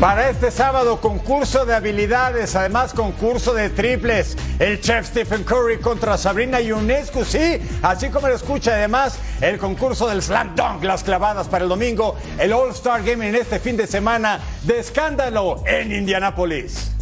Para 0.00 0.30
este 0.30 0.50
sábado, 0.50 0.98
concurso 0.98 1.66
de 1.66 1.74
habilidades, 1.74 2.56
además 2.56 2.94
concurso 2.94 3.52
de 3.52 3.68
triples. 3.68 4.34
El 4.58 4.80
chef 4.80 5.06
Stephen 5.06 5.44
Curry 5.44 5.78
contra 5.78 6.16
Sabrina 6.16 6.58
Ionescu, 6.58 7.22
sí, 7.22 7.58
así 7.82 8.08
como 8.08 8.28
lo 8.28 8.34
escucha. 8.34 8.72
Además, 8.72 9.18
el 9.42 9.58
concurso 9.58 10.08
del 10.08 10.22
Slam 10.22 10.54
Dunk, 10.56 10.84
las 10.84 11.04
clavadas 11.04 11.48
para 11.48 11.64
el 11.64 11.68
domingo. 11.68 12.16
El 12.38 12.54
All 12.54 12.70
Star 12.70 13.02
Game 13.02 13.28
en 13.28 13.34
este 13.34 13.58
fin 13.58 13.76
de 13.76 13.86
semana 13.86 14.40
de 14.62 14.78
escándalo 14.78 15.62
en 15.66 15.92
Indianápolis. 15.92 16.92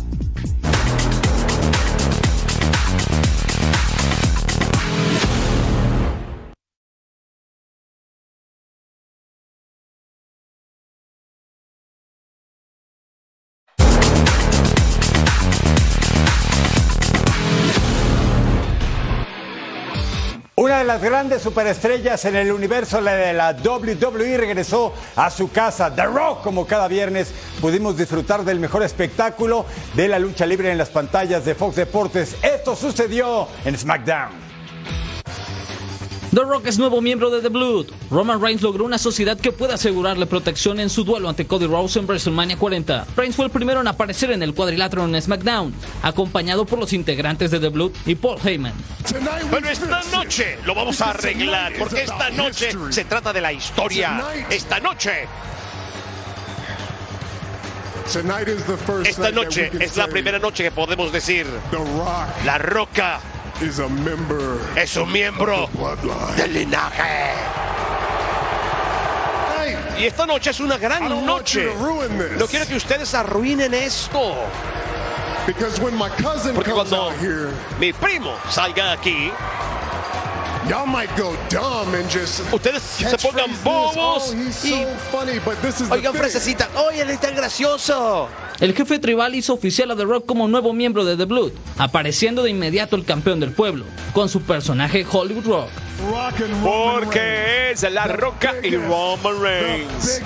Las 20.88 21.02
grandes 21.02 21.42
superestrellas 21.42 22.24
en 22.24 22.34
el 22.34 22.50
universo 22.50 23.02
de 23.02 23.34
la 23.34 23.52
WWE 23.52 24.38
regresó 24.38 24.94
a 25.16 25.28
su 25.28 25.52
casa, 25.52 25.94
The 25.94 26.04
Rock, 26.04 26.42
como 26.42 26.66
cada 26.66 26.88
viernes 26.88 27.30
pudimos 27.60 27.98
disfrutar 27.98 28.42
del 28.42 28.58
mejor 28.58 28.82
espectáculo 28.82 29.66
de 29.92 30.08
la 30.08 30.18
lucha 30.18 30.46
libre 30.46 30.72
en 30.72 30.78
las 30.78 30.88
pantallas 30.88 31.44
de 31.44 31.54
Fox 31.54 31.76
Deportes. 31.76 32.36
Esto 32.42 32.74
sucedió 32.74 33.48
en 33.66 33.76
SmackDown. 33.76 34.47
The 36.30 36.42
Rock 36.42 36.66
es 36.66 36.78
nuevo 36.78 37.00
miembro 37.00 37.30
de 37.30 37.40
The 37.40 37.48
Blood. 37.48 37.86
Roman 38.10 38.40
Reigns 38.40 38.60
logró 38.60 38.84
una 38.84 38.98
sociedad 38.98 39.38
que 39.40 39.50
puede 39.50 39.72
asegurarle 39.72 40.26
protección 40.26 40.78
en 40.78 40.90
su 40.90 41.02
duelo 41.02 41.30
ante 41.30 41.46
Cody 41.46 41.66
Rhodes 41.66 41.96
en 41.96 42.06
WrestleMania 42.06 42.58
40. 42.58 43.06
Reigns 43.16 43.34
fue 43.34 43.46
el 43.46 43.50
primero 43.50 43.80
en 43.80 43.88
aparecer 43.88 44.30
en 44.32 44.42
el 44.42 44.52
cuadrilátero 44.52 45.04
en 45.06 45.20
SmackDown, 45.20 45.74
acompañado 46.02 46.66
por 46.66 46.78
los 46.78 46.92
integrantes 46.92 47.50
de 47.50 47.60
The 47.60 47.68
Blood 47.68 47.92
y 48.04 48.14
Paul 48.14 48.38
Heyman. 48.44 48.74
Pero 49.50 49.68
esta 49.70 50.02
noche 50.12 50.58
lo 50.66 50.74
vamos 50.74 51.00
a 51.00 51.10
arreglar, 51.10 51.72
porque 51.78 52.02
esta 52.02 52.28
noche 52.30 52.72
se 52.90 53.06
trata 53.06 53.32
de 53.32 53.40
la 53.40 53.52
historia. 53.54 54.22
Esta 54.50 54.80
noche 54.80 55.26
esta 59.04 59.30
noche 59.30 59.70
es 59.80 59.96
la 59.96 60.08
primera 60.08 60.38
noche 60.38 60.64
que 60.64 60.70
podemos 60.70 61.12
decir 61.12 61.46
La 62.44 62.56
Roca 62.56 63.20
es 63.60 64.96
un 64.96 65.12
miembro 65.12 65.68
del 66.36 66.52
linaje. 66.52 67.02
Y 69.98 70.04
esta 70.04 70.26
noche 70.26 70.50
es 70.50 70.60
una 70.60 70.78
gran 70.78 71.26
noche. 71.26 71.72
No 72.38 72.46
quiero 72.46 72.66
que 72.66 72.76
ustedes 72.76 73.14
arruinen 73.14 73.74
esto. 73.74 74.36
Porque 76.54 76.70
cuando 76.72 77.12
mi 77.80 77.92
primo 77.92 78.36
salga 78.48 78.92
aquí, 78.92 79.32
Ustedes 82.52 82.82
se 82.82 83.16
pongan 83.18 83.50
bobos 83.64 84.34
y 84.64 84.84
oigan 85.90 86.14
frasecita, 86.14 86.68
oye, 86.76 87.00
él 87.00 87.10
es 87.10 87.20
tan 87.20 87.34
gracioso. 87.34 88.28
El 88.60 88.74
jefe 88.74 88.98
tribal 88.98 89.34
hizo 89.34 89.54
oficial 89.54 89.90
a 89.92 89.96
The 89.96 90.04
Rock 90.04 90.26
como 90.26 90.46
nuevo 90.48 90.72
miembro 90.72 91.04
de 91.04 91.16
The 91.16 91.24
Blood, 91.24 91.52
apareciendo 91.78 92.42
de 92.42 92.50
inmediato 92.50 92.96
el 92.96 93.04
campeón 93.04 93.40
del 93.40 93.52
pueblo, 93.52 93.84
con 94.12 94.28
su 94.28 94.42
personaje 94.42 95.06
Hollywood 95.10 95.46
Rock. 95.46 95.68
Porque 96.62 97.70
es 97.70 97.82
La 97.90 98.06
Roca 98.06 98.54
y 98.62 98.76
Roman 98.76 99.40
Reigns. 99.40 100.20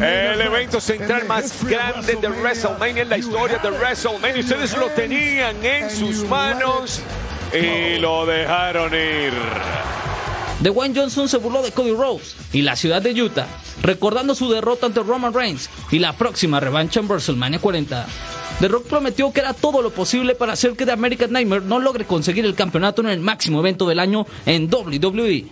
El 0.00 0.40
evento 0.40 0.80
central 0.80 1.26
más 1.26 1.62
grande 1.64 2.16
de 2.16 2.28
WrestleMania 2.28 3.02
en 3.02 3.08
la 3.08 3.18
historia 3.18 3.58
de 3.58 3.70
WrestleMania. 3.70 4.40
Ustedes 4.40 4.76
lo 4.76 4.86
tenían 4.90 5.62
en 5.64 5.90
sus 5.90 6.24
manos 6.28 7.00
y 7.54 7.98
lo 7.98 8.26
dejaron 8.26 8.92
ir. 8.94 9.32
Dwayne 10.60 10.98
Johnson 10.98 11.28
se 11.28 11.38
burló 11.38 11.62
de 11.62 11.72
Cody 11.72 11.92
Rhodes 11.92 12.36
y 12.52 12.62
la 12.62 12.76
ciudad 12.76 13.02
de 13.02 13.20
Utah, 13.20 13.46
recordando 13.82 14.34
su 14.34 14.50
derrota 14.50 14.86
ante 14.86 15.02
Roman 15.02 15.34
Reigns 15.34 15.68
y 15.90 15.98
la 15.98 16.14
próxima 16.14 16.60
revancha 16.60 17.00
en 17.00 17.06
WrestleMania 17.06 17.58
40. 17.58 18.06
The 18.60 18.68
Rock 18.68 18.86
prometió 18.86 19.32
que 19.32 19.40
hará 19.40 19.52
todo 19.52 19.82
lo 19.82 19.90
posible 19.90 20.34
para 20.34 20.52
hacer 20.52 20.76
que 20.76 20.86
The 20.86 20.92
American 20.92 21.32
Nightmare 21.32 21.64
no 21.64 21.80
logre 21.80 22.04
conseguir 22.04 22.44
el 22.44 22.54
campeonato 22.54 23.02
en 23.02 23.08
el 23.08 23.20
máximo 23.20 23.60
evento 23.60 23.86
del 23.88 23.98
año 23.98 24.26
en 24.46 24.72
WWE. 24.72 25.46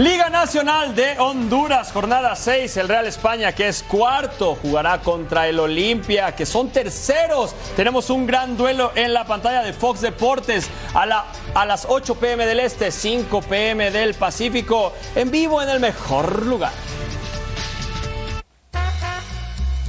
Liga 0.00 0.30
Nacional 0.30 0.94
de 0.94 1.18
Honduras, 1.18 1.92
jornada 1.92 2.34
6. 2.34 2.74
El 2.78 2.88
Real 2.88 3.06
España, 3.06 3.52
que 3.52 3.68
es 3.68 3.82
cuarto, 3.82 4.56
jugará 4.62 5.02
contra 5.02 5.46
el 5.46 5.60
Olimpia, 5.60 6.34
que 6.34 6.46
son 6.46 6.70
terceros. 6.70 7.54
Tenemos 7.76 8.08
un 8.08 8.26
gran 8.26 8.56
duelo 8.56 8.92
en 8.94 9.12
la 9.12 9.26
pantalla 9.26 9.62
de 9.62 9.74
Fox 9.74 10.00
Deportes 10.00 10.70
a, 10.94 11.04
la, 11.04 11.26
a 11.52 11.66
las 11.66 11.84
8 11.86 12.14
pm 12.14 12.46
del 12.46 12.60
Este, 12.60 12.90
5 12.90 13.42
pm 13.42 13.90
del 13.90 14.14
Pacífico, 14.14 14.94
en 15.14 15.30
vivo 15.30 15.60
en 15.60 15.68
el 15.68 15.80
mejor 15.80 16.46
lugar. 16.46 16.72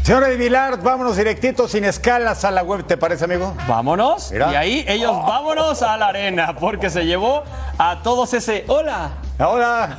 Señora 0.03 0.27
de 0.27 0.35
Vilar, 0.35 0.81
vámonos 0.81 1.15
directito, 1.15 1.69
sin 1.69 1.85
escalas 1.85 2.43
a 2.43 2.51
la 2.51 2.63
web, 2.63 2.85
¿te 2.85 2.97
parece, 2.97 3.23
amigo? 3.23 3.55
Vámonos. 3.65 4.33
Y 4.33 4.41
ahí 4.41 4.83
ellos, 4.89 5.15
vámonos 5.25 5.81
a 5.83 5.95
la 5.95 6.07
arena, 6.07 6.57
porque 6.57 6.89
se 6.89 7.05
llevó 7.05 7.43
a 7.77 8.01
todos 8.03 8.33
ese. 8.33 8.65
¡Hola! 8.67 9.11
Hola. 9.43 9.97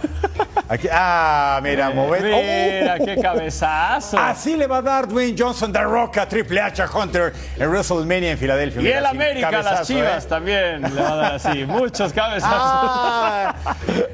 Aquí, 0.69 0.89
ah, 0.91 1.59
mira, 1.63 1.91
moved. 1.91 2.23
Mira, 2.23 2.97
qué 2.99 3.21
cabezazo. 3.21 4.17
Así 4.17 4.57
le 4.57 4.69
va 4.69 4.79
a 4.79 4.83
dar 4.83 5.09
Dwayne 5.09 5.35
Johnson 5.37 5.73
de 5.73 5.81
Roca 5.83 6.29
Triple 6.29 6.61
H 6.61 6.81
a 6.83 6.89
Hunter 6.89 7.33
en 7.57 7.69
WrestleMania 7.69 8.31
en 8.33 8.39
Filadelfia. 8.39 8.81
Y 8.81 8.85
Mira, 8.85 8.99
el 9.01 9.07
así, 9.07 9.17
América, 9.17 9.51
las 9.63 9.87
chivas 9.87 10.25
¿eh? 10.25 10.29
también 10.29 10.83
le 10.83 11.03
va 11.03 11.13
a 11.13 11.17
dar 11.17 11.35
así. 11.35 11.65
Muchos 11.67 12.13
cabezazos. 12.13 12.57
Ah, 12.57 13.55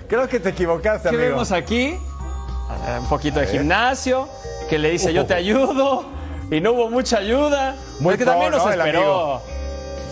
creo 0.09 0.27
que 0.29 0.41
te 0.41 0.49
equivocaste, 0.49 1.11
¿Qué 1.11 1.17
amigo. 1.17 1.31
vemos 1.33 1.53
aquí? 1.53 1.89
Eh, 1.89 2.99
Un 2.99 3.09
poquito 3.09 3.39
de 3.41 3.47
gimnasio, 3.47 4.29
que 4.71 4.79
le 4.79 4.91
dice 4.91 5.13
yo 5.13 5.27
te 5.27 5.35
ayudo, 5.35 6.07
y 6.51 6.61
no 6.61 6.73
hubo 6.73 6.91
mucha 6.91 7.19
ayuda. 7.19 7.77
Muy 8.01 8.15
Es 8.15 8.19
que 8.19 8.25
también 8.25 8.51
nos 8.51 8.69
esperó. 8.69 9.43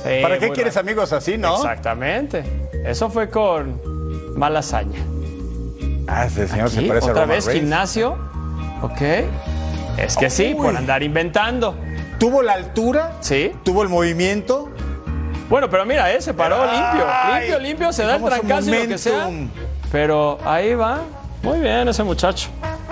Sí, 0.05 0.23
¿Para 0.23 0.39
qué 0.39 0.51
quieres 0.51 0.77
amigos 0.77 1.12
así, 1.12 1.39
no? 1.39 1.57
Exactamente. 1.57 2.45
Eso 2.85 3.09
fue 3.11 3.29
con 3.31 3.95
mala 4.37 4.61
hazaña. 4.61 5.01
Ah, 6.07 6.26
ese 6.26 6.47
señor 6.47 6.70
se 6.70 6.78
Aquí, 6.80 6.91
a 6.91 6.95
otra 6.99 7.26
vez 7.26 7.47
Reigns. 7.47 7.61
gimnasio. 7.62 8.16
Ok. 8.82 9.01
Es 9.99 10.16
que 10.16 10.30
sí, 10.30 10.55
por 10.55 10.76
andar 10.76 11.03
inventando. 11.03 11.74
¿Tuvo 12.18 12.43
la 12.43 12.53
altura? 12.53 13.12
Sí. 13.20 13.53
¿Tuvo 13.64 13.82
el 13.82 13.89
movimiento? 13.89 14.70
Bueno, 15.49 15.68
pero 15.70 15.84
mira, 15.84 16.12
eh, 16.12 16.20
se 16.20 16.34
paró 16.34 16.57
Ay, 16.62 16.70
limpio. 16.78 17.07
Limpio, 17.34 17.59
limpio, 17.61 17.93
se 17.93 18.05
da 18.05 18.16
el 18.16 18.24
trancazo 18.24 18.74
y 18.74 18.82
lo 18.82 18.89
que 18.89 18.99
sea. 18.99 19.28
Pero 19.93 20.39
ahí 20.45 20.74
va. 20.74 21.01
Muy 21.43 21.61
bien 21.61 21.89
ese 21.89 22.03
muchacho. 22.03 22.49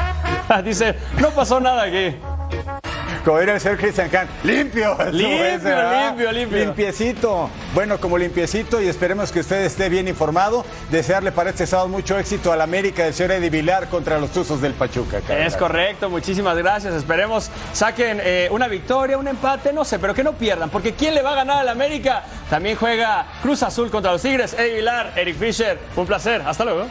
Dice, 0.64 0.94
no 1.20 1.30
pasó 1.30 1.60
nada 1.60 1.84
aquí. 1.84 2.16
Como 3.24 3.38
diría 3.38 3.54
el 3.54 3.60
señor 3.60 3.78
Christian 3.78 4.10
Khan, 4.10 4.28
limpio. 4.42 4.98
Limpio, 5.10 5.50
limpio, 5.62 6.32
limpio. 6.32 6.58
Limpiecito. 6.58 7.48
Bueno, 7.72 7.98
como 7.98 8.18
limpiecito 8.18 8.82
y 8.82 8.88
esperemos 8.88 9.32
que 9.32 9.40
usted 9.40 9.64
esté 9.64 9.88
bien 9.88 10.08
informado. 10.08 10.64
Desearle 10.90 11.32
para 11.32 11.50
este 11.50 11.66
sábado 11.66 11.88
mucho 11.88 12.18
éxito 12.18 12.52
al 12.52 12.60
América 12.60 13.04
del 13.04 13.14
señor 13.14 13.32
Eddie 13.32 13.48
Vilar 13.48 13.88
contra 13.88 14.18
los 14.18 14.30
Tuzos 14.30 14.60
del 14.60 14.74
Pachuca. 14.74 15.22
Es 15.38 15.56
correcto, 15.56 16.10
muchísimas 16.10 16.56
gracias. 16.58 16.92
Esperemos 16.94 17.50
saquen 17.72 18.20
eh, 18.22 18.48
una 18.50 18.68
victoria, 18.68 19.16
un 19.16 19.26
empate, 19.26 19.72
no 19.72 19.86
sé, 19.86 19.98
pero 19.98 20.12
que 20.12 20.22
no 20.22 20.34
pierdan, 20.34 20.68
porque 20.68 20.92
¿quién 20.92 21.14
le 21.14 21.22
va 21.22 21.32
a 21.32 21.36
ganar 21.36 21.58
al 21.58 21.68
América? 21.70 22.24
También 22.50 22.76
juega 22.76 23.26
Cruz 23.40 23.62
Azul 23.62 23.90
contra 23.90 24.12
los 24.12 24.20
Tigres. 24.20 24.52
Eddie 24.52 24.74
Vilar, 24.76 25.12
Eric 25.16 25.38
Fisher, 25.38 25.78
un 25.96 26.06
placer. 26.06 26.42
Hasta 26.44 26.64
luego. 26.64 26.86